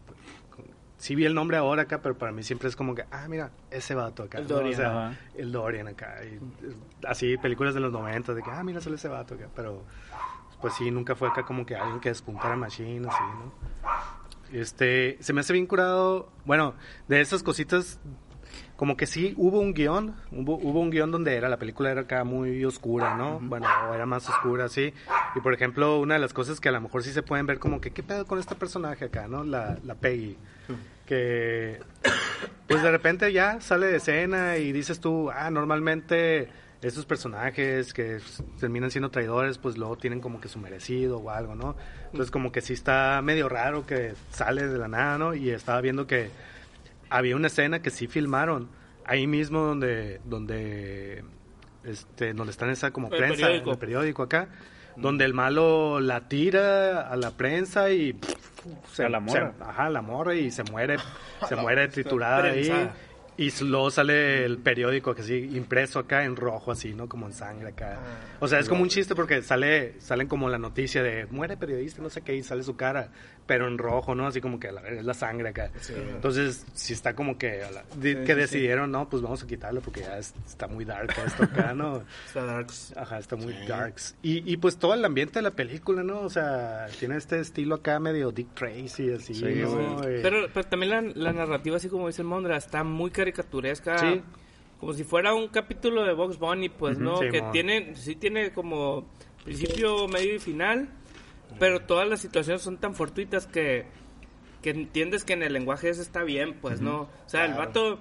Sí 1.01 1.15
vi 1.15 1.25
el 1.25 1.35
nombre 1.35 1.57
ahora 1.57 1.83
acá, 1.83 2.03
pero 2.03 2.19
para 2.19 2.31
mí 2.31 2.43
siempre 2.43 2.69
es 2.69 2.77
como 2.77 2.95
que, 2.95 3.07
ah, 3.11 3.27
mira, 3.27 3.51
ese 3.71 3.95
vato 3.95 4.25
acá. 4.25 4.37
El 4.37 4.45
¿no? 4.45 4.57
Dorian. 4.57 4.75
O 4.75 4.77
sea, 4.77 5.19
el 5.35 5.51
Dorian 5.51 5.89
acá. 5.89 6.17
y, 6.23 6.39
así, 7.07 7.39
películas 7.39 7.73
de 7.73 7.81
los 7.81 7.91
90, 7.91 8.35
de 8.35 8.43
que, 8.43 8.51
ah, 8.51 8.63
mira, 8.63 8.83
sale 8.83 8.97
ese 8.97 9.09
vato 9.09 9.35
acá. 9.35 9.49
Pero, 9.57 9.83
pues 10.61 10.75
sí, 10.75 10.91
nunca 10.91 11.15
fue 11.15 11.29
acá 11.29 11.43
como 11.43 11.65
que 11.65 11.75
alguien 11.75 12.01
que 12.01 12.11
despuntara 12.11 12.55
Machine, 12.55 13.09
así, 13.09 13.23
¿no? 13.23 13.51
Este, 14.53 15.17
se 15.21 15.33
me 15.33 15.41
hace 15.41 15.55
bien 15.55 15.67
curado, 15.67 16.29
bueno, 16.45 16.75
de 17.09 17.23
esas 17.23 17.43
cositas 17.43 17.99
como 18.81 18.97
que 18.97 19.07
sí 19.07 19.35
hubo 19.37 19.61
un 19.61 19.75
guion, 19.75 20.15
hubo, 20.33 20.55
hubo 20.57 20.81
un 20.81 20.89
guion 20.89 21.11
donde 21.11 21.37
era 21.37 21.51
la 21.51 21.59
película 21.59 21.91
era 21.91 22.01
acá 22.01 22.25
muy 22.25 22.65
oscura, 22.65 23.15
¿no? 23.15 23.39
Bueno, 23.39 23.67
era 23.95 24.07
más 24.07 24.27
oscura, 24.27 24.71
sí. 24.71 24.95
Y 25.35 25.41
por 25.41 25.53
ejemplo, 25.53 26.01
una 26.01 26.15
de 26.15 26.21
las 26.21 26.33
cosas 26.33 26.61
que 26.61 26.71
a 26.71 26.73
lo 26.73 26.81
mejor 26.81 27.03
sí 27.03 27.13
se 27.13 27.23
pueden 27.23 27.45
ver 27.45 27.59
como 27.59 27.79
que, 27.79 27.91
¿qué 27.91 28.03
pedo 28.03 28.25
con 28.25 28.39
este 28.39 28.55
personaje 28.55 29.05
acá, 29.05 29.29
no? 29.29 29.45
La, 29.45 29.77
la 29.85 29.97
Peggy. 29.97 30.39
Que, 31.05 31.79
pues 32.69 32.83
de 32.83 32.91
repente 32.91 33.31
ya 33.35 33.61
sale 33.61 33.89
de 33.89 33.97
escena 33.97 34.57
y 34.57 34.73
dices 34.73 34.99
tú, 34.99 35.31
ah, 35.31 35.51
normalmente 35.51 36.49
estos 36.81 37.05
personajes 37.05 37.93
que 37.93 38.21
terminan 38.59 38.91
siendo 38.91 39.11
traidores, 39.11 39.59
pues 39.59 39.77
luego 39.77 39.99
tienen 39.99 40.23
como 40.23 40.41
que 40.41 40.49
su 40.49 40.59
merecido 40.59 41.19
o 41.19 41.29
algo, 41.29 41.55
¿no? 41.55 41.77
Entonces 42.07 42.31
como 42.31 42.51
que 42.51 42.63
sí 42.63 42.73
está 42.73 43.21
medio 43.23 43.51
raro 43.51 43.85
que 43.85 44.15
sale 44.31 44.67
de 44.69 44.79
la 44.79 44.89
nada, 44.89 45.19
¿no? 45.19 45.35
Y 45.35 45.51
estaba 45.51 45.83
viendo 45.83 46.07
que 46.07 46.31
había 47.11 47.37
una 47.37 47.49
escena 47.49 47.83
que 47.83 47.91
sí 47.91 48.07
filmaron 48.07 48.69
ahí 49.05 49.27
mismo 49.27 49.61
donde 49.61 50.21
donde 50.25 51.25
este 51.85 52.33
donde 52.35 52.51
están 52.53 52.71
esa 52.71 52.91
como 52.93 53.09
El 53.09 53.17
prensa 53.17 53.37
periódico. 53.47 53.73
el 53.73 53.79
periódico 53.79 54.23
acá 54.23 54.49
donde 54.97 55.25
el 55.25 55.35
malo 55.35 56.01
la 56.01 56.29
tira 56.29 57.03
a 57.09 57.17
la 57.17 57.31
prensa 57.31 57.91
y 57.91 58.13
pff, 58.13 59.01
A 59.01 59.09
la 59.09 59.21
morra. 59.21 59.55
se- 59.57 59.65
ajá, 59.65 59.89
la 59.89 60.03
morra 60.03 60.35
y 60.35 60.51
se 60.51 60.63
muere, 60.65 60.97
se 61.49 61.57
muere 61.57 61.89
triturada 61.89 62.45
ahí. 62.51 62.91
Y 63.37 63.51
luego 63.65 63.91
sale 63.91 64.45
el 64.45 64.59
periódico 64.59 65.15
que 65.15 65.23
sí, 65.23 65.35
impreso 65.55 65.99
acá 66.01 66.25
en 66.25 66.37
rojo 66.37 66.73
así, 66.73 66.93
¿no? 66.93 67.09
Como 67.09 67.25
en 67.27 67.33
sangre 67.33 67.69
acá. 67.69 67.99
O 68.39 68.47
sea, 68.49 68.59
es 68.59 68.69
como 68.69 68.83
un 68.83 68.91
chiste 68.91 69.15
porque 69.15 69.41
sale, 69.41 69.99
salen 70.01 70.29
como 70.29 70.51
la 70.51 70.59
noticia 70.59 71.03
de 71.03 71.25
muere 71.31 71.57
periodista, 71.57 72.03
no 72.03 72.11
sé 72.11 72.21
qué, 72.21 72.35
y 72.37 72.43
sale 72.43 72.63
su 72.63 72.77
cara, 72.77 73.09
pero 73.51 73.67
en 73.67 73.79
rojo, 73.79 74.15
¿no? 74.15 74.29
Así 74.29 74.41
como 74.41 74.61
que 74.61 74.69
a 74.69 74.73
la 74.73 74.81
es 74.89 75.05
la 75.05 75.13
sangre 75.13 75.49
acá. 75.49 75.73
Entonces, 75.89 76.65
sí 76.73 76.93
está 76.93 77.15
como 77.17 77.37
que, 77.37 77.65
a 77.65 77.71
la- 77.73 77.83
di- 77.97 78.15
que 78.25 78.37
decidieron, 78.37 78.93
no, 78.93 79.09
pues 79.09 79.23
vamos 79.25 79.43
a 79.43 79.47
quitarlo 79.49 79.81
porque 79.81 80.03
ya 80.03 80.19
es- 80.19 80.33
está 80.47 80.69
muy 80.69 80.85
dark 80.85 81.13
esto 81.27 81.43
acá, 81.43 81.75
¿no? 81.75 82.01
Está 82.29 82.45
darks. 82.45 82.95
Ajá, 82.97 83.19
está 83.19 83.35
muy 83.35 83.53
darks. 83.67 84.15
Y, 84.23 84.49
y 84.53 84.57
pues 84.59 84.77
todo 84.77 84.95
el 84.95 85.05
ambiente 85.05 85.41
de 85.41 85.43
la 85.43 85.51
película, 85.51 86.05
¿no? 86.05 86.21
O 86.21 86.31
sea, 86.31 86.87
tiene 87.01 87.17
este 87.17 87.41
estilo 87.41 87.75
acá 87.75 87.99
medio 87.99 88.31
Dick 88.31 88.55
Tracy, 88.55 89.11
así, 89.13 89.35
Sí, 89.35 89.45
¿no? 89.45 90.05
Eh, 90.05 90.21
Pero, 90.23 90.47
pero 90.55 90.67
también 90.69 90.91
la, 90.91 91.03
la 91.03 91.33
narrativa, 91.33 91.77
así 91.79 91.89
como 91.89 92.07
dice 92.07 92.23
el 92.23 92.29
Mondra, 92.29 92.57
está 92.57 92.85
muy 92.85 93.11
caricaturesca. 93.11 93.99
Sí. 93.99 94.23
Como 94.79 94.93
si 94.95 95.03
fuera 95.03 95.35
un 95.35 95.49
capítulo 95.49 96.05
de 96.05 96.13
Box 96.13 96.39
Bunny, 96.39 96.69
pues, 96.69 96.99
¿no? 96.99 97.19
Sí, 97.19 97.29
que 97.31 97.43
tiene, 97.51 97.97
sí 97.97 98.15
tiene 98.15 98.53
como 98.53 99.07
principio, 99.45 100.07
medio 100.07 100.37
y 100.37 100.39
final, 100.39 100.89
pero 101.59 101.81
todas 101.81 102.09
las 102.09 102.21
situaciones 102.21 102.63
son 102.63 102.77
tan 102.79 102.95
fortuitas 102.95 103.47
que, 103.47 103.87
que 104.63 104.71
entiendes 104.71 105.25
que 105.25 105.33
en 105.35 105.43
el 105.43 105.53
lenguaje 105.53 105.89
ese 105.91 106.03
está 106.03 106.23
bien, 106.23 106.55
pues, 106.61 106.81
¿no? 106.81 107.03
O 107.03 107.09
sea, 107.29 107.45
el 107.45 107.55
vato, 107.55 107.99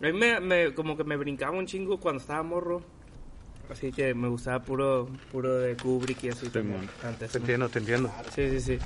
a 0.00 0.04
mí 0.06 0.12
me, 0.12 0.40
me- 0.40 0.74
como 0.74 0.96
que 0.96 1.04
me 1.04 1.16
brincaba 1.16 1.56
un 1.56 1.66
chingo 1.66 1.98
cuando 2.00 2.20
estaba 2.20 2.42
morro. 2.42 2.82
Así 3.70 3.90
que 3.92 4.12
me 4.12 4.28
gustaba 4.28 4.62
puro, 4.62 5.08
puro 5.30 5.54
de 5.54 5.76
Kubrick 5.76 6.24
y 6.24 6.28
así. 6.28 6.46
antes, 7.02 7.30
te 7.32 7.38
¿no? 7.38 7.42
entiendo, 7.42 7.68
te 7.70 7.78
entiendo. 7.78 8.12
Sí, 8.34 8.50
sí, 8.50 8.60
sí. 8.60 8.78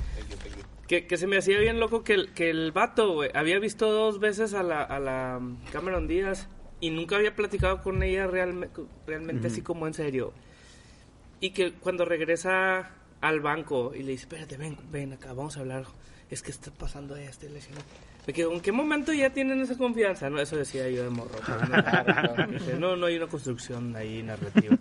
Que, 0.87 1.05
que 1.05 1.17
se 1.17 1.27
me 1.27 1.37
hacía 1.37 1.59
bien 1.59 1.79
loco 1.81 2.03
que 2.05 2.13
el, 2.13 2.33
que 2.33 2.49
el 2.49 2.71
vato, 2.71 3.11
güey, 3.13 3.29
había 3.33 3.59
visto 3.59 3.91
dos 3.91 4.19
veces 4.21 4.53
a 4.53 4.63
la, 4.63 4.81
a 4.83 4.99
la 4.99 5.41
Cameron 5.73 6.07
Díaz 6.07 6.47
y 6.79 6.91
nunca 6.91 7.17
había 7.17 7.35
platicado 7.35 7.81
con 7.81 8.01
ella 8.03 8.27
realme- 8.27 8.69
realmente 9.05 9.47
así 9.47 9.61
como 9.61 9.87
en 9.87 9.93
serio. 9.93 10.31
Y 11.41 11.49
que 11.49 11.73
cuando 11.73 12.05
regresa 12.05 12.91
al 13.21 13.39
banco 13.39 13.93
y 13.95 14.03
le 14.03 14.11
dice, 14.11 14.23
espérate, 14.23 14.57
ven, 14.57 14.77
ven 14.91 15.13
acá, 15.13 15.33
vamos 15.33 15.57
a 15.57 15.61
hablar. 15.61 15.85
Es 16.29 16.41
que 16.41 16.51
está 16.51 16.71
pasando 16.71 17.15
esto. 17.15 17.45
y 17.45 17.49
le 18.27 18.33
quedo, 18.33 18.51
¿en 18.51 18.59
qué 18.59 18.73
momento 18.73 19.13
ya 19.13 19.29
tienen 19.29 19.61
esa 19.61 19.77
confianza? 19.77 20.29
No, 20.29 20.41
eso 20.41 20.57
decía 20.57 20.89
yo 20.89 21.03
de 21.05 21.09
morro. 21.09 21.31
pues, 21.45 22.73
no, 22.73 22.79
no, 22.79 22.95
no 22.97 23.05
hay 23.05 23.15
una 23.15 23.27
construcción 23.27 23.95
ahí 23.95 24.21
narrativa. 24.23 24.77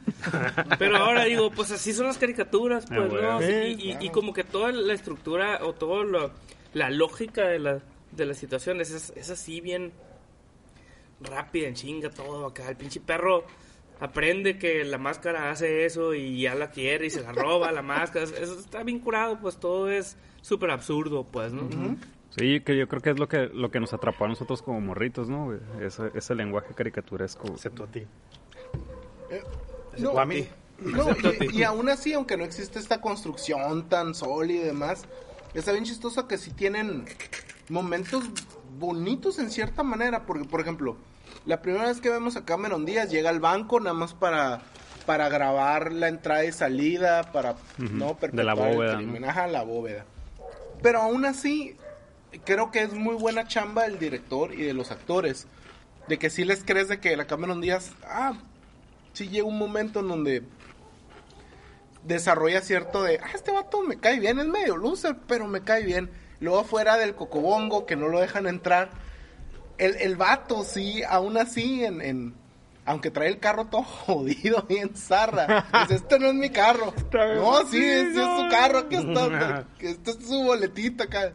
Pero 0.76 0.96
ahora 0.96 1.24
digo, 1.26 1.52
pues 1.52 1.70
así 1.70 1.92
son 1.92 2.06
las 2.06 2.18
caricaturas, 2.18 2.86
pues, 2.86 2.98
Ah, 2.98 3.04
¿no? 3.04 3.08
bueno. 3.38 3.42
Y, 3.68 3.92
y- 3.92 3.96
y 4.06 4.10
como 4.10 4.32
que 4.34 4.42
toda 4.42 4.72
la 4.72 4.92
estructura 4.92 5.60
o 5.64 5.72
toda 5.74 6.02
lo- 6.04 6.32
la 6.74 6.90
lógica 6.90 7.42
de, 7.46 7.60
la, 7.60 7.78
de 8.10 8.26
las 8.26 8.36
situaciones 8.38 8.90
es, 8.90 9.12
es 9.14 9.30
así 9.30 9.60
bien 9.60 9.92
rápida, 11.20 11.68
en 11.68 11.74
chinga 11.74 12.10
todo 12.10 12.46
acá. 12.46 12.68
El 12.68 12.76
pinche 12.76 13.00
perro 13.00 13.44
aprende 14.00 14.58
que 14.58 14.84
la 14.84 14.98
máscara 14.98 15.50
hace 15.50 15.84
eso 15.84 16.14
y 16.14 16.40
ya 16.40 16.54
la 16.54 16.70
quiere 16.70 17.06
y 17.06 17.10
se 17.10 17.22
la 17.22 17.32
roba 17.32 17.72
la 17.72 17.82
máscara. 17.82 18.24
Eso 18.24 18.58
está 18.58 18.82
bien 18.82 18.98
curado, 18.98 19.38
pues 19.40 19.58
todo 19.58 19.90
es 19.90 20.16
súper 20.42 20.70
absurdo, 20.70 21.24
pues, 21.24 21.52
¿no? 21.52 21.68
Sí, 22.36 22.60
que 22.60 22.76
yo 22.76 22.86
creo 22.88 23.00
que 23.00 23.10
es 23.10 23.18
lo 23.18 23.28
que 23.28 23.48
lo 23.48 23.70
que 23.70 23.80
nos 23.80 23.94
atrapó 23.94 24.26
a 24.26 24.28
nosotros 24.28 24.60
como 24.60 24.80
morritos, 24.80 25.28
¿no? 25.28 25.54
Ese, 25.80 26.10
ese 26.14 26.34
lenguaje 26.34 26.74
caricaturesco. 26.74 27.48
Excepto 27.48 27.84
a 27.84 27.86
ti. 27.86 28.02
No, 29.98 30.10
O 30.12 30.18
a 30.18 30.26
mí. 30.26 30.46
No, 30.78 31.08
y, 31.40 31.60
y 31.60 31.62
aún 31.62 31.88
así, 31.88 32.12
aunque 32.12 32.36
no 32.36 32.44
existe 32.44 32.78
esta 32.78 33.00
construcción 33.00 33.88
tan 33.88 34.14
sólida 34.14 34.60
y 34.60 34.66
demás, 34.66 35.06
está 35.54 35.72
bien 35.72 35.84
chistoso 35.84 36.28
que 36.28 36.36
sí 36.36 36.50
tienen 36.50 37.06
momentos 37.70 38.24
bonitos 38.78 39.38
en 39.38 39.50
cierta 39.50 39.82
manera. 39.82 40.26
Porque, 40.26 40.44
por 40.44 40.60
ejemplo, 40.60 40.98
la 41.46 41.62
primera 41.62 41.86
vez 41.86 42.00
que 42.00 42.10
vemos 42.10 42.36
a 42.36 42.44
Cameron 42.44 42.84
Díaz 42.84 43.10
llega 43.10 43.30
al 43.30 43.40
banco 43.40 43.78
nada 43.78 43.94
más 43.94 44.14
para, 44.14 44.62
para 45.06 45.28
grabar 45.28 45.92
la 45.92 46.08
entrada 46.08 46.44
y 46.44 46.52
salida, 46.52 47.32
para 47.32 47.54
no 47.78 47.88
de 47.88 48.04
la 48.04 48.14
perpetuar 48.14 48.68
el 48.68 48.76
bóveda, 48.76 48.96
crimen. 48.96 49.22
¿no? 49.22 49.28
Ajá, 49.28 49.46
la 49.46 49.62
bóveda. 49.62 50.04
Pero 50.82 51.00
aún 51.00 51.24
así, 51.24 51.76
creo 52.44 52.72
que 52.72 52.82
es 52.82 52.92
muy 52.92 53.14
buena 53.14 53.46
chamba 53.46 53.84
del 53.84 53.98
director 53.98 54.52
y 54.52 54.62
de 54.62 54.74
los 54.74 54.90
actores. 54.90 55.46
De 56.08 56.18
que 56.18 56.30
sí 56.30 56.44
les 56.44 56.62
crees 56.64 56.88
de 56.88 57.00
que 57.00 57.16
la 57.16 57.26
Cameron 57.26 57.60
Díaz, 57.60 57.92
ah, 58.04 58.34
sí 59.12 59.28
llega 59.28 59.46
un 59.46 59.58
momento 59.58 60.00
en 60.00 60.08
donde 60.08 60.42
desarrolla 62.04 62.60
cierto 62.60 63.02
de, 63.02 63.18
ah, 63.18 63.30
este 63.34 63.52
vato 63.52 63.82
me 63.82 63.98
cae 63.98 64.18
bien, 64.18 64.38
es 64.40 64.46
medio 64.46 64.76
loser, 64.76 65.16
pero 65.28 65.46
me 65.46 65.62
cae 65.62 65.84
bien. 65.84 66.10
Luego 66.40 66.60
afuera 66.60 66.96
del 66.98 67.14
cocobongo, 67.14 67.86
que 67.86 67.96
no 67.96 68.08
lo 68.08 68.20
dejan 68.20 68.46
entrar, 68.46 68.90
el, 69.78 69.96
el 69.96 70.16
vato 70.16 70.64
sí, 70.64 71.02
aún 71.08 71.36
así, 71.38 71.84
en, 71.84 72.00
en- 72.00 72.34
aunque 72.84 73.10
trae 73.10 73.28
el 73.28 73.38
carro 73.40 73.66
todo 73.66 73.82
jodido, 74.06 74.62
bien 74.68 74.94
zarra, 74.96 75.66
dice, 75.82 75.96
este 75.96 76.18
no 76.18 76.26
es 76.28 76.34
mi 76.34 76.50
carro. 76.50 76.94
No, 77.12 77.66
sí, 77.68 77.82
este 77.82 78.20
es 78.20 78.26
su 78.40 78.48
carro, 78.50 78.78
aquí 78.78 78.96
está, 78.96 79.66
este 79.80 80.10
es 80.12 80.16
su 80.26 80.42
boletita 80.44 81.04
acá. 81.04 81.32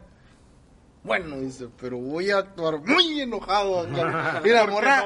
Bueno, 1.04 1.36
dice, 1.40 1.66
pero 1.80 1.98
voy 1.98 2.30
a 2.30 2.38
actuar 2.38 2.78
muy 2.78 3.20
enojado. 3.20 3.80
acá. 3.80 4.40
Y 4.44 4.48
la 4.50 4.66
morra, 4.68 5.04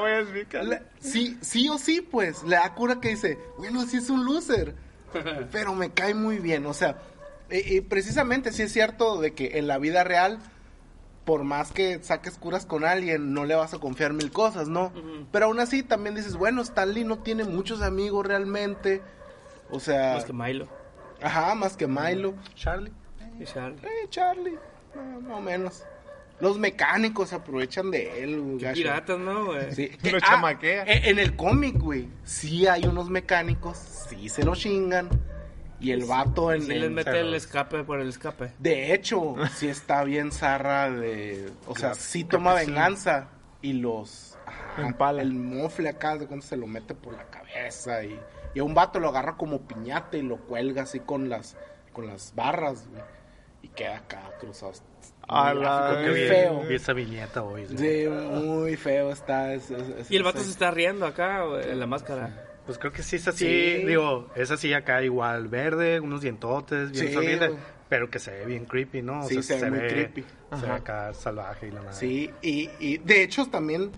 sí, 1.00 1.38
sí 1.40 1.68
o 1.70 1.78
sí, 1.78 2.02
pues, 2.02 2.42
le 2.42 2.56
da 2.56 2.74
cura 2.74 3.00
que 3.00 3.08
dice, 3.10 3.38
bueno, 3.56 3.84
sí 3.86 3.96
es 3.96 4.10
un 4.10 4.24
loser, 4.26 4.74
pero 5.50 5.74
me 5.74 5.90
cae 5.92 6.12
muy 6.12 6.38
bien. 6.38 6.66
O 6.66 6.74
sea, 6.74 6.98
y, 7.50 7.76
y 7.76 7.80
precisamente 7.80 8.52
sí 8.52 8.62
es 8.62 8.72
cierto 8.74 9.18
de 9.22 9.32
que 9.32 9.56
en 9.58 9.66
la 9.68 9.78
vida 9.78 10.04
real, 10.04 10.38
por 11.26 11.44
más 11.44 11.72
que 11.72 12.02
saques 12.02 12.38
curas 12.38 12.64
con 12.64 12.84
alguien, 12.86 13.34
no 13.34 13.44
le 13.44 13.54
vas 13.54 13.74
a 13.74 13.78
confiar 13.78 14.14
mil 14.14 14.30
cosas, 14.32 14.68
¿no? 14.68 14.92
Pero 15.32 15.46
aún 15.46 15.60
así 15.60 15.82
también 15.82 16.14
dices, 16.14 16.36
bueno, 16.36 16.62
Stanley 16.62 17.04
no 17.04 17.18
tiene 17.18 17.44
muchos 17.44 17.82
amigos 17.82 18.24
realmente. 18.26 19.02
O 19.70 19.78
sea, 19.80 20.14
Más 20.14 20.24
que 20.24 20.32
Milo. 20.32 20.68
ajá, 21.20 21.54
más 21.56 21.76
que 21.76 21.86
Milo. 21.86 22.32
Charlie. 22.54 22.92
y 23.38 23.44
Charlie. 23.44 23.78
Eh, 23.82 24.06
Charlie, 24.08 24.54
eh, 24.54 25.18
más 25.22 25.36
o 25.38 25.40
menos. 25.42 25.84
Los 26.38 26.58
mecánicos 26.58 27.30
se 27.30 27.34
aprovechan 27.34 27.90
de 27.90 28.22
él, 28.22 28.40
güey. 28.40 28.72
Piratas, 28.74 29.18
¿no, 29.18 29.46
güey? 29.46 29.72
Sí. 29.74 29.90
Lo 30.10 30.18
Ah, 30.18 30.20
chamaquea. 30.20 30.84
eh, 30.84 31.02
En 31.10 31.18
el 31.18 31.34
cómic, 31.34 31.76
güey, 31.78 32.08
sí 32.24 32.66
hay 32.66 32.86
unos 32.86 33.10
mecánicos, 33.10 33.76
sí 34.08 34.28
se 34.28 34.44
lo 34.44 34.54
chingan. 34.54 35.08
Y 35.86 35.92
el 35.92 36.04
vato 36.04 36.52
en 36.52 36.62
Sí 36.62 36.72
en- 36.72 36.80
les 36.80 36.90
mete 36.90 37.20
el 37.20 37.34
escape 37.34 37.84
por 37.84 38.00
el 38.00 38.08
escape. 38.08 38.52
De 38.58 38.92
hecho, 38.94 39.34
sí 39.56 39.68
está 39.68 40.02
bien 40.04 40.32
zarra 40.32 40.90
de... 40.90 41.50
O 41.66 41.76
sea, 41.76 41.94
sí 41.94 42.24
toma 42.24 42.54
venganza 42.54 43.28
y 43.62 43.74
los... 43.74 44.36
ajá, 44.46 44.86
Empala. 44.86 45.22
El 45.22 45.32
mofle 45.34 45.88
acá, 45.88 46.16
de 46.16 46.26
cuando 46.26 46.44
se 46.44 46.56
lo 46.56 46.66
mete 46.66 46.94
por 46.94 47.14
la 47.14 47.24
cabeza 47.30 48.02
y... 48.04 48.18
Y 48.54 48.58
a 48.60 48.64
un 48.64 48.74
vato 48.74 48.98
lo 49.00 49.08
agarra 49.10 49.36
como 49.36 49.60
piñata 49.62 50.16
y 50.16 50.22
lo 50.22 50.38
cuelga 50.38 50.82
así 50.82 51.00
con 51.00 51.28
las... 51.28 51.56
Con 51.92 52.06
las 52.06 52.34
barras, 52.34 52.86
güey. 52.90 53.02
Y 53.62 53.68
queda 53.68 53.96
acá 53.98 54.30
cruzado. 54.38 54.72
A 55.28 55.52
Muy 55.54 55.62
la 55.62 55.90
Vi- 56.12 56.28
feo. 56.28 56.60
Vi 56.68 56.74
esa 56.76 56.92
viñeta 56.92 57.42
hoy. 57.42 57.66
sí. 57.66 57.76
Sí, 57.78 58.06
muy 58.08 58.76
feo 58.76 59.10
está. 59.10 59.52
es- 59.54 59.70
es- 59.70 59.88
es- 59.88 60.10
Y 60.10 60.16
el 60.16 60.22
vato 60.22 60.40
se 60.40 60.50
está 60.50 60.70
riendo 60.70 61.04
acá, 61.06 61.42
en 61.64 61.80
la 61.80 61.86
máscara. 61.86 62.45
Pues 62.66 62.78
creo 62.78 62.92
que 62.92 63.02
sí 63.02 63.16
es 63.16 63.28
así, 63.28 63.46
Sí. 63.46 63.84
digo, 63.86 64.28
es 64.34 64.50
así 64.50 64.72
acá 64.74 65.02
igual, 65.02 65.48
verde, 65.48 66.00
unos 66.00 66.20
dientotes, 66.20 66.90
bien 66.90 67.08
Sí, 67.08 67.56
pero 67.88 68.10
que 68.10 68.18
se 68.18 68.32
ve 68.32 68.44
bien 68.46 68.64
creepy, 68.64 69.00
¿no? 69.02 69.22
Sí, 69.28 69.40
se 69.42 69.60
ve 69.60 69.70
muy 69.70 69.78
creepy. 69.78 70.24
Se 70.58 70.66
ve 70.66 70.72
acá 70.72 71.14
salvaje 71.14 71.68
y 71.68 71.70
la 71.70 71.80
madre. 71.82 71.94
Sí, 71.94 72.30
y, 72.42 72.68
y 72.80 72.98
de 72.98 73.22
hecho 73.22 73.46
también 73.46 73.92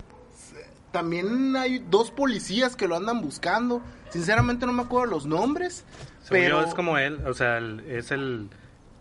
también 0.93 1.55
hay 1.57 1.79
dos 1.91 2.11
policías 2.11 2.75
que 2.77 2.89
lo 2.89 2.97
andan 2.97 3.21
buscando. 3.21 3.83
Sinceramente 4.11 4.65
no 4.67 4.73
me 4.73 4.83
acuerdo 4.83 5.13
los 5.13 5.27
nombres, 5.27 5.85
Según 6.23 6.43
pero 6.45 6.61
yo 6.63 6.67
es 6.69 6.75
como 6.75 6.97
él, 6.99 7.21
o 7.27 7.35
sea, 7.35 7.59
el- 7.59 7.81
es 7.89 8.11
el, 8.11 8.49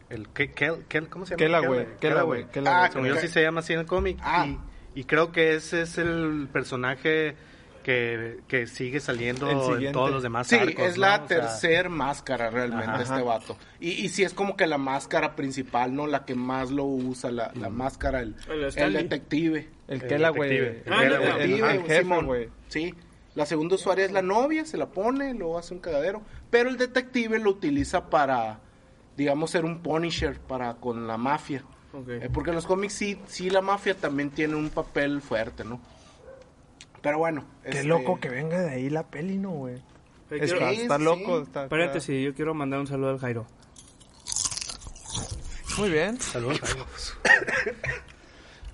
el 0.10 0.28
Kel- 0.34 0.84
Kel- 0.88 1.08
¿cómo 1.10 1.26
se 1.26 1.32
llama? 1.32 1.38
Kela, 1.38 1.60
güey. 1.60 1.80
Kel- 1.86 1.96
Kela, 2.00 2.22
güey. 2.24 2.46
Kela, 2.48 2.86
Ah. 2.86 2.90
Según 2.92 3.08
yo 3.08 3.16
sí 3.18 3.28
se 3.30 3.42
llama 3.42 3.62
así 3.62 3.74
en 3.74 3.80
el 3.80 3.86
cómic. 3.86 4.18
Ah. 4.22 4.48
Y, 4.48 5.00
y 5.00 5.04
creo 5.06 5.32
que 5.32 5.56
ese 5.56 5.82
es 5.84 5.98
el 5.98 6.50
personaje 6.52 7.36
que, 7.88 8.42
que 8.50 8.68
sigue 8.68 9.00
saliendo 9.00 9.50
en 9.50 9.94
todos 9.94 10.12
los 10.12 10.22
demás 10.22 10.48
Sí, 10.48 10.58
arcos, 10.58 10.88
es 10.88 10.96
¿no? 10.98 11.04
la 11.04 11.14
O 11.14 11.18
sea, 11.20 11.26
tercer 11.26 11.88
máscara 11.88 12.50
realmente 12.50 12.92
Ajá. 12.92 13.02
este 13.04 13.22
vato. 13.22 13.58
Y, 13.80 13.92
y 13.92 14.10
sí 14.10 14.24
es 14.24 14.34
como 14.34 14.58
que 14.58 14.68
la 14.68 14.78
máscara 14.78 15.38
principal, 15.38 15.96
¿no? 15.96 16.06
La 16.06 16.26
que 16.26 16.36
más 16.36 16.70
lo 16.70 16.84
usa, 16.84 17.32
la, 17.32 17.50
la 17.56 17.70
máscara, 17.70 18.20
el, 18.20 18.36
El 18.76 18.92
detective. 18.92 19.70
El 19.88 20.02
El 20.02 20.08
Kela, 20.10 20.30
güey. 20.32 20.58
El, 20.58 20.84
Detective, 20.84 22.24
güey. 22.26 22.50
Sí. 22.68 22.94
La 23.36 23.46
segunda 23.46 23.76
usuaria 23.76 24.04
es 24.04 24.12
la 24.12 24.22
novia, 24.22 24.66
se 24.66 24.76
la 24.76 24.88
pone, 24.88 25.34
luego 25.34 25.58
hace 25.58 25.74
un 25.74 25.80
cagadero. 25.80 26.24
Pero 26.50 26.68
el 26.68 26.76
detective 26.76 27.40
lo 27.40 27.52
utiliza 27.52 28.10
para, 28.10 28.60
digamos, 29.16 29.52
ser 29.52 29.64
un 29.64 29.82
punisher 29.82 30.42
para 30.42 30.74
con 30.74 31.08
la 31.08 31.16
mafia. 31.16 31.64
Eh, 32.10 32.28
porque 32.34 32.50
en 32.50 32.58
los 32.58 32.68
cómics 32.68 32.92
sí, 32.96 33.18
sí 33.28 33.50
la 33.50 33.62
mafia 33.62 33.96
también 33.96 34.30
tiene 34.30 34.56
un 34.56 34.70
papel 34.72 35.22
fuerte, 35.22 35.64
¿no? 35.64 35.80
Pero 37.02 37.18
bueno. 37.20 37.46
Qué 37.64 37.70
este, 37.70 37.84
loco 37.84 38.20
que 38.20 38.30
venga 38.30 38.60
de 38.60 38.70
ahí 38.72 38.90
la 38.90 39.04
peli, 39.04 39.38
¿no, 39.38 39.52
güey? 39.52 39.76
Está, 40.30 40.46
quiero- 40.46 40.70
Sí, 40.74 40.82
está 40.82 40.98
sí. 40.98 41.04
loco. 41.04 41.42
Está, 41.42 41.70
Paréntesis, 41.70 42.26
yo 42.26 42.34
quiero 42.34 42.54
mandar 42.54 42.80
un 42.80 42.88
saludo 42.88 43.10
al 43.12 43.20
Jairo. 43.20 43.46
Muy 45.78 45.90
bien. 45.90 46.20
Saludos. 46.20 46.60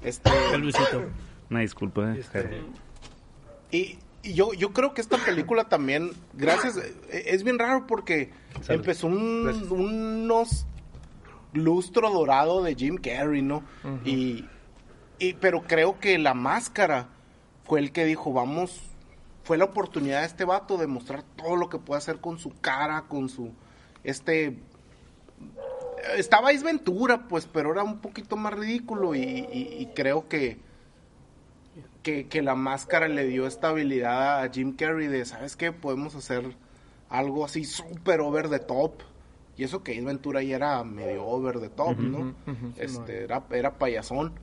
Este, 0.04 0.30
El 0.54 0.62
Luisito. 0.62 1.02
Una 1.50 1.62
disculpa, 1.62 2.14
eh. 2.14 2.20
Este, 2.20 2.62
Y, 3.72 3.98
y 4.22 4.34
yo, 4.34 4.54
yo 4.54 4.74
creo 4.74 4.94
que 4.94 5.00
esta 5.00 5.18
película 5.18 5.70
también, 5.70 6.12
gracias, 6.34 6.76
eh, 6.78 6.94
es 7.28 7.44
bien 7.46 7.58
raro 7.58 7.88
porque 7.88 8.32
Salud. 8.62 8.82
empezó 8.82 9.08
un- 9.08 9.66
unos 9.72 10.66
lustro 11.54 12.10
dorado 12.12 12.64
de 12.64 12.76
Jim 12.76 12.98
Carrey, 12.98 13.42
¿no? 13.42 13.64
y, 14.04 14.46
y 15.20 15.34
pero 15.36 15.62
creo 15.64 16.00
que 16.00 16.18
la 16.18 16.34
máscara 16.34 17.08
fue 17.66 17.80
el 17.80 17.92
que 17.92 18.06
dijo, 18.06 18.34
vamos, 18.34 18.82
fue 19.44 19.58
la 19.58 19.66
oportunidad 19.66 20.22
de 20.22 20.28
este 20.28 20.46
vato 20.46 20.78
de 20.78 20.88
mostrar 20.88 21.24
todo 21.36 21.56
lo 21.56 21.70
que 21.70 21.78
puede 21.80 21.98
hacer 22.00 22.20
con 22.20 22.38
su 22.40 22.52
cara, 22.62 23.04
con 23.08 23.30
su, 23.30 23.52
este, 24.04 24.58
estaba 26.18 26.50
Ace 26.50 26.64
Ventura, 26.64 27.28
pues, 27.28 27.48
pero 27.52 27.72
era 27.72 27.84
un 27.84 28.00
poquito 28.00 28.36
más 28.36 28.54
ridículo 28.54 29.16
y, 29.16 29.20
y- 29.22 29.76
y 29.80 29.90
creo 29.96 30.28
que, 30.28 30.58
que, 32.04 32.28
que 32.28 32.42
la 32.42 32.56
máscara 32.56 33.08
le 33.08 33.26
dio 33.26 33.48
esta 33.48 33.70
habilidad 33.70 34.44
a 34.44 34.50
Jim 34.50 34.76
Carrey 34.76 35.08
de, 35.08 35.24
¿sabes 35.26 35.56
qué? 35.56 35.72
Podemos 35.72 36.16
hacer 36.16 36.56
algo 37.10 37.46
así 37.46 37.64
súper 37.66 38.20
over 38.22 38.50
the 38.50 38.60
top. 38.60 39.02
Y 39.56 39.64
eso 39.64 39.84
que 39.84 39.92
Ace 39.94 40.02
Ventura 40.02 40.42
ya 40.44 40.56
era 40.58 40.84
medio 40.84 41.26
over 41.26 41.60
the 41.60 41.70
top, 41.70 41.98
¿no? 42.00 42.34
este, 42.78 43.24
era, 43.24 43.44
era 43.52 43.78
payasón. 43.78 44.34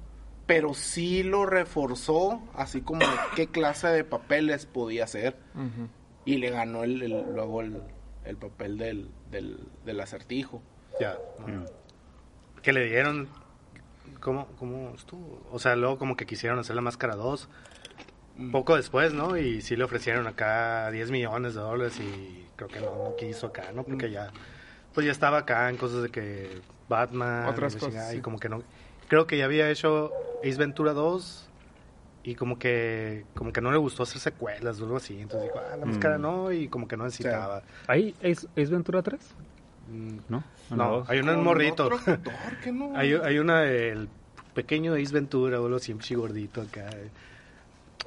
Pero 0.47 0.75
sí 0.75 1.23
lo 1.23 1.47
reforzó, 1.47 2.41
así 2.55 2.81
como 2.81 3.05
qué 3.37 3.47
clase 3.49 3.89
de 3.89 4.05
papeles 4.05 4.67
podía 4.67 5.05
hacer. 5.05 5.37
Y 6.25 6.39
le 6.39 6.51
ganó 6.51 6.83
el, 6.85 7.03
el- 7.03 7.25
luego 7.35 7.61
el, 7.61 7.81
el 8.25 8.37
papel 8.37 8.77
del, 8.79 9.11
del, 9.31 9.59
del 9.85 10.01
acertijo. 10.01 10.63
ya. 11.01 11.17
Que 12.63 12.73
le 12.73 12.85
dieron. 12.89 13.29
¿Cómo, 14.21 14.47
¿Cómo 14.59 14.93
estuvo? 14.95 15.41
O 15.51 15.59
sea, 15.59 15.77
luego 15.77 15.99
como 15.99 16.17
que 16.17 16.27
quisieron 16.27 16.59
hacer 16.59 16.77
la 16.77 16.83
máscara 16.83 17.15
2. 17.17 17.49
Poco 18.53 18.77
después, 18.77 19.13
¿no? 19.15 19.37
Y 19.37 19.61
sí 19.63 19.77
le 19.77 19.85
ofrecieron 19.85 20.27
acá 20.27 20.91
10 20.91 21.11
millones 21.11 21.55
de 21.55 21.61
dólares 21.61 21.99
y 22.01 22.47
creo 22.57 22.69
que 22.69 22.81
no, 22.81 22.97
no 23.05 23.17
quiso 23.17 23.49
acá, 23.49 23.71
¿no? 23.75 23.83
Porque 23.85 24.11
ya, 24.11 24.31
pues 24.95 25.05
ya 25.07 25.13
estaba 25.13 25.39
acá 25.39 25.69
en 25.71 25.77
cosas 25.77 26.03
de 26.03 26.09
que 26.11 26.61
Batman 26.89 27.47
Otras 27.49 27.77
y 27.77 27.79
cosas, 27.79 28.11
sí. 28.11 28.17
y 28.17 28.21
como 28.21 28.39
que 28.39 28.49
no, 28.49 28.63
creo 29.09 29.27
que 29.27 29.37
ya 29.39 29.45
había 29.47 29.71
hecho 29.71 30.11
Ace 30.43 30.57
Ventura 30.59 30.93
2 30.93 31.47
y 32.23 32.35
como 32.35 32.59
que, 32.59 33.25
como 33.35 33.53
que 33.53 33.61
no 33.61 33.71
le 33.73 33.79
gustó 33.79 34.03
hacer 34.03 34.21
secuelas 34.21 34.81
o 34.81 34.85
algo 34.85 34.97
así, 34.99 35.21
entonces 35.21 35.49
dijo, 35.51 35.59
ah, 35.73 35.77
la 35.77 35.87
máscara 35.87 36.19
Mm. 36.19 36.23
no, 36.23 36.53
y 36.53 36.69
como 36.69 36.87
que 36.87 36.97
no 36.97 37.05
necesitaba. 37.05 37.63
¿Hay 37.87 38.15
Ace, 38.23 38.47
Ace 38.57 38.67
Ventura 38.67 39.03
3? 39.03 39.19
Mm, 39.91 40.17
¿No? 40.29 40.45
No, 40.71 41.05
hay 41.09 41.19
una 41.21 41.33
en 41.33 41.43
morrito. 41.43 41.85
otro 41.87 41.97
actor 41.97 42.33
que 42.63 42.73
no- 42.73 42.97
Hay, 42.97 43.13
hay 43.15 43.39
una 43.39 43.63
del 43.63 44.09
pequeño 44.55 44.95
Ace 44.95 45.13
Ventura 45.13 45.61
o 45.61 45.65
algo 45.67 45.77
así, 45.79 45.93
gordito 46.15 46.61
acá. 46.61 46.91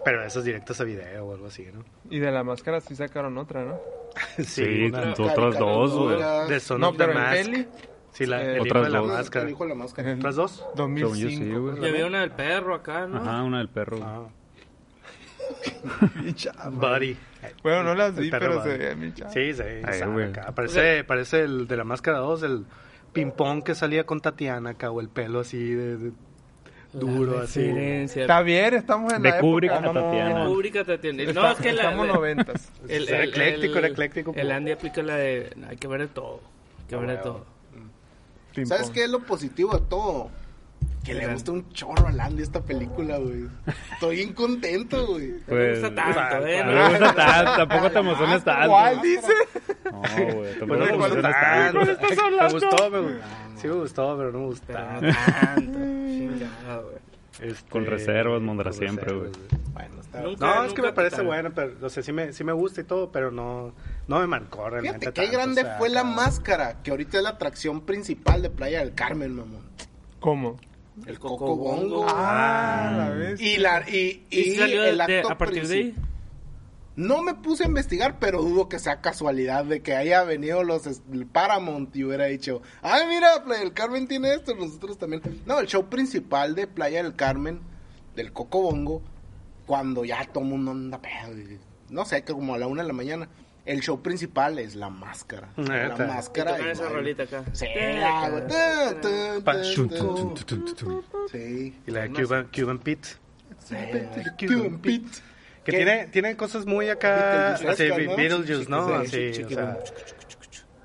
Pero 0.05 0.23
esas 0.23 0.43
directas 0.43 0.79
a 0.81 0.83
video 0.83 1.25
o 1.25 1.33
algo 1.33 1.47
así, 1.47 1.67
¿no? 1.73 1.83
Y 2.09 2.19
de 2.19 2.31
la 2.31 2.43
máscara 2.43 2.81
sí 2.81 2.95
sacaron 2.95 3.37
otra, 3.37 3.63
¿no? 3.63 3.79
Sí, 4.43 4.85
una- 4.85 5.11
otras 5.13 5.57
dos, 5.57 5.91
güey. 5.93 6.49
de 6.49 6.59
Son 6.59 6.81
no, 6.81 6.89
of 6.89 6.97
the 6.97 7.07
Mask. 7.07 7.51
Sí, 8.13 8.25
la, 8.25 8.41
eh, 8.43 8.53
el 8.55 8.61
Otras 8.61 8.67
hijo 8.75 8.83
de 8.85 8.89
la 8.91 8.99
dos. 8.99 9.07
máscara. 9.11 9.45
El 9.45 9.51
hijo 9.51 9.63
de 9.63 9.69
la 9.69 9.75
máscara. 9.75 10.13
¿Otras 10.13 10.35
dos? 10.35 10.65
Según 10.75 10.95
yo 10.97 11.07
2005. 11.09 11.43
sí, 11.45 11.51
güey. 11.51 11.81
Y 11.83 11.89
había 11.89 12.05
una 12.05 12.21
del 12.21 12.31
perro 12.31 12.75
acá, 12.75 13.07
¿no? 13.07 13.17
Ajá, 13.17 13.43
una 13.43 13.57
del 13.57 13.69
perro. 13.69 13.97
Ah. 14.01 14.27
Buddy. 16.71 17.17
Bueno, 17.61 17.83
no 17.83 17.95
las 17.95 18.17
El 18.17 18.23
vi, 18.25 18.31
pero 18.31 18.59
Buddy. 18.59 18.71
se 18.71 18.77
ve 18.77 18.95
mi 18.95 19.13
chava. 19.13 19.31
Sí, 19.31 19.53
sí. 19.53 19.63
Güey. 20.05 20.29
acá. 20.29 20.51
Parece, 20.53 21.03
parece 21.03 21.41
el 21.41 21.67
de 21.67 21.77
la 21.77 21.83
máscara 21.83 22.19
2, 22.19 22.43
el 22.43 22.65
ping-pong 23.11 23.63
que 23.63 23.75
salía 23.75 24.05
con 24.05 24.21
Tatiana 24.21 24.71
acá, 24.71 24.91
o 24.91 25.01
el 25.01 25.09
pelo 25.09 25.39
así 25.41 25.57
de, 25.73 25.97
de- 25.97 26.11
duro, 26.93 27.39
así. 27.39 27.61
Está 27.65 28.41
bien, 28.43 28.75
estamos 28.75 29.11
en 29.13 29.23
De 29.23 29.29
la 29.29 29.39
Kubrick 29.39 29.71
época. 29.71 29.89
a. 29.89 29.93
Tatiana. 29.93 30.45
Pública 30.45 30.83
te 30.85 30.93
atiende. 30.93 31.23
Está- 31.23 31.41
No, 31.41 31.51
es 31.51 31.57
que 31.57 31.73
la, 31.73 31.83
estamos 31.83 32.07
noventas. 32.07 32.71
el, 32.87 33.07
Era 33.09 33.23
el- 33.23 33.29
ecléctico, 33.29 33.73
el- 33.73 33.77
era 33.79 33.87
ecléctico, 33.87 34.33
El 34.35 34.51
Andy 34.51 34.71
aplica 34.71 35.01
la 35.01 35.15
de 35.15 35.55
hay 35.67 35.77
que 35.77 35.87
ver 35.87 36.01
de 36.01 36.07
todo. 36.07 36.39
Hay 36.81 36.85
que 36.87 36.95
ver 36.95 37.09
de 37.09 37.17
todo. 37.17 37.45
Ping 38.53 38.65
¿Sabes 38.65 38.85
pong. 38.87 38.93
qué 38.93 39.03
es 39.05 39.09
lo 39.09 39.19
positivo 39.21 39.73
de 39.77 39.81
todo? 39.87 40.29
Que 41.03 41.13
le 41.13 41.27
gusta 41.27 41.51
un 41.51 41.69
chorro 41.73 42.07
a 42.07 42.11
Landy 42.13 42.43
esta 42.43 42.61
película, 42.61 43.17
güey. 43.17 43.45
Estoy 43.91 44.15
bien 44.17 44.31
contento, 44.33 45.05
güey. 45.07 45.27
No 45.27 45.33
me 45.37 45.43
Pues, 45.47 45.81
gusta 45.81 45.95
tanto, 45.95 46.47
¿eh? 46.47 46.63
no 46.63 46.71
me 46.71 46.89
gusta 46.89 47.13
tanto, 47.15 47.51
tampoco 47.67 47.91
te 47.91 47.99
emociones 47.99 48.43
tanto. 48.45 48.69
¿Cuál 48.69 49.01
dice? 49.01 49.33
No, 49.91 49.99
güey, 50.33 50.59
tampoco 50.59 50.65
Bueno, 50.67 50.85
te 50.85 50.91
me 50.91 50.97
gustó 50.97 51.17
emociones 51.17 51.23
tanto. 51.23 51.79
Me 51.79 52.49
gustó, 52.53 52.89
me 52.89 52.99
gustó. 53.01 53.25
Sí 53.57 53.67
me 53.67 53.73
gustó, 53.73 54.17
pero 54.17 54.31
no 54.31 54.39
me 54.39 54.45
gustó. 54.45 54.73
Tanto. 54.73 55.09
Chingada, 55.73 56.77
güey. 56.79 56.95
Este, 57.41 57.69
Con 57.69 57.85
reservas, 57.85 58.41
Mondra 58.41 58.71
siempre, 58.71 59.13
güey. 59.13 59.31
Bueno, 59.73 59.95
Nunca- 60.21 60.45
No, 60.55 60.63
es 60.65 60.73
que 60.73 60.81
me 60.81 60.93
parece 60.93 61.11
total. 61.17 61.25
buena, 61.27 61.49
pero, 61.51 61.73
o 61.81 61.89
sea, 61.89 62.03
sí 62.03 62.11
me, 62.11 62.33
sí 62.33 62.43
me 62.43 62.51
gusta 62.53 62.81
y 62.81 62.83
todo, 62.83 63.11
pero 63.11 63.31
no, 63.31 63.73
no 64.07 64.19
me 64.19 64.27
marcó 64.27 64.69
realmente. 64.69 64.99
Fíjate 64.99 65.13
qué 65.13 65.21
tanto, 65.27 65.37
grande 65.37 65.61
o 65.61 65.65
sea, 65.65 65.77
fue 65.77 65.89
la 65.89 66.03
máscara, 66.03 66.81
que 66.83 66.91
ahorita 66.91 67.17
es 67.17 67.23
la 67.23 67.29
atracción 67.31 67.81
principal 67.81 68.41
de 68.41 68.49
Playa 68.49 68.79
del 68.79 68.93
Carmen, 68.93 69.33
mamón. 69.35 69.63
¿Cómo? 70.19 70.57
El 71.07 71.17
Coco 71.19 71.55
Bongo. 71.55 71.97
Bongo. 72.01 72.05
Ah, 72.07 72.93
la 72.95 73.09
vez. 73.09 73.41
Y, 73.41 73.57
la, 73.57 73.83
y, 73.89 74.25
¿Y 74.29 74.39
y 74.39 74.55
salió 74.55 74.83
el 74.83 74.97
de- 74.99 75.17
acto 75.17 75.31
a 75.31 75.37
partir 75.37 75.67
de 75.67 75.73
ahí? 75.75 75.95
No 76.95 77.23
me 77.23 77.33
puse 77.33 77.63
a 77.63 77.67
investigar, 77.67 78.19
pero 78.19 78.43
dudo 78.43 78.69
que 78.69 78.77
sea 78.77 79.01
casualidad 79.01 79.65
de 79.65 79.81
que 79.81 79.95
haya 79.95 80.23
venido 80.23 80.63
los 80.63 80.85
el 80.85 81.25
Paramount 81.25 81.95
y 81.95 82.03
hubiera 82.03 82.25
dicho, 82.25 82.61
ay 82.83 83.07
mira, 83.07 83.43
Playa 83.43 83.61
del 83.61 83.73
Carmen 83.73 84.07
tiene 84.07 84.35
esto, 84.35 84.53
nosotros 84.53 84.99
también. 84.99 85.23
No, 85.47 85.59
el 85.59 85.65
show 85.65 85.85
principal 85.89 86.53
de 86.53 86.67
Playa 86.67 87.01
del 87.01 87.15
Carmen, 87.15 87.61
del 88.15 88.31
Coco 88.31 88.61
Bongo, 88.61 89.01
cuando 89.65 90.03
ya 90.05 90.25
todo 90.25 90.43
el 90.43 90.49
mundo 90.49 90.71
anda 90.71 91.01
pedo, 91.01 91.37
y- 91.37 91.59
no 91.89 92.05
sé, 92.05 92.23
que 92.23 92.33
como 92.33 92.55
a 92.55 92.57
la 92.57 92.67
una 92.67 92.81
de 92.81 92.87
la 92.87 92.93
mañana, 92.93 93.29
el 93.65 93.81
show 93.81 94.01
principal 94.01 94.59
es 94.59 94.75
la 94.75 94.89
máscara. 94.89 95.49
La 95.55 95.95
máscara. 95.97 96.59
y 96.59 96.69
esa 96.69 96.89
rolita 96.89 97.23
acá. 97.23 97.43
Sí. 101.31 101.75
Y 101.87 101.91
la 101.91 102.01
de 102.01 102.09
Cuban, 102.11 102.49
Cuban 102.53 102.79
Pete. 102.79 103.09
sí, 103.59 103.75
Cuban 104.47 104.79
Pete. 104.79 105.07
Que 105.63 105.71
tiene, 105.71 106.07
tiene 106.07 106.35
cosas 106.35 106.65
muy 106.65 106.89
acá, 106.89 107.53
así. 107.53 107.89
Beetlejuice, 107.89 108.69
¿no? 108.69 108.85
Sí, 108.87 108.93
Así, 108.93 109.33
sí, 109.33 109.43
o 109.43 109.49
sea, 109.49 109.79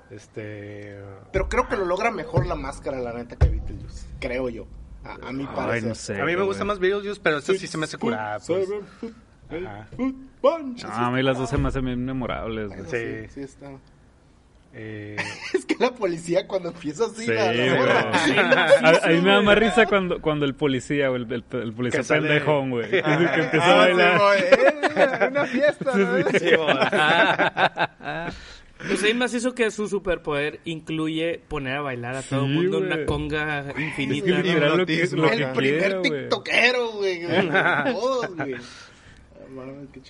este... 0.09 0.97
Pero 1.33 1.49
creo 1.49 1.67
que 1.67 1.75
lo 1.75 1.83
logra 1.85 2.11
mejor 2.11 2.47
la 2.47 2.55
máscara, 2.55 2.97
la 2.99 3.11
neta, 3.13 3.35
que 3.35 3.49
Beetlejuice. 3.49 4.05
Creo 4.21 4.47
yo. 4.49 4.67
A, 5.03 5.27
a 5.29 5.31
mi 5.31 5.43
Ay, 5.43 5.49
parecer. 5.55 5.87
no 5.89 5.95
sé. 5.95 6.21
A 6.21 6.25
mí 6.25 6.35
me 6.35 6.43
gusta 6.43 6.65
más 6.65 6.79
Beetlejuice, 6.79 7.19
pero 7.23 7.37
esto 7.37 7.53
sí 7.53 7.67
se 7.67 7.77
me 7.77 7.85
hace 7.85 7.97
curar, 7.97 8.39
pues. 8.45 8.67
No, 9.51 10.89
a 10.91 11.11
mí 11.11 11.23
las 11.23 11.37
dos 11.37 11.49
se 11.49 11.57
me 11.57 11.67
hacen 11.69 11.85
bien 11.85 12.05
memorables. 12.05 12.67
Bueno, 12.69 12.83
Sí. 12.85 12.97
sí, 12.97 13.27
sí 13.33 13.41
está. 13.41 13.71
Eh, 14.71 15.15
Es 15.55 15.65
que 15.65 15.75
la 15.79 15.89
policía 15.91 16.45
cuando 16.45 16.69
empieza 16.69 17.05
así, 17.05 17.25
Sí, 17.25 17.31
la, 17.31 17.51
la. 17.51 18.11
A, 18.83 19.05
a 19.05 19.09
mí 19.09 19.21
me 19.21 19.31
da 19.31 19.41
más 19.41 19.57
risa 19.57 19.87
cuando, 19.87 20.21
cuando 20.21 20.45
el 20.45 20.53
policía, 20.53 21.09
güey, 21.09 21.23
el, 21.23 21.31
el, 21.33 21.43
el 21.61 21.73
policía 21.73 22.03
pendejón, 22.03 22.69
güey. 22.69 22.89
Que, 22.89 23.01
que 23.01 23.09
empieza 23.09 23.65
Ah, 23.65 23.83
a 23.83 23.87
sí, 23.87 23.93
bailar. 23.93 24.19
güey, 24.19 24.39
eh, 24.43 25.27
una 25.31 25.45
fiesta, 25.45 25.91
¿no? 25.97 26.17
Pues 28.87 29.03
ahí 29.03 29.13
más 29.13 29.33
hizo 29.33 29.53
que 29.53 29.69
su 29.71 29.87
superpoder 29.89 30.61
incluye 30.63 31.41
poner 31.47 31.75
a 31.77 31.81
bailar 31.81 32.15
a 32.15 32.21
todo 32.21 32.45
el 32.45 32.51
Sí, 32.51 32.53
mundo 32.55 32.77
en 32.77 32.85
una 32.85 33.05
conga 33.05 33.59
Es 33.69 33.73
que 33.75 33.81
infinita. 33.83 34.27
¿no? 34.41 34.75
lo 34.77 34.85
que, 34.85 35.07
lo 35.11 35.29
El 35.29 35.37
que 35.39 35.45
primer 35.47 35.79
quiera, 35.81 35.97
güey. 35.99 36.11
tiktokero, 36.21 36.91
güey. 36.93 37.21
Todos, 37.91 38.35
güey. 38.35 38.55
Ah. 38.55 38.59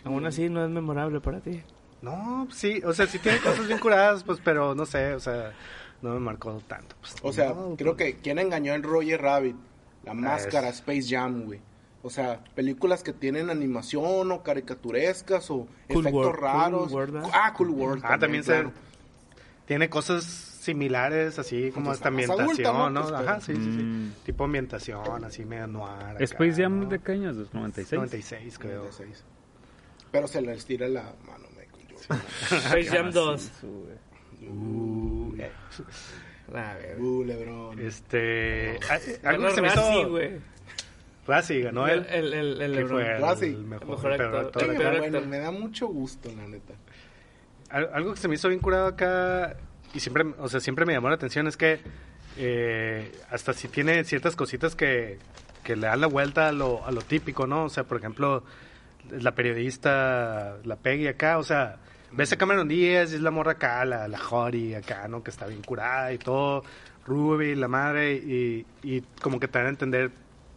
Aún 0.06 0.26
así 0.26 0.50
no 0.50 0.64
es 0.64 0.70
memorable 0.70 1.20
para 1.22 1.40
ti. 1.40 1.62
no, 2.02 2.48
sí, 2.52 2.82
o 2.86 2.94
sea, 2.94 3.08
sí 3.08 3.20
tiene 3.20 3.40
cosas 3.40 3.68
bien 3.68 3.80
curadas, 3.80 4.24
pues, 4.24 4.40
pero 4.44 4.76
no 4.76 4.86
sé, 4.86 5.14
o 5.14 5.20
sea, 5.20 5.54
no 6.02 6.14
me 6.14 6.20
marcó 6.20 6.62
tanto. 6.68 6.96
Pues, 7.02 7.16
O 7.22 7.34
sea, 7.34 7.50
no, 7.50 7.76
creo 7.78 7.96
que 7.96 8.18
¿quién 8.18 8.40
engañó 8.40 8.74
en 8.74 8.84
Roger 8.84 9.22
Rabbit? 9.22 9.56
La 10.06 10.14
máscara, 10.14 10.70
es- 10.70 10.76
Space 10.76 11.04
Jam, 11.10 11.44
güey. 11.46 11.60
O 12.02 12.10
sea, 12.10 12.42
películas 12.56 13.04
que 13.04 13.12
tienen 13.12 13.50
animación 13.50 14.32
o 14.32 14.42
caricaturescas 14.44 15.50
o 15.52 15.68
Cool 15.90 16.08
efectos 16.08 16.14
World, 16.14 16.40
raros. 16.40 16.82
Cool 16.88 16.92
World, 16.94 17.14
¿verdad? 17.14 17.30
ah, 17.34 17.54
Cool 17.54 17.70
World. 17.72 18.04
Ah, 18.06 18.18
también 18.18 18.44
claro. 18.44 18.72
Tiene 19.66 19.90
cosas 19.90 20.24
similares, 20.24 21.38
así 21.40 21.72
como 21.72 21.88
Pues, 21.88 21.98
esta 21.98 22.10
más 22.10 22.30
ambientación, 22.30 22.68
adulta, 22.68 22.74
¿no? 22.74 22.90
¿no? 22.90 23.02
Pues, 23.02 23.14
Ajá, 23.14 23.42
sí, 23.42 23.54
sí, 23.56 23.62
sí. 23.62 23.84
Mm. 23.84 24.12
Tipo 24.26 24.44
ambientación, 24.46 25.24
así 25.26 25.46
medio 25.46 25.68
noir. 25.68 25.92
acá, 25.92 26.24
Space 26.24 26.62
Jam 26.62 26.80
¿no? 26.82 26.86
de 26.90 27.00
qué 27.00 27.12
años 27.14 27.38
es? 27.38 27.54
96. 27.54 27.92
96, 28.00 28.60
creo. 28.60 28.80
96. 28.84 29.24
Pero 30.12 30.28
se 30.28 30.42
le 30.42 30.54
estira 30.54 30.88
la 30.88 31.04
mano, 31.28 31.46
Michael 31.52 31.88
Jordan. 31.94 32.22
Space 32.42 32.86
Jam 32.86 33.12
2. 33.14 33.52
uh, 34.50 35.36
eh, 35.38 35.52
A 36.56 36.74
ver. 36.76 37.00
uh, 37.00 37.24
Lebron. 37.24 37.80
Este... 37.80 38.80
a- 38.90 39.30
Algo 39.30 39.48
que 39.48 39.54
se 39.56 39.62
me 39.62 39.68
hizo... 39.68 40.18
güey. 41.30 41.38
Razzie 41.40 41.62
ganó 41.62 41.88
El, 41.88 42.00
él. 42.00 42.06
el, 42.10 42.34
el, 42.34 42.62
el 42.62 42.72
LeBron. 42.74 42.90
fue 43.38 43.48
el, 43.48 43.64
mejor, 43.66 43.88
Mejor 43.90 44.12
actor. 44.14 44.66
bueno, 44.66 44.98
actor. 45.18 45.26
me 45.28 45.40
da 45.40 45.52
mucho 45.52 45.88
gusto, 45.88 46.30
la 46.36 46.48
neta. 46.48 46.74
al- 47.70 47.90
algo 47.94 48.14
que 48.14 48.20
se 48.20 48.28
me 48.28 48.36
hizo 48.36 48.48
bien 48.50 48.60
curado 48.60 48.88
acá 48.88 49.56
y 49.94 50.00
siempre, 50.00 50.26
o 50.38 50.48
sea, 50.50 50.60
siempre 50.60 50.86
me 50.86 50.94
llamó 50.94 51.10
la 51.10 51.16
atención 51.16 51.48
es 51.48 51.58
que 51.58 51.80
eh, 52.38 53.12
hasta 53.32 53.54
si 53.54 53.68
tiene 53.68 54.04
ciertas 54.04 54.36
cositas 54.36 54.76
que, 54.76 55.18
que 55.64 55.76
le 55.76 55.88
dan 55.88 56.02
la 56.02 56.08
vuelta 56.08 56.48
a 56.48 56.52
lo, 56.52 56.86
a 56.86 56.92
lo 56.92 57.02
típico, 57.02 57.48
¿no? 57.48 57.66
O 57.66 57.70
sea, 57.70 57.84
por 57.84 57.98
ejemplo, 57.98 58.44
la 59.10 59.34
periodista, 59.34 60.58
la 60.64 60.76
Peggy 60.76 61.08
acá, 61.08 61.38
o 61.38 61.44
sea, 61.44 61.78
ves 62.12 62.32
a 62.32 62.38
Cameron 62.38 62.68
Díaz 62.68 63.12
y 63.12 63.16
es 63.16 63.22
la 63.22 63.32
morra 63.32 63.54
acá, 63.54 63.84
la, 63.86 64.08
la 64.08 64.18
Jory 64.20 64.76
acá, 64.76 65.08
¿no? 65.08 65.24
Que 65.24 65.32
está 65.32 65.48
bien 65.48 65.62
curada 65.64 66.14
y 66.14 66.18
todo, 66.20 66.64
Ruby, 67.06 67.56
la 67.56 67.68
madre, 67.68 68.14
y, 68.14 68.66
y 68.84 69.02
como 69.22 69.40
que 69.40 69.48
te 69.48 69.58
dan 69.58 69.68
a 69.68 69.70
entender, 69.72 70.12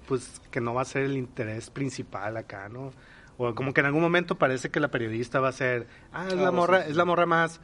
pues, 0.06 0.40
que 0.50 0.60
no 0.60 0.74
va 0.74 0.82
a 0.82 0.84
ser 0.84 1.02
el 1.02 1.16
interés 1.16 1.70
principal 1.70 2.36
acá, 2.36 2.68
¿no? 2.68 2.92
O 3.38 3.54
como 3.54 3.72
que 3.72 3.80
en 3.80 3.86
algún 3.86 4.02
momento 4.02 4.36
parece 4.36 4.70
que 4.70 4.80
la 4.80 4.90
periodista 4.90 5.40
va 5.40 5.48
a 5.48 5.52
ser, 5.52 5.86
ah, 6.12 6.26
es 6.28 6.34
la 6.34 6.50
morra, 6.50 6.82
sí. 6.82 6.90
es 6.90 6.96
la 6.96 7.04
morra 7.04 7.26
más 7.26 7.60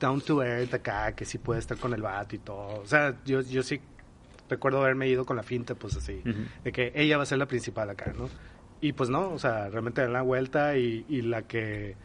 down 0.00 0.20
to 0.20 0.42
earth 0.42 0.74
acá, 0.74 1.12
que 1.12 1.24
sí 1.24 1.38
puede 1.38 1.60
estar 1.60 1.76
con 1.76 1.92
el 1.92 2.02
vato 2.02 2.36
y 2.36 2.38
todo. 2.38 2.80
O 2.80 2.86
sea, 2.86 3.16
yo, 3.24 3.40
yo 3.40 3.62
sí 3.62 3.80
recuerdo 4.48 4.80
haberme 4.80 5.08
ido 5.08 5.26
con 5.26 5.36
la 5.36 5.42
finta, 5.42 5.74
pues 5.74 5.96
así, 5.96 6.22
de 6.64 6.72
que 6.72 6.92
ella 6.94 7.16
va 7.16 7.24
a 7.24 7.26
ser 7.26 7.38
la 7.38 7.46
principal 7.46 7.90
acá, 7.90 8.12
¿no? 8.16 8.28
Y 8.80 8.92
pues 8.92 9.10
no, 9.10 9.30
o 9.30 9.38
sea, 9.38 9.68
realmente 9.68 10.00
dan 10.00 10.12
la 10.12 10.22
vuelta 10.22 10.76
y, 10.76 11.04
y 11.08 11.22
la 11.22 11.42
que 11.42 11.96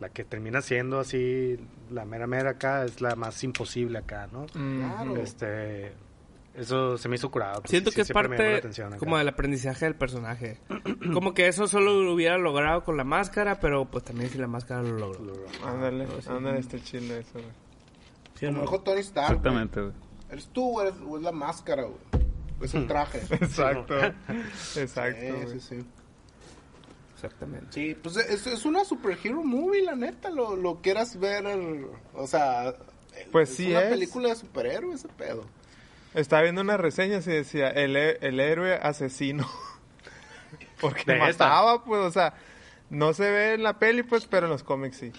la 0.00 0.08
que 0.08 0.24
termina 0.24 0.62
siendo 0.62 0.98
así 0.98 1.58
la 1.90 2.06
mera 2.06 2.26
mera 2.26 2.52
acá 2.52 2.84
es 2.84 3.00
la 3.02 3.16
más 3.16 3.44
imposible 3.44 3.98
acá, 3.98 4.28
¿no? 4.32 4.46
Claro. 4.46 5.16
Este 5.16 5.92
eso 6.54 6.98
se 6.98 7.08
me 7.08 7.16
hizo 7.16 7.30
curado. 7.30 7.60
pues, 7.60 7.70
Siento 7.70 7.90
sí, 7.90 7.96
que 7.96 8.00
es 8.02 8.06
siempre 8.08 8.28
me 8.28 8.36
llamó 8.36 8.44
la 8.48 8.52
parte 8.54 8.58
atención 8.68 8.98
como 8.98 9.18
del 9.18 9.28
aprendizaje 9.28 9.84
del 9.84 9.94
personaje. 9.94 10.58
como 11.14 11.32
que 11.34 11.46
eso 11.48 11.66
solo 11.66 12.02
lo 12.02 12.12
hubiera 12.14 12.38
logrado 12.38 12.84
con 12.84 12.96
la 12.96 13.04
máscara, 13.04 13.60
pero 13.60 13.84
pues 13.90 14.04
también 14.04 14.30
si 14.30 14.38
la 14.38 14.46
máscara 14.46 14.82
lo 14.82 15.12
logró. 15.14 15.44
Ándale, 15.64 16.06
ándale, 16.28 16.58
está 16.58 16.78
chido 16.82 17.16
eso, 17.16 17.32
güey. 17.34 17.44
¿Sí 18.34 18.46
Como 18.46 18.62
dijo 18.62 18.80
Tony 18.80 19.00
Stark. 19.00 19.28
Exactamente, 19.36 19.80
güey. 19.80 19.92
¿Eres 20.30 20.48
tú 20.48 20.78
o, 20.78 20.82
eres, 20.82 20.94
o 21.06 21.16
es 21.16 21.22
la 21.22 21.32
máscara, 21.32 21.82
güey? 21.84 21.98
Es 22.62 22.74
el 22.74 22.86
traje. 22.86 23.18
Exacto. 23.34 23.94
Exacto, 24.76 25.20
Sí, 25.20 25.46
sí, 25.52 25.60
sí. 25.60 25.84
Exactamente. 27.14 27.66
Sí, 27.70 27.94
pues 28.02 28.16
es, 28.16 28.46
es 28.46 28.64
una 28.64 28.84
superhero 28.84 29.42
movie, 29.42 29.82
la 29.82 29.94
neta, 29.94 30.30
lo, 30.30 30.56
lo 30.56 30.80
quieras 30.80 31.18
ver, 31.18 31.44
el- 31.46 31.86
o 32.14 32.26
sea... 32.26 32.74
Pues 33.30 33.50
es 33.50 33.56
sí 33.56 33.70
una 33.70 33.82
es. 33.82 33.90
película 33.90 34.28
de 34.30 34.36
superhéroe 34.36 34.94
ese 34.94 35.08
pedo. 35.08 35.44
Estaba 36.14 36.42
viendo 36.42 36.60
una 36.60 36.76
reseña 36.76 37.18
y 37.18 37.30
decía, 37.30 37.68
el, 37.70 37.96
el 37.96 38.40
héroe 38.40 38.74
asesino. 38.74 39.48
Porque 40.80 41.04
De 41.06 41.12
esta. 41.28 41.44
mataba, 41.46 41.84
pues, 41.84 42.00
o 42.00 42.10
sea, 42.10 42.34
no 42.88 43.12
se 43.12 43.30
ve 43.30 43.54
en 43.54 43.62
la 43.62 43.78
peli, 43.78 44.02
pues, 44.02 44.26
pero 44.26 44.46
en 44.46 44.50
los 44.52 44.62
cómics 44.64 44.96
sí. 44.96 45.12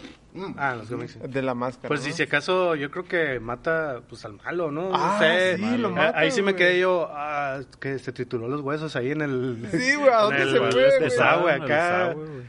Ah, 0.57 0.75
los 0.75 0.89
cómics. 0.89 1.13
sí. 1.13 1.19
De 1.27 1.41
la 1.41 1.53
máscara. 1.53 1.87
Pues 1.87 2.01
¿no? 2.01 2.05
si, 2.07 2.13
si 2.13 2.23
acaso 2.23 2.75
yo 2.75 2.89
creo 2.91 3.05
que 3.05 3.39
mata 3.39 4.01
pues 4.09 4.25
al 4.25 4.33
malo, 4.33 4.71
¿no? 4.71 4.89
No 4.89 4.95
Ah, 4.95 5.17
sé. 5.19 5.57
sí, 5.57 5.77
lo 5.77 5.91
mata, 5.91 6.17
Ahí 6.19 6.31
sí 6.31 6.41
me 6.41 6.55
quedé 6.55 6.79
yo, 6.79 7.07
ah, 7.11 7.59
que 7.79 7.97
se 7.99 8.11
trituró 8.11 8.47
los 8.47 8.61
huesos 8.61 8.95
ahí 8.95 9.11
en 9.11 9.21
el... 9.21 9.67
Sí, 9.71 9.95
güey, 9.95 10.09
¿a 10.09 10.15
en 10.15 10.21
dónde 10.23 10.41
el 10.41 10.51
se 10.51 10.57
fue, 10.57 10.69
güey? 10.71 10.99
desagüe 10.99 11.51
acá. 11.53 12.07
desagüe, 12.09 12.25
güey. 12.25 12.43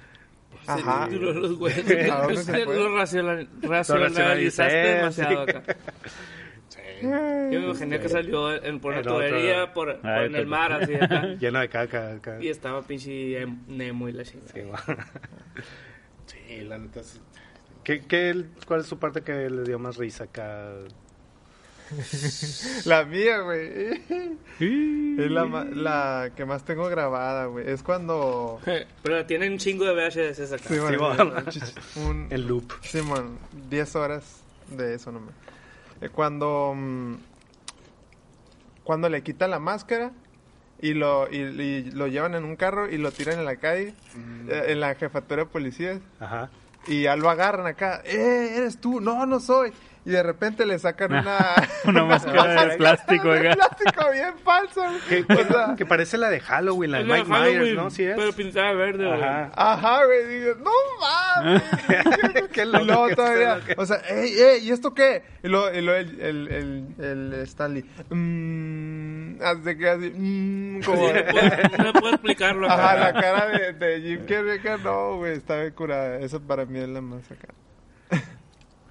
Ajá. 0.67 1.05
Se 1.05 1.11
tiró 1.11 1.33
los 1.35 1.53
huesos. 1.59 1.85
¿A 2.11 2.19
dónde 2.23 2.37
se 2.43 2.53
fue? 2.65 2.77
Lo 2.77 2.89
racional- 2.97 3.49
racionalizaste 3.63 4.75
demasiado 4.77 5.43
acá. 5.43 5.63
Yo 7.03 7.61
me 7.61 7.65
imaginé 7.67 8.01
que 8.01 8.09
salió 8.09 8.53
en, 8.63 8.81
por 8.81 8.93
una 8.93 9.01
El 9.01 9.07
tubería, 9.07 9.73
por, 9.73 9.99
por 10.01 10.11
Ay, 10.11 10.27
en 10.27 10.35
el 10.35 10.41
pero- 10.43 10.49
mar, 10.49 10.73
así 10.73 10.95
acá. 10.95 11.27
Lleno 11.41 11.61
de 11.61 11.69
caca. 11.69 12.19
Y 12.41 12.49
estaba 12.49 12.83
pinche 12.83 13.41
em- 13.41 13.59
Nemo 13.69 14.09
y 14.09 14.13
la 14.13 14.25
chingada. 14.25 14.53
Sí. 14.55 14.93
Sí, 16.27 16.61
la 16.63 16.79
neta, 16.79 17.03
sí. 17.03 17.19
¿Qué, 17.85 18.03
qué, 18.07 18.45
¿Cuál 18.67 18.81
es 18.81 18.87
su 18.87 18.99
parte 18.99 19.23
que 19.23 19.51
le 19.51 19.65
dio 19.65 19.79
más 19.79 19.97
risa 19.97 20.25
acá? 20.25 20.71
La 22.85 23.05
mía, 23.05 23.41
güey. 23.41 24.01
Es 24.59 25.31
la, 25.31 25.45
ma- 25.45 25.65
la 25.65 26.31
que 26.35 26.45
más 26.45 26.65
tengo 26.65 26.89
grabada, 26.89 27.47
güey. 27.47 27.69
Es 27.69 27.83
cuando... 27.83 28.61
Pero 29.03 29.27
tienen 29.27 29.53
un 29.53 29.59
chingo 29.59 29.85
de 29.85 29.93
VHS 29.93 30.53
acá. 30.53 30.69
Sí, 30.69 30.75
Sí, 31.51 32.01
un, 32.01 32.29
El 32.31 32.47
loop. 32.47 32.73
Simón, 32.83 33.39
10 33.69 33.97
horas 33.97 34.43
de 34.71 34.95
eso 34.95 35.13
nomás. 35.13 35.35
Eh, 36.03 36.09
cuando 36.11 36.75
mm, 36.77 37.15
cuando 38.85 39.09
le 39.09 39.23
quitan 39.23 39.51
la 39.51 39.59
máscara 39.59 40.11
y 40.81 40.95
lo 40.95 41.29
y, 41.33 41.37
y 41.37 41.91
lo 41.93 42.09
llevan 42.09 42.35
en 42.35 42.45
un 42.45 42.57
carro 42.57 42.91
y 42.91 42.99
lo 42.99 43.13
tiran 43.13 43.39
en 43.39 43.45
la 43.45 43.57
calle 43.57 43.95
eh, 44.49 44.65
en 44.69 44.81
la 44.81 44.95
jefatura 44.97 45.45
de 45.45 45.47
policías 45.51 46.01
Ajá. 46.19 46.51
y 46.89 47.03
ya 47.03 47.15
lo 47.17 47.31
agarran 47.31 47.67
acá, 47.67 48.03
"Eh, 48.05 48.55
eres 48.57 48.79
tú." 48.79 49.01
No, 49.01 49.25
no 49.27 49.39
soy. 49.39 49.73
Y 50.05 50.11
de 50.11 50.23
repente 50.25 50.67
le 50.67 50.79
sacan 50.81 51.13
una 51.13 51.39
Una 51.85 52.05
máscara 52.05 52.67
de 52.67 52.77
plástico, 52.77 53.29
de 53.31 53.55
plástico 53.55 54.11
bien 54.13 54.35
falsa. 54.43 54.91
güey. 55.09 55.25
Que, 55.25 55.33
O 55.33 55.47
sea, 55.47 55.75
que 55.77 55.87
parece 55.87 56.19
la 56.19 56.29
de 56.29 56.41
Halloween, 56.41 56.91
la 56.91 56.99
de 56.99 57.05
Mike 57.05 57.25
Myers, 57.29 57.75
¿no? 57.77 57.89
Sí 57.91 58.03
es. 58.05 58.17
Pero 58.17 58.33
pintada 58.33 58.71
de 58.71 58.75
verde, 58.75 59.07
güey. 59.07 59.23
Ajá. 59.23 59.53
Ajá, 59.55 60.05
güey, 60.05 60.27
digo, 60.27 60.55
no 60.57 60.71
mames. 61.01 61.63
Qué 62.53 62.65
loco 62.67 63.07
que 63.09 63.15
todavía, 63.17 63.61
o 63.77 63.87
sea, 63.87 63.99
ey, 64.09 64.33
ey, 64.39 64.65
¿y 64.67 64.71
esto 64.73 64.93
qué? 64.93 65.23
Y 65.43 65.49
luego, 65.49 65.73
y 65.73 65.81
luego 65.81 66.01
el, 66.01 66.21
el, 66.21 66.49
el, 66.99 67.05
el 67.05 67.33
Stanley, 67.43 67.85
mmm, 68.11 69.41
hace 69.43 69.77
que 69.79 69.89
así, 69.89 70.13
mmm, 70.15 70.81
como, 70.83 71.07
No 71.07 71.13
puedo, 71.31 71.85
no 71.85 71.93
puedo 71.93 72.15
explicarlo 72.15 72.67
acá. 72.67 72.75
ajá, 72.75 72.97
la 72.99 73.13
cara 73.21 73.47
de, 73.49 73.73
de 73.73 74.01
Jim 74.01 74.27
Carrey, 74.27 74.59
acá, 74.59 74.77
no, 74.79 75.17
güey, 75.19 75.35
está 75.37 75.57
bien 75.61 75.73
curada. 75.73 76.19
Eso 76.19 76.41
para 76.41 76.65
mí 76.67 76.79
es 76.81 76.89
la 76.89 77.01
más 77.01 77.23
acá. 77.31 77.49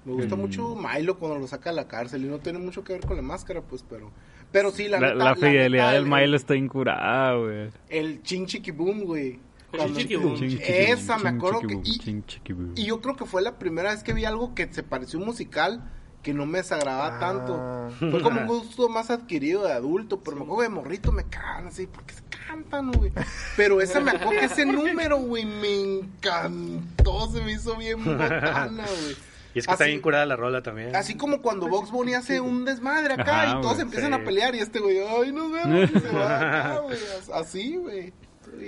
Me 0.04 0.12
gusta 0.14 0.34
mucho 0.36 0.74
Milo 0.76 1.16
cuando 1.18 1.38
lo 1.38 1.46
saca 1.46 1.70
a 1.70 1.72
la 1.72 1.86
cárcel 1.86 2.24
y 2.24 2.28
no 2.28 2.38
tiene 2.38 2.58
mucho 2.58 2.82
que 2.82 2.92
ver 2.94 3.06
con 3.06 3.16
la 3.16 3.22
máscara, 3.22 3.60
pues, 3.62 3.84
pero... 3.88 4.10
Pero 4.50 4.70
sí, 4.70 4.86
la, 4.88 5.00
La, 5.00 5.12
neta... 5.14 5.24
la 5.24 5.34
fidelidad 5.34 5.68
neta, 5.86 5.92
del 5.92 6.04
el- 6.04 6.10
Milo 6.10 6.36
está 6.36 6.54
incurada, 6.56 7.36
güey. 7.36 7.70
El 7.88 8.22
chin 8.22 8.46
chiqui 8.46 8.70
boom, 8.70 9.04
güey. 9.04 9.38
Cuando- 9.70 9.98
Esa, 9.98 11.16
me 11.18 11.30
acuerdo 11.30 11.60
que... 11.60 11.80
y- 11.82 12.84
yo 12.84 13.00
creo 13.00 13.16
que 13.16 13.24
fue 13.24 13.40
la 13.42 13.58
primera 13.58 13.90
vez 13.92 14.02
que 14.02 14.12
vi 14.12 14.24
algo 14.26 14.54
que 14.54 14.68
se 14.72 14.82
pareció 14.82 15.18
a 15.18 15.22
un 15.22 15.28
musical 15.28 15.82
que 16.22 16.34
no 16.34 16.44
me 16.46 16.58
desagradaba 16.58 17.16
Ah. 17.16 17.18
tanto. 17.18 18.10
Fue 18.10 18.20
como 18.22 18.42
un 18.42 18.46
gusto 18.46 18.88
más 18.90 19.10
adquirido 19.10 19.64
de 19.64 19.72
adulto, 19.72 20.20
pero 20.20 20.36
me 20.36 20.42
acuerdo 20.42 20.62
de 20.62 20.68
morrito 20.68 21.10
me 21.12 21.24
cagan 21.24 21.68
así 21.68 21.86
porque 21.86 22.14
se 22.14 22.22
cantan, 22.46 22.92
güey. 22.92 23.10
Pero 23.56 23.80
esa 23.80 23.98
me 24.00 24.10
acuerdo 24.10 24.38
que 24.38 24.44
ese 24.46 24.66
número, 24.66 25.16
güey, 25.18 25.46
me 25.46 25.80
encantó, 25.98 27.28
se 27.32 27.40
me 27.42 27.52
hizo 27.52 27.76
bien 27.76 28.04
botana, 28.04 28.84
güey. 28.84 29.16
Y 29.54 29.58
es 29.58 29.66
que 29.66 29.72
está 29.72 29.84
bien 29.84 30.00
curada 30.00 30.24
la 30.26 30.36
rola 30.36 30.62
también. 30.62 30.94
Así 30.96 31.14
como 31.16 31.42
cuando 31.42 31.68
Box 31.68 31.90
Bunny 31.90 32.14
hace 32.14 32.40
un 32.40 32.64
desmadre 32.64 33.14
acá 33.14 33.42
Ajá, 33.42 33.58
y 33.58 33.60
todos 33.62 33.78
empiezan 33.80 34.14
sí. 34.14 34.20
a 34.20 34.24
pelear 34.24 34.54
y 34.54 34.60
este 34.60 34.78
güey, 34.80 34.98
ay, 34.98 35.30
nos 35.32 35.52
vemos, 35.52 35.90
y 35.94 35.98
se 35.98 36.08
va 36.08 36.36
acá, 36.70 36.78
güey. 36.80 36.98
Así, 37.34 37.76
güey. 37.76 38.12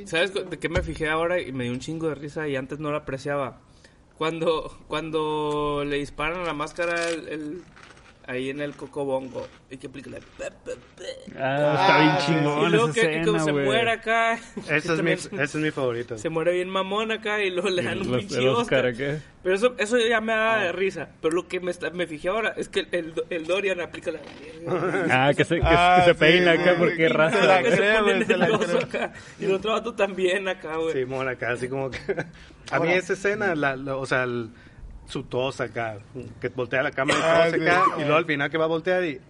¿Sabes 0.06 0.32
de 0.34 0.58
qué 0.58 0.68
me 0.68 0.82
fijé 0.82 1.08
ahora 1.08 1.40
y 1.40 1.52
me 1.52 1.64
dio 1.64 1.72
un 1.72 1.80
chingo 1.80 2.08
de 2.08 2.14
risa 2.14 2.48
y 2.48 2.56
antes 2.56 2.78
no 2.78 2.90
lo 2.90 2.96
apreciaba? 2.98 3.60
Cuando, 4.18 4.78
cuando 4.86 5.84
le 5.86 5.96
disparan 5.96 6.40
a 6.40 6.44
la 6.44 6.54
máscara 6.54 7.08
el, 7.08 7.28
el- 7.28 7.62
ahí 8.26 8.50
en 8.50 8.60
el 8.60 8.74
cocobongo 8.74 9.46
y 9.70 9.76
que 9.76 9.88
aplica 9.88 10.10
la... 10.10 10.18
pe, 10.18 10.50
pe, 10.64 10.72
pe. 10.96 11.38
Ah, 11.38 11.76
está 11.80 11.98
bien 11.98 12.10
Ah, 12.10 12.18
chingón 12.24 12.66
y 12.68 12.70
luego 12.70 12.84
esa 12.88 12.94
que, 12.94 13.00
que 13.08 13.20
escena, 13.20 13.38
se 13.44 13.52
güey. 13.52 13.64
muere 13.64 13.90
acá. 13.90 14.34
Ese 14.68 14.76
es, 14.94 15.02
mi, 15.02 15.10
ese 15.12 15.28
es 15.42 15.54
mi 15.56 15.70
favorito. 15.70 16.16
Se 16.18 16.28
muere 16.30 16.52
bien 16.52 16.68
mamón 16.70 17.12
acá 17.12 17.42
y 17.42 17.50
luego 17.50 17.68
le 17.70 17.82
dan 17.82 18.00
un 18.00 18.16
pinche 18.18 18.38
el 18.38 18.48
Oscar. 18.48 18.92
Pero 19.42 19.54
eso, 19.54 19.74
eso 19.78 19.98
ya 19.98 20.20
me 20.22 20.32
da 20.32 20.58
de 20.60 20.72
risa. 20.72 21.08
Pero 21.20 21.34
lo 21.34 21.46
que 21.48 21.60
me, 21.60 21.70
está- 21.70 21.90
me 21.90 22.06
fijé 22.06 22.28
ahora 22.28 22.54
es 22.56 22.68
que 22.70 22.80
el, 22.80 22.88
el, 22.92 23.14
el 23.28 23.46
Dorian 23.46 23.80
aplica 23.80 24.10
la... 24.10 24.20
Ah, 25.10 25.32
que 25.36 25.44
se, 25.44 25.56
que, 25.56 25.62
Ah, 25.66 25.96
que 26.04 26.12
se 26.12 26.14
peina 26.14 26.52
acá 26.52 26.76
porque 26.78 26.96
se 26.96 27.08
raza. 27.08 27.44
la 27.44 27.62
que 27.62 27.70
se 27.72 27.76
creo, 27.76 28.00
pone 28.00 28.12
güey, 28.14 28.24
se 28.26 28.36
la 28.36 28.46
acá. 28.46 29.12
Y 29.38 29.44
el 29.44 29.52
otro 29.52 29.72
vato 29.72 29.94
también 29.94 30.48
acá, 30.48 30.76
güey. 30.76 30.92
Sí, 30.94 31.04
mona 31.04 31.32
acá, 31.32 31.50
así 31.52 31.68
como 31.68 31.90
que... 31.90 31.98
A 32.70 32.80
mí 32.80 32.90
esa 32.92 33.12
escena, 33.12 33.54
la, 33.54 33.76
la- 33.76 33.96
o 33.96 34.06
sea, 34.06 34.22
el- 34.24 34.48
su 35.06 35.22
tos 35.24 35.60
acá, 35.60 35.98
que 36.40 36.48
voltea 36.48 36.82
la 36.82 36.90
cámara 36.90 37.18
y 37.18 37.22
Ah, 37.22 37.44
tose 37.44 37.58
sí. 37.58 37.66
acá, 37.68 37.84
y 37.96 38.00
luego 38.00 38.16
al 38.16 38.24
final 38.24 38.50
que 38.50 38.58
va 38.58 38.64
a 38.64 38.68
voltear 38.68 39.04
y... 39.04 39.20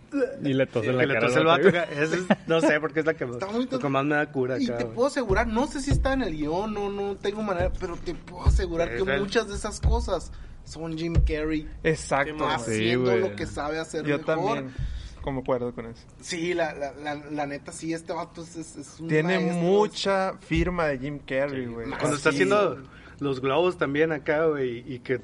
Y 0.44 0.54
le 0.54 0.66
tose 0.66 0.92
la 0.92 1.00
que 1.00 1.06
le 1.08 1.18
tose 1.20 1.38
el 1.40 1.44
vato 1.46 1.68
acá. 1.68 1.84
Es- 1.84 2.10
no 2.46 2.60
sé, 2.60 2.78
porque 2.80 3.00
es 3.00 3.06
la 3.06 3.14
que, 3.14 3.24
Está 3.24 3.46
muy 3.48 3.66
lo 3.66 3.78
que 3.80 3.88
más 3.88 4.04
me 4.04 4.14
da 4.14 4.30
cura 4.30 4.56
Y 4.58 4.66
acá. 4.66 4.78
te 4.78 4.84
güey. 4.84 4.94
puedo 4.94 5.08
asegurar, 5.08 5.46
no 5.48 5.66
sé 5.66 5.80
si 5.80 5.90
está 5.90 6.12
en 6.12 6.22
el 6.22 6.36
guion, 6.36 6.72
no, 6.72 6.88
no 6.90 7.16
tengo 7.16 7.42
manera, 7.42 7.72
pero 7.80 7.96
te 7.96 8.14
puedo 8.14 8.44
asegurar 8.46 8.88
Es 8.92 9.02
que 9.02 9.10
el- 9.12 9.20
muchas 9.20 9.48
de 9.48 9.54
esas 9.56 9.80
cosas 9.80 10.30
son 10.64 10.96
Jim 10.96 11.14
Carrey 11.26 11.68
Exacto. 11.82 12.34
Más. 12.36 12.64
güey. 12.64 12.78
Haciendo 12.78 13.10
güey. 13.10 13.20
lo 13.20 13.34
que 13.36 13.46
sabe 13.46 13.78
hacer 13.80 14.04
Yo 14.04 14.18
mejor. 14.18 14.24
también 14.36 14.74
concuerdo 15.22 15.74
con 15.74 15.86
eso. 15.86 16.04
Sí, 16.20 16.54
la, 16.54 16.72
la, 16.74 16.92
la, 16.92 17.14
la 17.16 17.46
neta, 17.46 17.72
sí, 17.72 17.92
este 17.92 18.12
vato 18.12 18.42
es, 18.42 18.56
es, 18.56 18.76
es 18.76 19.00
un 19.00 19.08
Tiene 19.08 19.38
maestro, 19.40 19.56
mucha 19.56 20.34
firma 20.38 20.86
de 20.86 20.98
Jim 20.98 21.18
Carrey, 21.18 21.66
güey. 21.66 21.88
Cuando 21.90 22.16
está 22.16 22.30
haciendo 22.30 22.78
los 23.20 23.40
globos 23.40 23.76
también 23.78 24.12
acá, 24.12 24.46
güey, 24.46 24.84
y 24.86 24.98
que, 25.00 25.20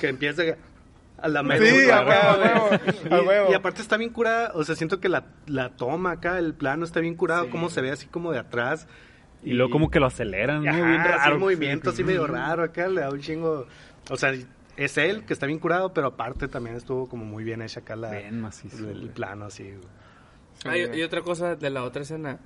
que 0.00 0.08
empieza 0.08 0.42
a 1.18 1.28
la 1.28 1.40
Sí, 1.58 1.90
a 1.90 2.00
huevo, 2.04 2.70
a 3.10 3.20
huevo, 3.22 3.48
Y, 3.48 3.52
y 3.52 3.54
aparte 3.54 3.80
está 3.82 3.96
bien 3.96 4.10
curada, 4.10 4.50
o 4.54 4.64
sea, 4.64 4.74
siento 4.74 5.00
que 5.00 5.08
la, 5.08 5.26
la 5.46 5.70
toma 5.70 6.12
acá, 6.12 6.38
el 6.38 6.54
plano 6.54 6.84
está 6.84 7.00
bien 7.00 7.14
curado, 7.14 7.44
Sí. 7.44 7.50
como 7.50 7.70
se 7.70 7.80
ve 7.80 7.90
así 7.90 8.06
como 8.06 8.32
de 8.32 8.38
atrás. 8.40 8.86
Y 9.42 9.52
luego 9.52 9.70
como 9.70 9.90
que 9.90 10.00
lo 10.00 10.06
aceleran, 10.06 10.64
¿no? 10.64 10.70
Ajá, 10.70 10.78
Bien 10.86 11.00
así 11.00 11.08
raro. 11.10 11.34
un 11.34 11.40
movimiento 11.40 11.90
así 11.90 12.02
medio 12.04 12.26
raro 12.26 12.62
acá, 12.64 12.88
le 12.88 13.00
da 13.02 13.10
un 13.10 13.20
chingo, 13.20 13.66
o 14.10 14.16
sea, 14.16 14.32
es 14.76 14.98
él, 14.98 15.24
que 15.24 15.32
está 15.34 15.46
bien 15.46 15.58
curado, 15.58 15.92
pero 15.94 16.08
aparte 16.08 16.48
también 16.48 16.76
estuvo 16.76 17.08
como 17.08 17.24
muy 17.24 17.44
bien 17.44 17.62
hecha 17.62 17.80
acá 17.80 17.94
la, 17.94 18.10
Bien 18.10 18.40
macizo, 18.40 18.88
el, 18.90 19.02
el 19.02 19.08
plano 19.10 19.46
así. 19.46 19.64
güey. 19.64 19.78
Ah, 20.64 20.76
y, 20.94 20.98
y 20.98 21.02
otra 21.02 21.20
cosa 21.22 21.56
de 21.56 21.70
la 21.70 21.84
otra 21.84 22.02
escena 22.02 22.38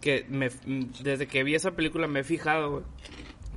que 0.00 0.24
me, 0.30 0.48
desde 1.02 1.26
que 1.26 1.44
vi 1.44 1.54
esa 1.54 1.72
película 1.72 2.06
me 2.06 2.20
he 2.20 2.24
fijado, 2.24 2.70
güey. 2.70 2.82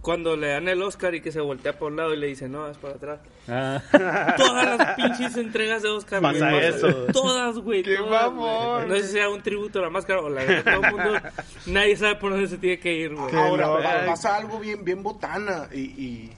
Cuando 0.03 0.35
le 0.35 0.49
dan 0.49 0.67
el 0.67 0.81
Oscar 0.83 1.15
y 1.15 1.21
que 1.21 1.31
se 1.31 1.39
voltea 1.39 1.79
por 1.79 1.89
un 1.91 1.97
lado 1.97 2.13
y 2.13 2.17
le 2.17 2.27
dice, 2.27 2.49
no, 2.49 2.69
es 2.69 2.77
para 2.77 2.95
atrás. 2.95 3.19
Ah, 3.47 3.81
Todas 4.37 4.77
las 4.77 4.95
pinches 4.95 5.37
entregas 5.37 5.81
de 5.81 5.89
Oscar. 5.89 6.19
güey, 6.19 6.33
Pasa 6.39 6.61
eso. 6.61 6.87
Todas, 7.13 7.57
güey. 7.59 7.83
¡Qué 7.83 7.95
todas, 7.95 8.31
güey. 8.33 8.87
No 8.89 8.95
sé 8.97 9.03
si 9.03 9.13
sea 9.13 9.29
un 9.29 9.41
tributo 9.41 9.79
a 9.79 9.83
la 9.83 9.89
máscara 9.89 10.19
o 10.19 10.27
la 10.29 10.43
de 10.43 10.61
todo 10.61 10.75
el 10.75 10.91
mundo. 10.91 11.13
Nadie 11.67 11.95
sabe 11.95 12.17
por 12.17 12.31
dónde 12.31 12.49
se 12.49 12.57
tiene 12.57 12.79
que 12.79 12.93
ir, 12.93 13.15
güey. 13.15 13.33
Ahora, 13.33 13.77
pa- 13.81 14.05
pasa 14.05 14.35
algo 14.35 14.59
bien, 14.59 14.83
bien 14.83 15.01
botana 15.01 15.69
y, 15.73 15.79
y, 15.79 16.33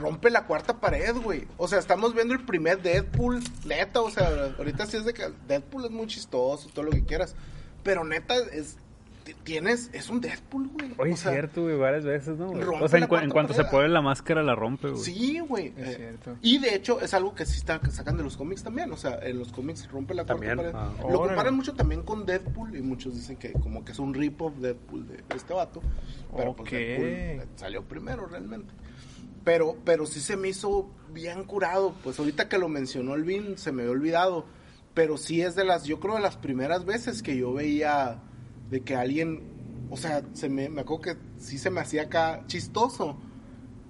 rompe 0.00 0.30
la 0.30 0.46
cuarta 0.46 0.80
pared, 0.80 1.14
güey. 1.16 1.46
O 1.58 1.68
sea, 1.68 1.78
estamos 1.80 2.14
viendo 2.14 2.32
el 2.32 2.46
primer 2.46 2.80
Deadpool, 2.80 3.40
neta, 3.66 4.00
o 4.00 4.10
sea, 4.10 4.54
ahorita 4.56 4.86
sí 4.86 4.96
es 4.96 5.04
de 5.04 5.12
que 5.12 5.28
Deadpool 5.46 5.84
es 5.84 5.90
muy 5.90 6.06
chistoso, 6.06 6.70
todo 6.72 6.86
lo 6.86 6.92
que 6.92 7.04
quieras, 7.04 7.36
pero 7.82 8.04
neta 8.04 8.36
es 8.54 8.78
tienes 9.44 9.90
es 9.92 10.08
un 10.10 10.20
Deadpool, 10.20 10.68
güey. 10.68 10.92
oye, 10.98 11.12
es 11.12 11.20
cierto, 11.20 11.62
güey, 11.62 11.76
varias 11.76 12.04
veces, 12.04 12.36
¿no? 12.38 12.50
O 12.50 12.88
sea, 12.88 12.98
en, 13.00 13.30
cuanto 13.30 13.54
se 13.54 13.64
pone 13.64 13.88
la 13.88 14.00
máscara 14.00 14.42
la 14.42 14.54
rompe, 14.54 14.88
güey. 14.90 15.02
Sí, 15.02 15.38
güey. 15.40 15.74
Es 15.76 15.88
Eh, 15.88 15.94
cierto. 15.96 16.36
Y 16.42 16.58
de 16.58 16.74
hecho 16.74 17.00
es 17.00 17.14
algo 17.14 17.34
que 17.34 17.46
sí 17.46 17.58
está, 17.58 17.80
que 17.80 17.90
sacan 17.90 18.16
de 18.16 18.22
los 18.22 18.36
cómics 18.36 18.62
también. 18.62 18.90
O 18.92 18.96
sea, 18.96 19.18
en 19.22 19.38
los 19.38 19.52
cómics 19.52 19.88
rompe 19.90 20.14
la 20.14 20.24
cuarta 20.24 20.56
pared. 20.56 20.72
ah. 20.74 20.92
Lo 21.00 21.06
Órale. 21.06 21.28
comparan 21.28 21.54
mucho 21.54 21.74
también 21.74 22.02
con 22.02 22.24
Deadpool 22.26 22.76
y 22.76 22.82
muchos 22.82 23.14
dicen 23.14 23.36
que 23.36 23.52
como 23.52 23.84
que 23.84 23.92
es 23.92 23.98
un 23.98 24.14
rip-off 24.14 24.54
Deadpool 24.56 25.06
de, 25.08 25.22
este 25.34 25.52
vato. 25.54 25.80
Pero 26.36 26.54
pues 26.56 26.68
Ok. 26.68 26.72
Deadpool 26.72 27.48
salió 27.56 27.82
primero 27.84 28.26
realmente. 28.26 28.72
Pero, 29.44 29.76
pero 29.84 30.04
sí 30.06 30.20
se 30.20 30.36
me 30.36 30.48
hizo 30.48 30.90
bien 31.12 31.44
curado. 31.44 31.94
Pues 32.04 32.18
ahorita 32.18 32.48
que 32.48 32.58
lo 32.58 32.68
mencionó 32.68 33.14
el 33.14 33.24
Vin, 33.24 33.56
se 33.56 33.72
me 33.72 33.82
había 33.82 33.92
olvidado. 33.92 34.44
Pero 34.92 35.16
sí 35.16 35.40
es 35.40 35.54
de 35.54 35.64
las, 35.64 35.84
yo 35.84 36.00
creo 36.00 36.16
de 36.16 36.20
las 36.20 36.36
primeras 36.36 36.84
veces 36.84 37.22
que 37.22 37.36
yo 37.36 37.52
veía 37.54 38.20
de 38.70 38.80
que 38.82 38.94
alguien, 38.94 39.42
o 39.90 39.96
sea, 39.96 40.22
se 40.32 40.48
me, 40.48 40.68
me 40.68 40.82
acuerdo 40.82 41.02
que 41.02 41.16
sí 41.38 41.58
se 41.58 41.70
me 41.70 41.80
hacía 41.80 42.02
acá 42.02 42.44
chistoso. 42.46 43.18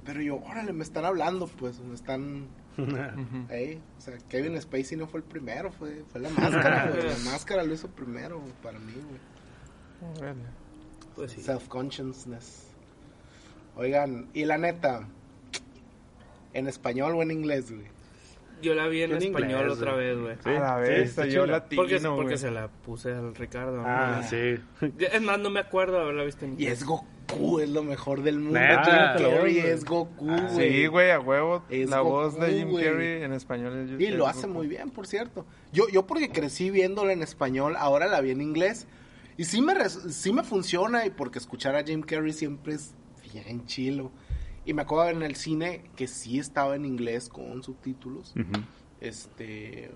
Pero 0.05 0.23
yo, 0.23 0.37
órale, 0.39 0.73
me 0.73 0.83
están 0.83 1.05
hablando, 1.05 1.47
pues, 1.47 1.79
me 1.81 1.95
están... 1.95 2.49
O 2.81 4.01
sea, 4.01 4.17
Kevin 4.31 4.59
Spacey 4.61 4.97
no 4.97 5.07
fue 5.07 5.21
el 5.21 5.25
primero, 5.25 5.71
fue, 5.71 6.03
fue 6.11 6.23
la 6.23 6.31
máscara, 6.31 6.91
güey. 6.91 7.03
La 7.25 7.31
máscara 7.31 7.63
lo 7.63 7.75
hizo 7.75 7.89
primero 7.89 8.41
para 8.63 8.79
mí, 8.79 8.95
güey. 8.95 10.35
Pues 11.15 11.33
sí. 11.33 11.43
Self-consciousness. 11.43 12.69
Oigan, 13.77 14.31
y 14.33 14.47
la 14.47 14.57
neta, 14.57 15.07
¿en 16.55 16.69
español 16.69 17.15
o 17.17 17.23
en 17.23 17.31
inglés, 17.31 17.71
güey? 17.71 17.87
Yo 18.63 18.75
la 18.75 18.87
vi 18.89 19.03
en 19.03 19.13
En 19.13 19.19
español 19.23 19.61
inglés, 19.61 19.73
otra 19.79 19.95
vez, 19.95 20.19
güey. 20.19 20.37
Sí, 20.43 20.51
a 20.51 20.61
la 20.61 20.85
sí, 20.85 20.91
vez, 20.91 21.09
está 21.11 21.27
yo 21.27 21.47
latino, 21.47 21.83
Porque, 21.83 22.01
porque 22.01 22.37
se 22.39 22.51
la 22.51 22.69
puse 22.69 23.13
al 23.13 23.35
Ricardo. 23.35 23.77
¿no? 23.79 23.85
Ah, 23.87 24.23
sí. 24.29 24.57
Es 24.99 25.23
más, 25.23 25.39
no 25.39 25.51
me 25.51 25.61
acuerdo 25.61 25.97
de 25.97 26.03
haberla 26.03 26.25
visto 26.25 26.45
en 26.45 26.61
Y 26.61 26.67
es 26.67 26.85
Goku, 26.85 27.61
es 27.61 27.69
lo 27.71 27.83
mejor 27.83 28.23
del 28.23 28.39
mundo. 28.41 28.59
Neta, 28.59 29.15
Jim 29.17 29.29
Carrey 29.31 29.59
es 29.59 29.85
Goku, 29.85 30.29
Ah, 30.31 30.49
güey. 30.53 30.73
Sí, 30.73 30.87
güey, 30.87 31.11
a 31.11 31.21
huevo. 31.21 31.65
Es 31.71 31.89
la 31.91 32.01
voz 32.01 32.39
de 32.39 32.63
Goku, 32.65 32.77
Jim. 32.79 32.87
Carrey 32.87 33.23
en 33.23 33.33
español 33.33 33.77
es 33.95 34.01
Y 34.01 34.07
es 34.07 34.15
lo 34.15 34.27
hace 34.27 34.43
Goku. 34.47 34.55
muy 34.55 34.67
bien, 34.67 34.91
por 34.91 35.07
cierto. 35.07 35.47
Yo, 35.73 35.89
yo 35.89 36.07
porque 36.07 36.31
crecí 36.31 36.71
viéndola 36.71 37.13
en 37.13 37.23
español, 37.23 37.75
ahora 37.79 38.07
la 38.09 38.21
vi 38.21 38.31
en 38.31 38.41
inglés. 38.41 38.87
Y 39.37 39.45
sí 39.45 39.63
me, 39.63 39.73
res- 39.75 40.03
sí 40.15 40.33
me 40.33 40.43
funciona, 40.43 41.07
y 41.07 41.11
porque 41.11 41.39
escuchar 41.39 41.75
a 41.75 41.83
Jim 41.83 42.03
Carrey 42.03 42.33
siempre 42.33 42.75
es 42.75 42.95
bien 43.33 43.65
chilo. 43.65 44.11
Y 44.65 44.75
me 44.75 44.83
acuerdo 44.83 45.11
en 45.11 45.23
el 45.23 45.37
cine 45.37 45.83
que 45.97 46.07
sí 46.07 46.39
estaba 46.39 46.77
en 46.77 46.85
inglés 46.85 47.29
con 47.29 47.63
subtítulos. 47.63 48.35
Este. 49.01 49.91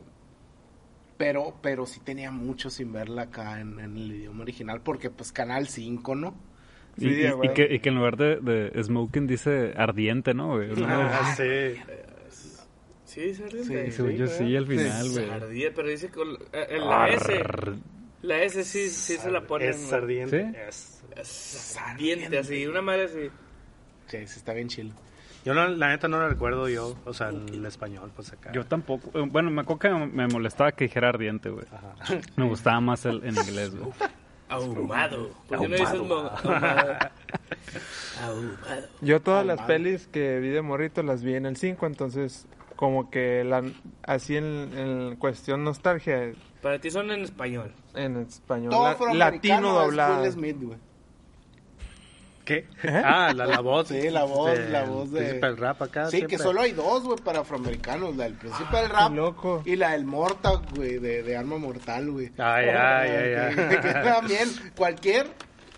Pero, 1.17 1.55
pero 1.63 1.87
sí 1.87 2.01
tenía 2.01 2.31
mucho 2.33 2.71
sin 2.71 2.93
verla 2.93 3.23
acá 3.23 3.61
en, 3.61 3.79
en 3.79 3.97
el 3.97 4.13
idioma 4.13 4.43
original, 4.43 4.81
porque 4.83 5.11
pues 5.11 5.31
Canal 5.31 5.69
5, 5.69 6.15
¿no? 6.17 6.35
Y, 6.97 7.03
Sí, 7.03 7.07
y- 7.23 7.47
y 7.47 7.49
que, 7.55 7.75
y 7.75 7.79
que 7.81 7.89
en 7.89 7.95
lugar 7.97 8.17
de, 8.17 8.37
de 8.41 8.83
smoking 8.83 9.27
dice 9.27 9.75
ardiente, 9.77 10.35
¿no, 10.35 10.57
güey? 10.57 10.71
Uno- 10.73 10.87
Ah, 10.89 11.35
sí. 11.37 11.77
Sí, 13.05 13.33
se 13.33 13.47
ríe. 13.49 13.65
Sí, 13.65 13.93
según 13.93 14.13
yo 14.17 14.27
sí, 14.27 14.57
al 14.57 14.67
final, 14.67 15.11
güey. 15.13 15.31
Ardía, 15.31 15.73
pero 15.73 15.89
dice 15.89 16.09
con 16.09 16.31
eh, 16.53 16.67
en 16.71 16.89
la 16.89 17.09
S. 17.11 17.43
La 18.23 18.43
S 18.43 18.65
sí, 18.65 18.89
sí 18.91 19.17
se 19.19 19.31
la 19.31 19.47
ponen. 19.47 19.71
Es 19.71 19.93
ardiente. 19.93 20.51
¿Sí? 20.53 20.59
Es- 20.69 21.05
Es 21.17 21.77
ardiente, 21.77 22.39
así. 22.39 22.67
Una 22.67 22.83
madre 22.83 23.05
así. 23.05 23.31
Sí, 24.07 24.19
sí 24.27 24.39
está 24.39 24.53
bien 24.53 24.69
chilo. 24.69 24.93
Yo 25.45 25.53
no, 25.53 25.69
la 25.69 25.89
neta 25.89 26.09
no 26.09 26.19
la 26.19 26.29
recuerdo 26.29 26.69
yo, 26.71 26.97
o 27.05 27.13
sea, 27.13 27.29
en 27.29 27.47
el 27.51 27.67
español, 27.67 28.11
pues 28.17 28.33
acá. 28.33 28.51
Yo 28.53 28.65
tampoco. 28.65 29.11
eh, 29.19 29.27
Bueno, 29.31 29.51
me 29.51 29.61
acuerdo 29.61 29.79
que 29.81 29.91
me 29.91 30.27
molestaba 30.27 30.73
que 30.73 30.85
dijera 30.85 31.11
ardiente, 31.11 31.51
güey. 31.51 31.67
Ajá. 31.71 31.95
Me 32.37 32.49
gustaba 32.49 32.81
más 32.81 33.05
el 33.05 33.23
en 33.25 33.37
inglés, 33.37 33.75
güey. 33.77 33.93
Ahumado. 34.49 35.31
¿Por 35.49 35.61
qué 35.61 35.69
no 35.69 35.77
dices 35.77 35.91
ahumado? 35.95 36.31
Ahumado. 38.23 38.87
Yo 39.01 39.21
todas 39.21 39.45
las 39.45 39.61
pelis 39.63 40.07
que 40.07 40.39
vi 40.41 40.49
de 40.49 40.63
morrito 40.63 41.03
las 41.03 41.23
vi 41.23 41.35
en 41.35 41.47
el 41.47 41.57
5, 41.57 41.87
entonces 41.87 42.47
como 42.77 43.11
que 43.11 43.45
la, 43.45 43.63
así 44.03 44.37
en, 44.37 44.45
en 44.77 45.17
cuestión 45.17 45.63
nostalgia 45.65 46.33
Para 46.63 46.79
ti 46.81 46.91
son 46.91 47.11
en 47.11 47.23
español. 47.23 47.73
en 47.95 48.17
español 48.17 48.71
Todo 48.71 49.07
la- 49.09 49.31
latino 49.31 49.79
es 49.81 49.87
doblado. 49.87 50.23
Will 50.23 50.33
Smith, 50.33 50.57
güey. 50.61 50.79
¿Qué? 52.45 52.67
Ah, 53.05 53.33
la, 53.35 53.47
la 53.47 53.61
voz. 53.61 53.89
Sí, 53.89 54.11
la 54.11 54.25
voz, 54.25 54.59
la 54.71 54.85
voz 54.85 55.11
de- 55.11 55.21
Príncipe 55.21 55.47
del 55.47 55.57
rap 55.57 55.81
acá. 55.83 56.05
Sí, 56.07 56.19
siempre. 56.19 56.37
que 56.37 56.43
solo 56.43 56.61
hay 56.61 56.73
dos, 56.73 57.03
güey, 57.05 57.19
para 57.19 57.41
afroamericanos. 57.41 58.15
La 58.17 58.25
del 58.25 58.35
príncipe 58.35 58.77
del 58.77 58.91
rap 58.91 59.13
loco. 59.15 59.63
y 59.65 59.77
la 59.77 59.93
del 59.93 60.05
Mortal, 60.05 60.61
güey, 60.77 60.99
de, 60.99 61.23
de 61.23 61.37
Arma 61.37 61.57
Mortal, 61.57 62.11
güey. 62.11 62.33
Ay, 62.37 62.67
ay, 62.69 63.11
ay, 63.11 63.35
ay. 63.59 63.77
que 63.81 63.89
También, 63.93 64.49
cualquier, 64.77 65.27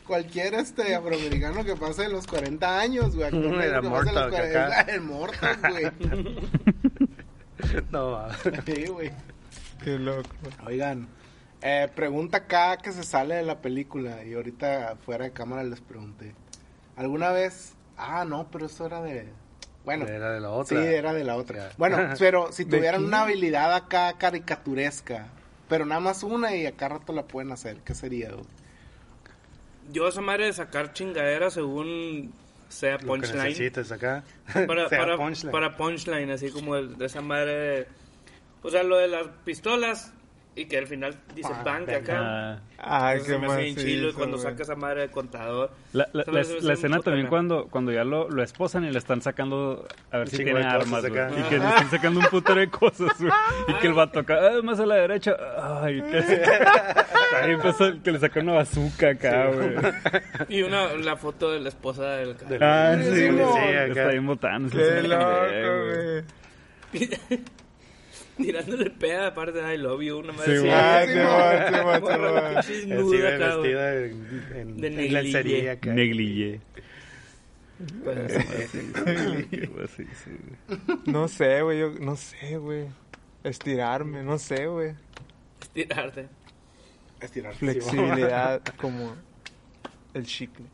cualquier 0.07 0.55
este 0.55 0.95
afroamericano 0.97 1.65
que 1.65 1.77
pase 1.77 2.03
de 2.03 2.09
los 2.09 2.27
40 2.27 2.81
años, 2.81 3.15
güey. 3.15 3.31
de 3.31 3.69
los 3.73 3.85
Mortal, 3.85 4.31
40, 4.31 4.67
acá. 4.67 4.81
es 4.81 4.87
la 4.87 4.93
del 4.93 5.01
Mortal, 5.03 5.59
güey. 5.71 6.37
No, 7.91 8.11
va. 8.13 8.37
Sí, 8.67 8.87
güey. 8.87 9.11
Qué 9.83 9.99
loco. 9.99 10.29
Oigan, 10.67 11.09
eh, 11.63 11.89
pregunta 11.95 12.39
acá 12.39 12.77
que 12.77 12.93
se 12.93 13.03
sale 13.03 13.37
de 13.37 13.43
la 13.43 13.61
película 13.61 14.25
y 14.25 14.35
ahorita 14.35 14.97
fuera 15.05 15.25
de 15.25 15.33
cámara 15.33 15.63
les 15.65 15.81
pregunté. 15.81 16.35
¿Alguna 16.97 17.31
vez? 17.31 17.75
Ah, 17.97 18.25
no, 18.25 18.49
pero 18.51 18.67
eso 18.67 18.87
era 18.87 19.01
de... 19.03 19.29
Bueno, 19.85 20.07
Era 20.07 20.33
de 20.33 20.41
la 20.41 20.49
sí, 20.49 20.75
otra. 20.75 20.85
era 20.85 21.13
de 21.13 21.23
la 21.25 21.37
otra. 21.37 21.71
Bueno, 21.79 21.97
pero 22.19 22.51
si 22.53 22.65
¿De 22.65 22.77
tuvieran 22.77 23.05
una 23.05 23.23
habilidad 23.23 23.73
acá 23.75 24.15
caricaturesca, 24.19 25.29
pero 25.69 25.87
nada 25.87 26.01
más 26.01 26.23
una 26.25 26.55
y 26.57 26.67
acá 26.67 26.89
rato 26.89 27.13
la 27.13 27.23
pueden 27.27 27.53
hacer, 27.53 27.77
¿qué 27.85 27.95
sería? 27.95 28.33
güey? 28.33 28.45
Yo 29.93 30.09
esa 30.09 30.21
madre 30.21 30.47
de 30.47 30.53
sacar 30.53 30.93
chingadera 30.93 31.51
según 31.51 32.33
sea 32.69 32.93
Lo 32.95 32.99
que 32.99 33.07
punchline. 33.07 33.45
necesites 33.45 33.93
acá. 33.93 34.25
Para, 34.67 34.89
Sea 34.89 34.99
para, 34.99 35.17
punchline. 35.17 35.53
para 35.53 35.77
punchline, 35.77 36.31
así 36.31 36.51
como 36.51 36.75
el- 36.77 36.99
de 36.99 37.07
esa 37.07 37.21
madre. 37.21 37.53
de- 37.53 37.87
o 38.63 38.71
sea, 38.71 38.83
lo 38.83 38.97
de 38.97 39.07
las 39.07 39.29
pistolas 39.45 40.13
y 40.57 40.65
que 40.65 40.79
al 40.79 40.87
final 40.87 41.15
dice 41.35 41.51
Ah, 41.53 41.63
bank 41.63 41.89
acá. 41.91 42.19
Ah, 42.19 42.59
Ay, 42.79 43.17
Eso 43.19 43.27
qué 43.27 43.33
se 43.33 43.39
me 43.39 43.47
hace 43.47 43.63
bien 43.63 43.77
chilo 43.77 44.09
hizo, 44.09 44.19
cuando 44.19 44.39
saca 44.39 44.63
esa 44.63 44.75
madre 44.75 45.03
de 45.03 45.09
contador. 45.11 45.71
la, 45.93 46.09
la, 46.13 46.25
la- 46.27 46.43
la 46.63 46.73
escena 46.73 46.99
también 47.01 47.27
cuando, 47.27 47.67
cuando 47.69 47.93
ya 47.93 48.05
lo, 48.05 48.29
lo 48.31 48.43
esposan 48.43 48.85
y 48.85 48.91
le 48.91 48.99
están 48.99 49.21
sacando 49.23 49.87
a 50.11 50.19
ver 50.19 50.29
si 50.29 50.39
chingo 50.39 50.53
tiene 50.53 50.67
armas, 50.67 51.05
acá. 51.05 51.31
Y 51.31 51.43
que 51.45 51.59
le 51.59 51.69
están 51.69 51.91
sacando 51.91 52.21
un 52.21 52.27
putero 52.27 52.59
de 52.61 52.69
cosas, 52.71 53.11
güey. 53.21 53.33
Y 53.69 53.75
que 53.75 53.87
el 53.87 53.93
vato 53.95 54.21
acá, 54.21 54.39
ah, 54.41 54.63
más 54.63 54.81
a 54.81 54.87
la 54.87 54.95
derecha. 54.97 55.37
Ay, 55.83 56.01
que 56.11 56.19
Ahí 57.43 57.51
empezó 57.53 58.03
que 58.03 58.13
le 58.13 58.19
sacó 58.19 58.41
una 58.41 58.55
bazooka 58.55 59.11
acá, 59.11 59.51
güey. 59.51 59.75
Y 60.49 60.63
una, 60.63 60.95
la 60.95 61.17
foto 61.17 61.53
de 61.53 61.61
la 61.61 61.69
esposa 61.69 62.05
del... 62.13 62.37
Del- 62.49 62.63
Ah, 62.63 62.97
sí, 62.99 63.05
Sí, 63.15 63.29
güey. 63.29 63.45
sí, 63.53 63.75
acá. 63.75 63.85
Está 63.89 64.09
bien 64.09 64.27
botando. 64.27 64.71
Qué 64.71 65.03
loco, 65.03 65.27
güey. 65.85 66.25
Tirándole 68.43 68.91
peda 68.91 69.29
aparte 69.29 69.63
de 69.63 69.75
I 69.75 69.79
love 69.79 70.03
you, 70.03 70.19
una 70.19 70.33
Sí, 70.33 70.39
madre 70.39 70.57
Sí, 70.57 70.63
sí, 70.63 70.69
va, 71.19 72.63
sí, 72.63 72.73
sí, 72.75 72.93
Así 72.93 73.03
güey. 73.03 73.21
vestida 73.39 73.95
en, 73.97 74.13
en, 74.55 74.77
De 74.77 74.87
en 74.89 74.97
negligé. 74.97 75.23
lencería 75.23 75.73
acá. 75.73 75.93
Negligé. 75.95 76.61
Pues, 78.05 79.91
Sí, 79.97 80.05
sí. 80.25 80.31
No 81.07 81.29
sé, 81.29 81.63
güey, 81.63 81.79
yo 81.81 81.91
no 82.01 82.17
sé, 82.17 82.57
güey. 82.59 82.87
Estirarme, 83.45 84.23
no 84.23 84.39
sé, 84.39 84.67
güey. 84.67 84.95
tirarte. 85.73 86.29
Estirar 87.21 87.55
Flexibilidad 87.55 88.63
como 88.77 89.15
el 90.15 90.27
chicle. 90.27 90.65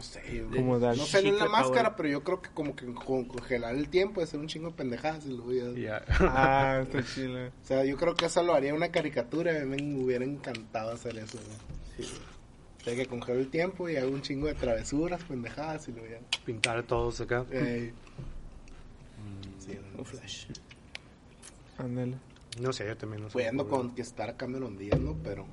No 0.00 0.04
sé, 0.06 0.20
güey. 0.44 0.56
Como 0.60 0.78
No 0.78 0.94
sé, 0.96 1.22
no 1.22 1.28
en 1.28 1.38
la 1.38 1.48
máscara, 1.48 1.82
power. 1.90 1.96
pero 1.98 2.08
yo 2.08 2.24
creo 2.24 2.40
que 2.40 2.48
como 2.54 2.74
que 2.74 2.86
con- 2.94 3.26
congelar 3.26 3.74
el 3.74 3.90
tiempo, 3.90 4.22
hacer 4.22 4.40
un 4.40 4.46
chingo 4.46 4.68
de 4.70 4.74
pendejadas 4.76 5.26
y 5.26 5.28
luego 5.36 5.52
ya- 5.52 5.78
Y 5.78 5.82
ya. 5.82 6.02
Ah, 6.20 6.80
está 6.82 7.02
chido. 7.14 7.48
O 7.48 7.50
sea, 7.62 7.84
yo 7.84 7.98
creo 7.98 8.14
que 8.14 8.24
eso 8.24 8.42
lo 8.42 8.54
haría 8.54 8.72
una 8.72 8.88
caricatura. 8.90 9.60
A 9.60 9.64
mí 9.66 9.82
me 9.82 10.02
hubiera 10.02 10.24
encantado 10.24 10.92
hacer 10.92 11.18
eso, 11.18 11.36
güey. 11.38 12.06
Sí. 12.08 12.14
O 12.80 12.82
sea, 12.84 12.96
que 12.96 13.04
congelo 13.04 13.40
el 13.40 13.50
tiempo 13.50 13.90
y 13.90 13.96
hago 13.96 14.10
un 14.10 14.22
chingo 14.22 14.46
de 14.46 14.54
travesuras, 14.54 15.22
pendejadas 15.24 15.86
y 15.88 15.92
luego 15.92 16.06
ya. 16.08 16.20
Pintar 16.46 16.82
todos 16.84 17.20
acá. 17.20 17.44
Sí, 17.50 17.92
sí. 19.58 19.78
Un 19.98 20.04
flash. 20.06 20.46
Ándale. 21.76 22.16
No 22.58 22.72
sé, 22.72 22.86
yo 22.86 22.96
también 22.96 23.22
no 23.22 23.28
sé. 23.28 23.34
Pudiendo 23.34 23.68
conquistar 23.68 24.30
a 24.30 24.36
Cameron 24.36 24.76
Díaz, 24.76 24.98
¿no? 24.98 25.16
Pero... 25.22 25.46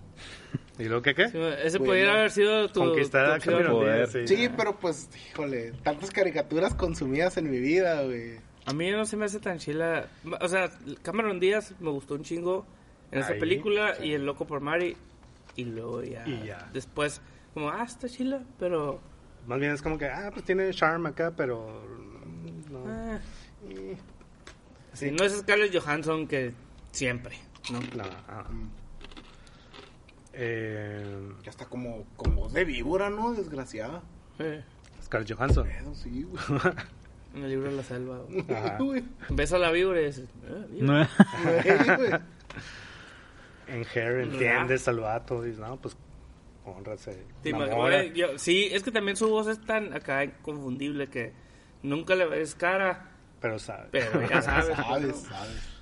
¿Y 0.80 0.86
luego 0.86 1.02
qué 1.02 1.16
qué? 1.16 1.30
Sí, 1.30 1.38
ese 1.38 1.78
Bueno, 1.80 1.91
pudiera 1.91 2.14
haber 2.14 2.32
sido 2.32 2.70
tu. 2.70 2.82
Conquistar 2.82 3.26
a. 3.32 3.39
Cameron. 3.39 3.84
Díaz, 3.84 4.12
Sí, 4.26 4.50
pero 4.56 4.78
pues, 4.78 5.10
híjole, 5.32 5.72
tantas 5.84 6.12
caricaturas 6.12 6.76
consumidas 6.76 7.38
en 7.38 7.50
mi 7.50 7.60
vida, 7.60 8.04
güey. 8.04 8.38
A 8.66 8.74
mí 8.74 8.91
no 8.91 9.06
se 9.06 9.18
me 9.18 9.26
hace 9.26 9.39
tan 9.39 9.58
chila. 9.58 10.08
O 10.41 10.48
sea, 10.48 10.70
Cameron 11.02 11.39
Díaz 11.39 11.74
me 11.80 11.89
gustó 11.89 12.16
un 12.16 12.24
chingo 12.24 12.66
en 13.12 13.20
esa 13.20 13.34
Ahí, 13.34 13.39
película 13.39 13.95
y 14.04 14.14
El 14.14 14.26
Loco 14.26 14.45
por 14.45 14.60
Mari. 14.60 14.95
Y 15.56 15.66
luego 15.66 16.04
ya. 16.04 16.28
Y 16.28 16.45
ya. 16.45 16.70
Después, 16.74 17.22
como, 17.54 17.70
ah, 17.72 17.84
está 17.84 18.08
chila, 18.08 18.43
pero. 18.60 19.00
Más 19.48 19.60
bien 19.60 19.72
es 19.72 19.82
como 19.82 19.98
que, 19.98 20.06
ah, 20.06 20.30
pues 20.32 20.45
tiene 20.45 20.70
charm 20.72 21.06
acá, 21.06 21.34
pero... 21.36 21.82
No. 22.70 22.84
ah. 22.86 23.20
Sí, 24.93 25.12
no 25.12 25.24
es 25.24 25.38
Scarlett 25.38 25.74
Johansson 25.74 26.28
que 26.28 26.54
siempre, 26.98 27.38
¿no? 27.72 27.80
Ah. 28.28 28.45
Eh, 30.34 31.32
Ya 31.43 31.50
está 31.52 31.66
como, 31.66 32.06
como 32.16 32.50
de 32.50 32.66
víbora, 32.66 33.10
¿no? 33.10 33.34
Desgraciada. 33.34 34.02
Eh, 34.39 34.64
Scarlett 35.04 35.34
Johansson. 35.34 35.68
Pero 35.68 35.95
sí, 35.95 36.24
güey. 36.24 36.43
en 37.36 37.43
el 37.43 37.50
libro 37.50 37.70
de 37.70 37.78
la 37.78 37.84
selva. 37.84 38.20
güey. 38.80 39.04
Ves 39.30 39.54
a 39.54 39.58
la 39.58 39.72
víbora 39.72 40.02
y 40.02 40.06
dices, 40.06 40.30
güey. 40.72 40.98
En 43.68 43.86
Hair 43.93 44.20
entiendes 44.22 44.88
al 44.88 45.00
vato. 45.00 45.41
Dices, 45.41 45.60
no, 45.60 45.78
pues, 45.78 45.98
honrase. 46.66 47.24
Imaginas- 47.43 48.14
yo- 48.14 48.38
sí, 48.38 48.70
es 48.72 48.84
que 48.84 48.91
también 48.91 49.18
su 49.18 49.30
voz 49.30 49.48
es 49.48 49.60
tan 49.66 49.93
acá 49.93 50.24
inconfundible 50.24 51.08
que 51.08 51.34
nunca 51.84 52.16
le 52.16 52.26
ves 52.28 52.56
cara, 52.56 53.12
Pero 53.41 53.60
sabe. 53.60 53.88
pero 53.91 54.28
ya 54.28 54.41
sabes. 54.41 54.76
Sabes, 54.78 55.16
sabes. 55.22 55.76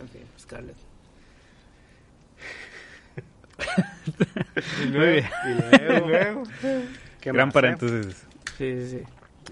En 0.00 0.08
fin, 0.08 0.22
Scarlett. 0.38 0.76
Y 4.82 4.86
Muy 4.86 4.90
luego, 4.92 5.12
bien. 5.12 5.26
Y 5.46 5.50
y 5.50 6.08
luego, 6.08 6.42
¿qué 7.20 7.32
Gran 7.32 7.48
más, 7.48 7.52
eh? 7.52 7.54
paréntesis. 7.54 8.16
Sí, 8.58 8.80
sí, 8.80 8.88
sí. 8.90 9.02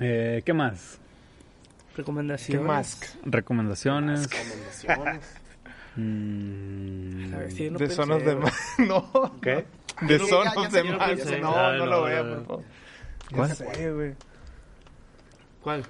Eh, 0.00 0.42
¿Qué 0.44 0.52
más? 0.52 0.98
¿qué 1.90 1.96
Recomendaciones. 1.98 2.66
más? 2.66 3.18
Recomendaciones. 3.24 4.28
Recomendaciones. 4.30 5.24
Mm, 6.00 7.34
A 7.34 7.38
ver, 7.38 7.50
sí, 7.50 7.70
no 7.70 7.78
de 7.78 7.90
Sonos 7.90 8.24
de. 8.24 8.36
Más. 8.36 8.54
No. 8.78 9.34
¿Qué? 9.42 9.66
De 10.02 10.18
ya 10.18 10.68
de. 10.68 11.40
No, 11.40 11.52
Ah, 11.56 11.72
no 11.72 11.78
no, 11.78 11.86
lo 11.86 12.02
vean, 12.04 12.30
no, 12.30 12.36
por 12.36 12.46
favor. 12.46 12.64
¿Cuál? 13.34 13.56
Sé, 13.56 13.90
güey. 13.92 14.14
¿Cuál? 15.60 15.84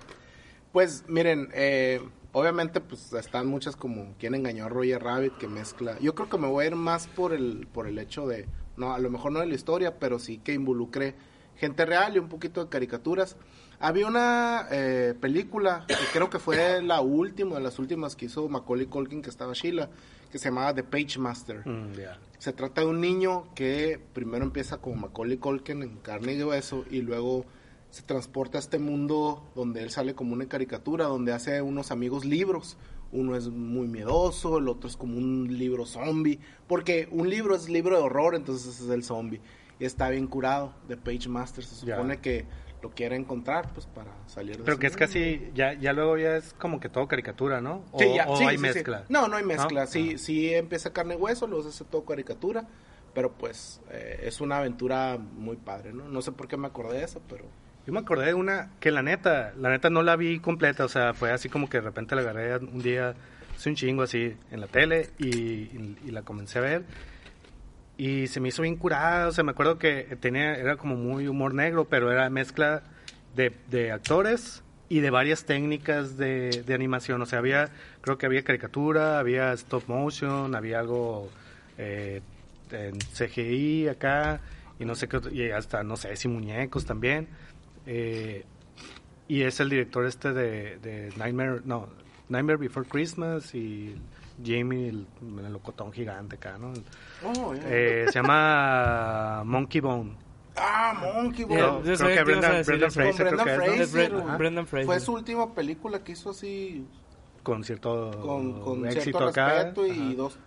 Pues 0.73 1.05
miren, 1.09 1.51
eh, 1.53 2.01
obviamente 2.39 2.80
pues 2.80 3.12
están 3.12 3.47
muchas 3.47 3.76
como 3.76 4.14
quien 4.18 4.34
engañó 4.34 4.66
a 4.66 4.68
Roger 4.68 5.03
Rabbit 5.03 5.36
que 5.39 5.49
mezcla. 5.49 5.99
Yo 6.01 6.14
creo 6.14 6.28
que 6.28 6.39
me 6.39 6.47
voy 6.47 6.64
a 6.64 6.68
ir 6.68 6.76
más 6.76 7.07
por 7.07 7.32
el 7.32 7.66
por 7.72 7.86
el 7.86 7.99
hecho 7.99 8.26
de 8.26 8.47
no, 8.76 8.95
a 8.95 8.99
lo 8.99 9.11
mejor 9.11 9.32
no 9.32 9.41
de 9.41 9.47
la 9.47 9.55
historia, 9.55 9.99
pero 9.99 10.18
sí 10.18 10.39
que 10.39 10.53
involucre 10.53 11.14
gente 11.57 11.84
real 11.84 12.16
y 12.16 12.18
un 12.18 12.28
poquito 12.28 12.64
de 12.64 12.70
caricaturas. 12.70 13.36
Había 13.80 14.07
una 14.07 14.66
eh, 14.70 15.14
película 15.20 15.84
que 15.86 15.95
creo 16.12 16.30
que 16.30 16.39
fue 16.39 16.82
la 16.82 17.01
última, 17.01 17.57
de 17.57 17.62
las 17.62 17.78
últimas 17.78 18.16
que 18.16 18.26
hizo 18.26 18.49
Macaulay 18.49 18.86
Culkin 18.86 19.22
que 19.22 19.30
estaba 19.30 19.53
Sheila, 19.53 19.91
que 20.30 20.39
se 20.39 20.47
llamaba 20.47 20.74
The 20.74 20.84
Page 20.84 21.18
Master. 21.18 21.66
Mm. 21.66 21.93
Se 22.39 22.53
trata 22.53 22.80
de 22.82 22.86
un 22.86 23.01
niño 23.01 23.53
que 23.55 24.01
primero 24.12 24.45
empieza 24.45 24.78
como 24.78 24.97
Macaulay 24.97 25.39
Culkin 25.39 25.82
en 25.82 25.97
carne 25.99 26.34
y 26.34 26.43
hueso 26.43 26.84
y 26.91 27.03
luego 27.03 27.45
se 27.91 28.03
transporta 28.03 28.59
a 28.59 28.61
este 28.61 28.78
mundo 28.78 29.43
donde 29.55 29.82
él 29.82 29.91
sale 29.91 30.14
como 30.14 30.32
una 30.34 30.47
caricatura, 30.47 31.07
donde 31.07 31.32
hace 31.32 31.62
unos 31.62 31.91
amigos 31.91 32.24
libros. 32.24 32.76
Uno 33.11 33.36
es 33.36 33.49
muy 33.49 33.89
miedoso, 33.89 34.59
el 34.59 34.68
otro 34.68 34.89
es 34.91 34.97
como 34.99 35.16
un 35.16 35.57
libro 35.59 35.86
zombie, 35.86 36.39
porque 36.66 37.09
un 37.11 37.30
libro 37.30 37.55
es 37.57 37.68
libro 37.70 37.97
de 37.97 38.03
horror, 38.03 38.34
entonces 38.34 38.80
es 38.80 38.91
el 38.91 39.03
zombie. 39.03 39.41
Y 39.80 39.86
está 39.86 40.11
bien 40.11 40.26
curado, 40.26 40.74
de 40.89 40.97
Page 40.99 41.28
Master. 41.28 41.64
Se 41.64 41.86
Ya. 41.86 41.95
supone 41.97 42.18
que 42.18 42.45
lo 42.82 42.91
quiere 42.91 43.16
encontrar 43.16 43.72
pues 43.72 43.86
para 43.86 44.12
salir 44.26 44.59
de 44.59 44.64
Pero 44.64 44.78
que 44.78 44.86
es 44.89 44.97
casi, 44.97 45.51
ya, 45.55 45.72
ya 45.72 45.93
luego 45.95 46.18
ya 46.18 46.36
es 46.36 46.53
como 46.53 46.78
que 46.80 46.89
todo 46.91 47.09
caricatura, 47.09 47.61
¿no? 47.62 47.82
O, 47.93 47.99
Sí, 47.99 48.07
ya, 48.14 48.28
o 48.28 48.36
sí, 48.36 48.45
hay 48.45 48.57
sí. 48.57 48.62
mezcla. 48.62 49.05
No, 49.09 49.26
no 49.26 49.36
hay 49.36 49.45
mezcla. 49.45 49.82
¿No? 49.82 49.86
Sí, 49.86 50.12
Ah. 50.14 50.18
sí 50.18 50.53
empieza 50.55 50.93
carne 50.93 51.14
y 51.14 51.16
hueso, 51.16 51.47
luego 51.47 51.62
se 51.64 51.70
hace 51.70 51.84
todo 51.84 52.05
caricatura. 52.05 52.68
Pero 53.14 53.32
pues 53.32 53.80
eh, 53.91 54.20
es 54.24 54.41
una 54.43 54.59
aventura 54.59 55.16
muy 55.18 55.57
padre, 55.57 55.93
¿no? 55.95 56.07
No 56.09 56.20
sé 56.20 56.30
por 56.30 56.47
qué 56.47 56.57
me 56.59 56.66
acordé 56.66 56.99
de 56.99 57.05
eso, 57.05 57.22
pero... 57.26 57.47
Yo 57.89 57.95
me 57.95 58.01
acordé 58.01 58.26
de 58.26 58.34
una 58.34 58.68
que 58.80 58.91
la 58.91 59.01
neta, 59.01 59.55
la 59.57 59.70
neta 59.70 59.89
no 59.89 60.03
la 60.03 60.14
vi 60.14 60.41
completa, 60.41 60.84
o 60.84 60.91
sea, 60.91 61.14
fue 61.14 61.32
así 61.32 61.49
como 61.49 61.70
que 61.70 61.78
de 61.78 61.84
repente 61.84 62.14
la 62.14 62.20
agarré 62.20 62.59
un 62.59 62.82
día, 62.82 63.14
hace 63.57 63.70
un 63.70 63.76
chingo 63.76 64.03
así 64.03 64.36
en 64.51 64.61
la 64.61 64.66
tele 64.66 65.09
y, 65.18 66.11
la 66.11 66.20
comencé 66.20 66.59
a 66.59 66.61
ver. 66.61 66.84
Y 67.97 68.26
se 68.26 68.41
me 68.41 68.49
hizo 68.49 68.61
bien 68.61 68.76
curada, 68.76 69.28
o 69.28 69.32
sea, 69.32 69.43
me 69.43 69.53
acuerdo 69.53 69.78
que 69.78 70.18
tenía, 70.20 70.57
era 70.57 70.76
como 70.76 70.97
muy 70.97 71.28
humor 71.28 71.55
negro, 71.55 71.86
pero 71.86 72.12
era 72.12 72.28
mezcla 72.28 72.82
de, 73.34 73.91
actores 73.91 74.62
y 74.91 75.01
de 75.01 75.09
varias 75.09 75.47
técnicas 75.47 76.18
de, 76.18 76.62
animación, 76.68 77.22
o 77.22 77.24
sea, 77.24 77.39
había, 77.39 77.70
creo 78.03 78.18
que 78.18 78.26
había 78.26 78.45
caricatura, 78.45 79.18
había 79.18 79.55
stop 79.55 79.84
motion, 79.86 80.55
había 80.55 80.80
algo 80.80 81.30
eh, 81.78 82.20
en 82.70 82.99
CGI 82.99 83.89
acá, 83.89 84.41
y 84.78 84.84
no 84.84 84.95
sé 84.95 85.09
qué, 85.09 85.20
y 85.32 85.51
hasta, 85.53 85.82
no 85.84 85.97
sé, 85.97 86.14
si 86.16 86.28
muñecos 86.28 86.84
también. 86.84 87.28
Eh, 87.91 88.45
y 89.28 89.43
es 89.43 89.61
el 89.61 89.70
director 89.70 90.05
este 90.05 90.32
de, 90.34 90.78
de 90.78 91.11
Nightmare, 91.16 91.62
no, 91.64 91.89
Nightmare 92.28 92.59
Before 92.59 92.86
Christmas 92.86 93.55
y 93.55 93.95
Jamie, 94.45 94.91
el, 94.91 95.07
el 95.22 95.53
locotón 95.53 95.91
gigante 95.91 96.36
acá, 96.36 96.59
¿no? 96.59 96.72
Oh. 97.24 97.55
Eh, 97.64 98.05
se 98.09 98.12
llama 98.12 99.43
Monkey 99.45 99.80
Bone. 99.80 100.16
Ah, 100.55 100.93
Monkey 101.01 101.45
Bone. 101.45 101.61
Creo, 101.82 101.82
que 101.82 102.24
Brendan, 102.24 102.64
Fraser, 102.64 102.91
creo 102.91 103.14
Brendan 103.14 103.47
Fraser. 103.47 104.36
Brendan. 104.39 104.66
Fue 104.66 105.01
su 105.01 105.14
última 105.14 105.55
película 105.55 106.03
que 106.05 106.12
hizo 106.12 106.30
así 106.30 106.84
Con 107.43 107.64
cierto 107.64 108.11
con, 108.20 108.61
con 108.61 108.84
éxito 108.86 109.03
cierto 109.03 109.28
acá. 109.28 109.49
respeto 109.55 109.86
y 109.86 109.91
Ajá. 109.91 110.14
dos... 110.16 110.39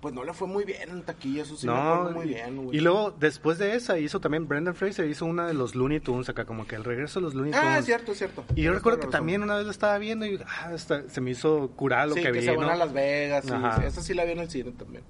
Pues 0.00 0.14
no 0.14 0.24
le 0.24 0.32
fue 0.32 0.48
muy 0.48 0.64
bien 0.64 0.88
en 0.88 1.02
taquilla, 1.02 1.42
eso 1.42 1.56
sí 1.56 1.66
me 1.66 1.74
No, 1.74 1.78
acuerdo 1.92 2.18
muy 2.18 2.28
bien, 2.28 2.56
güey. 2.64 2.76
y 2.78 2.80
luego 2.80 3.10
después 3.10 3.58
de 3.58 3.74
esa 3.74 3.98
hizo 3.98 4.18
también 4.18 4.48
Brendan 4.48 4.74
Fraser 4.74 5.06
hizo 5.10 5.26
una 5.26 5.46
de 5.46 5.52
los 5.52 5.74
Looney 5.74 6.00
Tunes 6.00 6.26
acá 6.30 6.46
como 6.46 6.66
que 6.66 6.74
el 6.76 6.84
regreso 6.84 7.20
de 7.20 7.24
los 7.24 7.34
Looney 7.34 7.52
Tunes. 7.52 7.66
Ah, 7.66 7.78
es 7.78 7.84
cierto, 7.84 8.12
es 8.12 8.18
cierto. 8.18 8.44
Y 8.56 8.62
yo 8.62 8.72
recuerdo 8.72 8.98
que 9.00 9.08
también 9.08 9.42
una 9.42 9.56
vez 9.56 9.66
la 9.66 9.72
estaba 9.72 9.98
viendo 9.98 10.24
y 10.24 10.40
ah, 10.46 10.72
está- 10.74 11.06
se 11.08 11.20
me 11.20 11.32
hizo 11.32 11.68
curar 11.76 12.08
lo 12.08 12.14
sí, 12.14 12.22
que, 12.22 12.32
que, 12.32 12.38
vi, 12.38 12.44
se 12.46 12.56
van 12.56 12.66
¿no? 12.66 12.72
a 12.72 12.76
Las 12.76 12.92
Vegas. 12.94 13.44
sí, 13.44 13.52
esa 13.84 14.02
sí 14.02 14.14
la 14.14 14.24
vi 14.24 14.32
en 14.32 14.38
el 14.38 14.48
cine 14.50 14.70
también. 14.72 15.02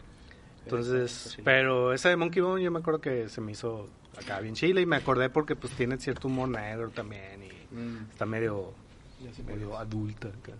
Entonces, 0.64 1.38
pero 1.45 1.93
esa 1.93 2.09
de 2.09 2.16
Monkey 2.16 2.43
Bone 2.43 2.62
yo 2.62 2.70
me 2.70 2.80
acuerdo 2.80 3.01
que 3.01 3.28
se 3.28 3.41
me 3.41 3.53
hizo 3.53 3.88
acá 4.20 4.41
bien 4.41 4.55
chile 4.55 4.80
y 4.80 4.86
me 4.86 4.97
acordé 4.97 5.30
porque 5.30 5.57
pues 5.57 5.72
tiene 5.74 5.99
cierto 5.99 6.28
humor 6.28 6.49
negro 6.49 6.91
también 6.91 7.43
y 7.45 7.51
Mm. 7.74 8.11
está 8.11 8.26
medio, 8.26 8.72
medio 9.47 9.78
adulta 9.78 10.28
acá. 10.28 10.53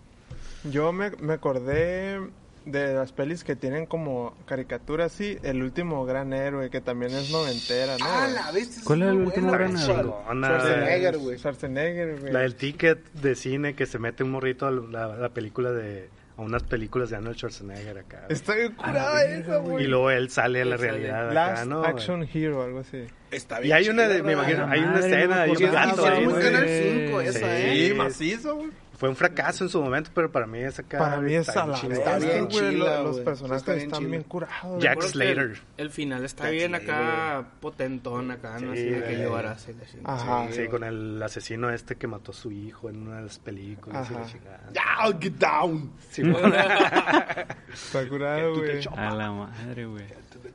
Yo 0.63 0.93
me, 0.93 1.11
me 1.11 1.33
acordé 1.33 2.19
de 2.65 2.93
las 2.93 3.11
pelis 3.11 3.43
que 3.43 3.55
tienen 3.55 3.85
como 3.85 4.35
caricaturas 4.45 5.13
así. 5.13 5.37
El 5.43 5.63
último 5.63 6.05
gran 6.05 6.33
héroe, 6.33 6.69
que 6.69 6.81
también 6.81 7.11
es 7.13 7.31
noventera, 7.31 7.97
¿no? 7.97 8.05
Ah, 8.07 8.27
la 8.33 8.51
viste. 8.51 8.81
¿Cuál 8.83 9.01
es 9.03 9.07
el 9.09 9.17
último 9.17 9.49
buena, 9.49 9.65
gran 9.67 9.77
héroe? 9.77 10.13
Schwarzenegger, 10.33 11.17
güey. 11.17 11.37
Schwarzenegger, 11.37 12.19
güey. 12.19 12.33
La 12.33 12.39
del 12.41 12.55
ticket 12.55 13.11
de 13.13 13.35
cine 13.35 13.73
que 13.75 13.85
se 13.85 13.99
mete 13.99 14.23
un 14.23 14.31
morrito 14.31 14.67
a 14.67 14.71
la, 14.71 15.07
la 15.15 15.29
película 15.29 15.71
de 15.71 16.09
a 16.37 16.41
unas 16.43 16.63
películas 16.63 17.09
de 17.09 17.17
Arnold 17.17 17.35
Schwarzenegger 17.35 17.97
acá. 17.97 18.25
Está 18.29 18.55
bien 18.55 18.71
curada 18.73 19.23
esa, 19.25 19.57
güey. 19.57 19.83
Y 19.83 19.87
luego 19.87 20.11
él 20.11 20.29
sale 20.29 20.61
a 20.61 20.65
la 20.65 20.77
realidad 20.77 21.25
acá, 21.25 21.33
Last 21.33 21.65
¿no? 21.65 21.83
Action 21.83 22.27
Hero, 22.33 22.63
algo 22.63 22.79
así. 22.79 23.05
Está 23.31 23.59
Y 23.59 23.63
bien 23.63 23.75
hay 23.75 23.89
una 23.89 24.07
de, 24.07 24.23
me 24.23 24.33
imagino, 24.33 24.65
hay 24.65 24.79
una 24.79 24.99
escena, 24.99 25.41
hay 25.41 25.51
un 25.51 25.71
gato 25.71 26.05
ahí. 26.05 26.25
Canal 26.25 26.67
5 26.67 27.21
esa, 27.21 27.39
Sí. 27.39 27.45
¿eh? 27.45 27.87
Sí, 27.89 27.93
macizo, 27.95 28.55
güey. 28.55 28.69
Fue 29.01 29.09
un 29.09 29.15
fracaso 29.15 29.63
en 29.63 29.69
su 29.71 29.81
momento, 29.81 30.11
pero 30.13 30.31
para 30.31 30.45
mí 30.45 30.59
es 30.59 30.77
acá. 30.77 30.99
Para 30.99 31.17
mí 31.19 31.33
es 31.33 31.47
está 31.47 31.63
a 31.63 31.65
la. 31.65 31.75
Está 31.75 32.19
bien 32.19 32.45
güey. 32.45 32.49
chila, 32.69 32.97
lo- 32.99 33.03
Los 33.05 33.19
personajes 33.21 33.61
Está 33.63 33.73
bien 33.73 33.85
están 33.87 33.99
chila. 33.99 34.09
bien 34.11 34.23
curados. 34.23 34.83
Jack 34.83 35.01
Slater. 35.01 35.39
El, 35.39 35.59
el 35.77 35.89
final 35.89 36.23
está 36.23 36.43
Jack 36.43 36.51
bien 36.53 36.69
Slater, 36.75 36.89
acá, 36.91 37.47
potentón 37.59 38.29
acá, 38.29 38.59
¿no? 38.59 38.75
Sí, 38.75 38.81
Así 38.81 38.89
de 38.91 39.03
que 39.03 39.23
lloras. 39.23 39.67
Ajá. 40.03 40.47
Sí, 40.51 40.67
con 40.67 40.83
el 40.83 41.23
asesino 41.23 41.71
este 41.71 41.95
que 41.95 42.05
mató 42.05 42.29
a 42.29 42.35
su 42.35 42.51
hijo 42.51 42.89
en 42.91 42.97
una 43.07 43.15
de 43.15 43.21
las 43.23 43.39
películas. 43.39 44.07
y 44.11 44.13
la 44.13 44.19
Ajá. 44.21 44.31
chingada. 44.31 44.69
Ya, 44.71 45.19
get 45.19 45.33
down. 45.33 45.91
Sí, 46.11 46.21
bueno. 46.21 46.53
Está 47.73 48.07
curado, 48.07 48.55
güey. 48.55 48.85
A 48.95 49.15
la 49.15 49.31
madre, 49.31 49.85
güey. 49.87 50.05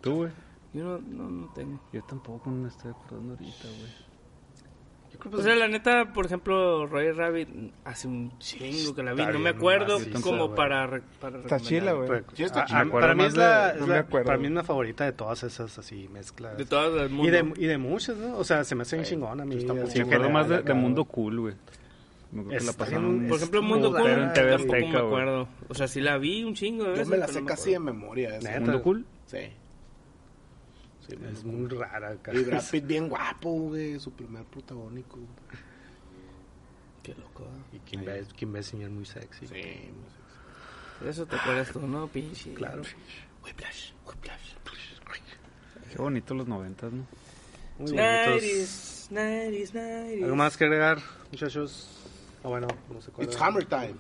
¿Tú, 0.01 0.14
güey? 0.18 0.30
Yo 0.72 0.84
no, 0.84 0.99
no, 0.99 1.30
no 1.30 1.53
tengo. 1.53 1.80
Yo 1.92 2.01
tampoco 2.05 2.49
me 2.51 2.68
estoy 2.68 2.92
acordando 2.92 3.32
ahorita, 3.32 3.64
güey. 3.64 4.05
Yo 5.26 5.30
creo 5.30 5.40
O 5.40 5.44
sea, 5.44 5.54
la 5.56 5.68
neta, 5.68 6.12
por 6.12 6.26
ejemplo, 6.26 6.86
Roger 6.86 7.16
Rabbit 7.16 7.48
hace 7.84 8.08
un 8.08 8.38
chingo 8.38 8.94
que 8.94 9.02
la 9.02 9.12
vi. 9.12 9.26
No 9.26 9.38
me 9.38 9.50
acuerdo 9.50 9.98
macizo, 9.98 10.20
como 10.22 10.54
para, 10.54 10.86
re- 10.86 11.02
para 11.20 11.38
Está 11.40 11.58
chila, 11.60 11.92
güey. 11.92 12.06
Pues, 12.08 12.22
Me 12.72 12.86
para 12.90 13.14
mí 13.14 13.24
es 13.24 13.36
la, 13.36 13.66
de- 13.68 13.74
es 13.74 13.80
no 13.80 13.86
la- 13.88 13.92
me 13.94 13.98
acuerdo. 14.00 14.26
para 14.26 14.38
mí 14.38 14.46
es 14.46 14.52
la 14.52 14.62
favorita 14.64 15.04
de 15.04 15.12
todas 15.12 15.42
esas 15.42 15.78
así 15.78 16.08
mezclas. 16.12 16.56
De 16.56 16.64
todas 16.64 16.92
las 16.92 17.10
y 17.10 17.12
mundo. 17.14 17.32
de, 17.32 17.52
y 17.56 17.66
de 17.66 17.78
muchas, 17.78 18.16
¿no? 18.16 18.38
O 18.38 18.44
sea, 18.44 18.62
se 18.64 18.74
me 18.74 18.82
hace 18.82 18.96
bien 18.96 19.04
chingona 19.06 19.42
a 19.42 19.46
mí. 19.46 19.56
así 19.56 19.98
Me 19.98 20.04
acuerdo 20.04 20.30
más 20.30 20.48
de. 20.48 20.74
Mundo 20.74 21.04
Cool, 21.04 21.40
güey. 21.40 21.54
Me 22.32 22.60
la 22.60 22.72
pasaron. 22.72 23.26
Por 23.28 23.36
ejemplo, 23.38 23.62
Mundo 23.62 23.92
Pero 23.92 24.04
Cool 24.04 24.12
en 24.12 24.32
TV 24.32 24.50
tampoco 24.50 24.72
me 24.72 24.78
Azteca, 24.78 25.00
güey. 25.00 25.06
acuerdo. 25.22 25.48
O 25.68 25.74
sea, 25.74 25.88
sí 25.88 26.00
la 26.00 26.18
vi 26.18 26.44
un 26.44 26.54
chingo 26.54 26.84
de 26.84 26.98
Yo 26.98 27.06
me 27.06 27.16
la 27.16 27.28
sé 27.28 27.40
me 27.40 27.46
casi 27.46 27.70
de 27.72 27.78
memoria. 27.78 28.38
¿Mundo 28.60 28.82
cool? 28.82 29.04
Sí. 29.26 29.38
Sí, 31.09 31.16
es 31.32 31.44
muy 31.44 31.68
rara 31.68 32.11
acá. 32.11 32.32
Y 32.34 32.42
Brad 32.44 32.64
Pitt 32.70 32.86
bien 32.86 33.09
guapo, 33.09 33.50
güey. 33.52 33.98
Su 34.00 34.12
primer 34.12 34.44
protagónico. 34.44 35.18
Qué 37.02 37.14
loco. 37.14 37.44
¿eh? 37.44 37.76
Y 37.76 37.78
Kim, 37.80 38.04
Bas- 38.04 38.32
Kim 38.34 38.52
Basinger 38.52 38.90
muy 38.90 39.04
sexy. 39.07 39.46
Sí. 39.46 39.54
De 41.00 41.11
Eso 41.11 41.26
te 41.26 41.36
acuerdas 41.36 41.70
tú, 41.72 41.80
¿no? 41.86 42.09
Pinche. 42.09 42.52
Claro. 42.54 42.82
Whiplash, 43.44 43.92
whiplash. 44.07 44.54
Qué 45.92 46.02
bonito 46.02 46.34
los 46.34 46.46
noventas, 46.48 46.92
¿no? 46.92 47.07
Muy 47.78 47.92
bonitos. 47.92 48.26
Nineties, 48.42 49.09
nineties, 49.11 49.74
nineties. 49.74 50.24
¿Algo 50.24 50.36
más 50.36 50.57
que 50.57 50.64
agregar, 50.64 50.98
muchachos? 51.30 51.88
Ah, 52.42 52.48
bueno, 52.48 52.66
no 52.92 53.00
sé 53.00 53.11
cuál 53.12 53.26
It's 53.26 53.36
era. 53.36 53.46
Hammer 53.46 53.64
Time. 53.66 53.94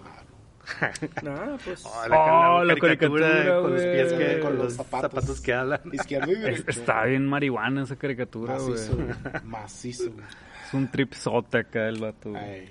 No, 1.22 1.58
pues. 1.64 1.84
Oh, 1.84 1.90
Oh, 2.10 2.64
la 2.64 2.74
caricatura, 2.76 3.28
caricatura, 3.28 3.60
con 3.62 3.72
los 3.74 3.82
pies 3.82 4.12
que, 4.12 4.40
con 4.40 4.56
los 4.58 4.72
zapatos. 4.74 5.10
zapatos, 5.12 5.40
que 5.40 5.52
hablan. 5.54 5.80
Izquierdo 5.92 6.32
y 6.32 6.34
derecho. 6.36 6.64
está 6.68 7.04
bien 7.04 7.26
marihuana 7.26 7.82
esa 7.84 7.96
caricatura, 7.96 8.58
güey. 8.58 8.70
Macizo, 8.72 8.96
güey. 8.96 9.08
Macizo, 9.44 10.10
güey. 10.12 10.24
Es 10.66 10.74
un 10.74 10.90
tripsote 10.90 11.58
acá 11.58 11.88
el 11.88 12.00
vato. 12.00 12.32
Ay. 12.34 12.68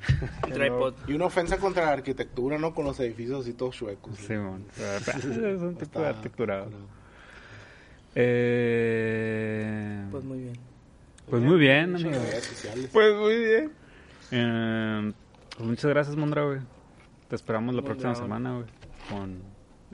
Y 1.08 1.14
una 1.14 1.26
ofensa 1.28 1.58
contra 1.58 1.86
la 1.86 1.94
arquitectura, 1.94 2.58
¿no? 2.58 2.74
Con 2.74 2.84
los 2.86 3.00
edificios 3.00 3.42
así 3.42 3.54
todos 3.54 3.74
chuecos. 3.76 4.18
Sí, 4.18 4.34
mon. 4.34 4.66
es 4.78 5.62
un 5.62 5.76
tipo 5.78 6.02
de 6.02 6.08
articulado. 6.08 6.70
Eh, 8.78 10.04
Pues 10.12 10.24
muy 10.24 10.40
bien. 10.40 10.54
pues 11.30 11.42
muy 11.42 11.58
bien, 11.58 11.92
Muchas 11.94 12.08
amigo. 12.08 12.24
redes 12.24 12.44
sociales. 12.46 12.90
Pues 12.92 13.16
muy 13.16 13.38
bien. 13.38 13.72
Eh, 14.32 15.14
pues 15.58 15.70
muchas 15.70 15.90
gracias, 15.92 16.16
Mondra, 16.16 16.44
güey. 16.44 16.60
Te 17.30 17.36
esperamos 17.36 17.74
la 17.76 17.82
próxima 17.82 18.16
semana, 18.16 18.54
güey. 18.54 18.66
Con 19.10 19.42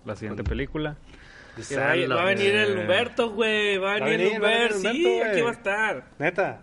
la 0.05 0.15
siguiente 0.15 0.43
película. 0.43 0.97
Va, 1.75 2.15
va 2.15 2.21
a 2.21 2.25
venir 2.25 2.55
el 2.55 2.77
Humberto, 2.79 3.31
güey. 3.31 3.77
Va 3.77 3.95
a 3.95 3.99
venir 3.99 4.21
el 4.21 4.33
Humberto. 4.37 4.79
Sí, 4.79 5.05
Humberto, 5.05 5.31
aquí 5.31 5.41
va 5.41 5.49
a 5.49 5.53
estar. 5.53 6.03
Neta. 6.19 6.61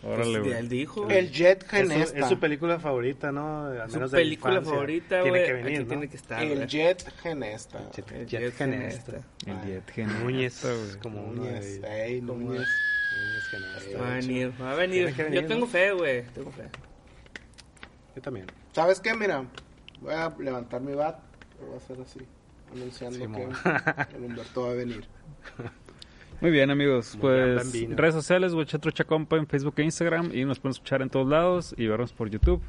Órale, 0.00 0.38
Pues, 0.40 0.56
él 0.56 0.68
dijo. 0.68 1.08
El 1.10 1.32
Jet 1.32 1.66
Es 1.72 2.14
es 2.14 2.28
su 2.28 2.38
película 2.38 2.78
favorita, 2.78 3.32
¿no? 3.32 3.66
Al 3.66 3.88
Su 3.90 3.96
menos 3.96 4.12
película 4.12 4.62
favorita, 4.62 5.22
Tiene 5.22 5.30
güey. 5.30 5.44
que 5.46 5.52
venir, 5.54 5.68
Aquí 5.72 5.78
¿no? 5.82 5.88
tiene 5.88 6.08
que 6.08 6.16
estar. 6.16 6.40
El 6.42 6.54
güey. 6.54 6.66
Jet 6.68 7.12
Genesta. 7.20 7.90
Jet, 7.90 8.12
El 8.12 8.26
Jet 8.26 8.40
Jet 8.42 8.54
Genesta. 8.56 9.12
El 9.44 9.60
Jet 9.62 9.90
Genesta, 9.90 10.18
Núñez, 10.22 10.62
güey. 10.62 11.00
como 11.02 11.32
Núñez. 11.32 11.82
Ey, 11.82 12.20
Núñez. 12.20 12.48
Núñez 12.60 13.48
Genesta. 13.50 13.98
Va 14.00 14.08
a 14.12 14.14
venir, 14.14 14.52
va 14.62 14.70
a 14.70 14.74
venir. 14.76 15.12
Tiene 15.16 15.34
Yo 15.34 15.46
tengo 15.46 15.66
fe, 15.66 15.90
güey. 15.92 16.22
Tengo 16.26 16.52
fe. 16.52 16.62
Yo 18.14 18.22
también. 18.22 18.46
¿Sabes 18.72 19.00
qué? 19.00 19.14
Mira, 19.14 19.44
voy 20.00 20.14
a 20.14 20.34
levantar 20.38 20.80
mi 20.80 20.94
bat. 20.94 21.18
Lo 21.60 21.66
voy 21.66 21.74
a 21.74 21.78
hacer 21.78 22.00
así. 22.00 22.20
Anunciando 22.72 23.18
Sí, 23.18 23.26
que 23.32 24.16
el 24.16 24.24
Humberto 24.24 24.62
va 24.62 24.70
a 24.70 24.74
venir. 24.74 25.06
Muy 26.40 26.50
bien, 26.50 26.70
amigos. 26.70 27.14
Muy 27.14 27.20
Pues 27.22 27.72
redes 27.96 28.14
sociales, 28.14 28.52
Compa 29.06 29.36
en 29.36 29.46
Facebook 29.46 29.74
e 29.78 29.82
Instagram. 29.82 30.30
Y 30.34 30.44
nos 30.44 30.60
pueden 30.60 30.72
escuchar 30.72 31.02
en 31.02 31.10
todos 31.10 31.26
lados 31.28 31.74
y 31.76 31.86
vernos 31.86 32.12
por 32.12 32.28
YouTube. 32.30 32.62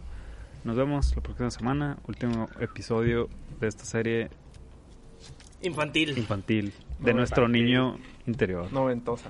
Nos 0.63 0.75
vemos 0.75 1.15
la 1.15 1.21
próxima 1.21 1.51
semana. 1.51 1.97
Último 2.07 2.49
episodio 2.59 3.30
de 3.59 3.67
esta 3.67 3.86
serie 3.86 4.30
Infantil. 5.61 6.17
infantil 6.17 6.73
de 6.99 7.13
nuestro 7.13 7.47
niño 7.47 7.97
interior. 8.25 8.71
Noventosa. 8.71 9.30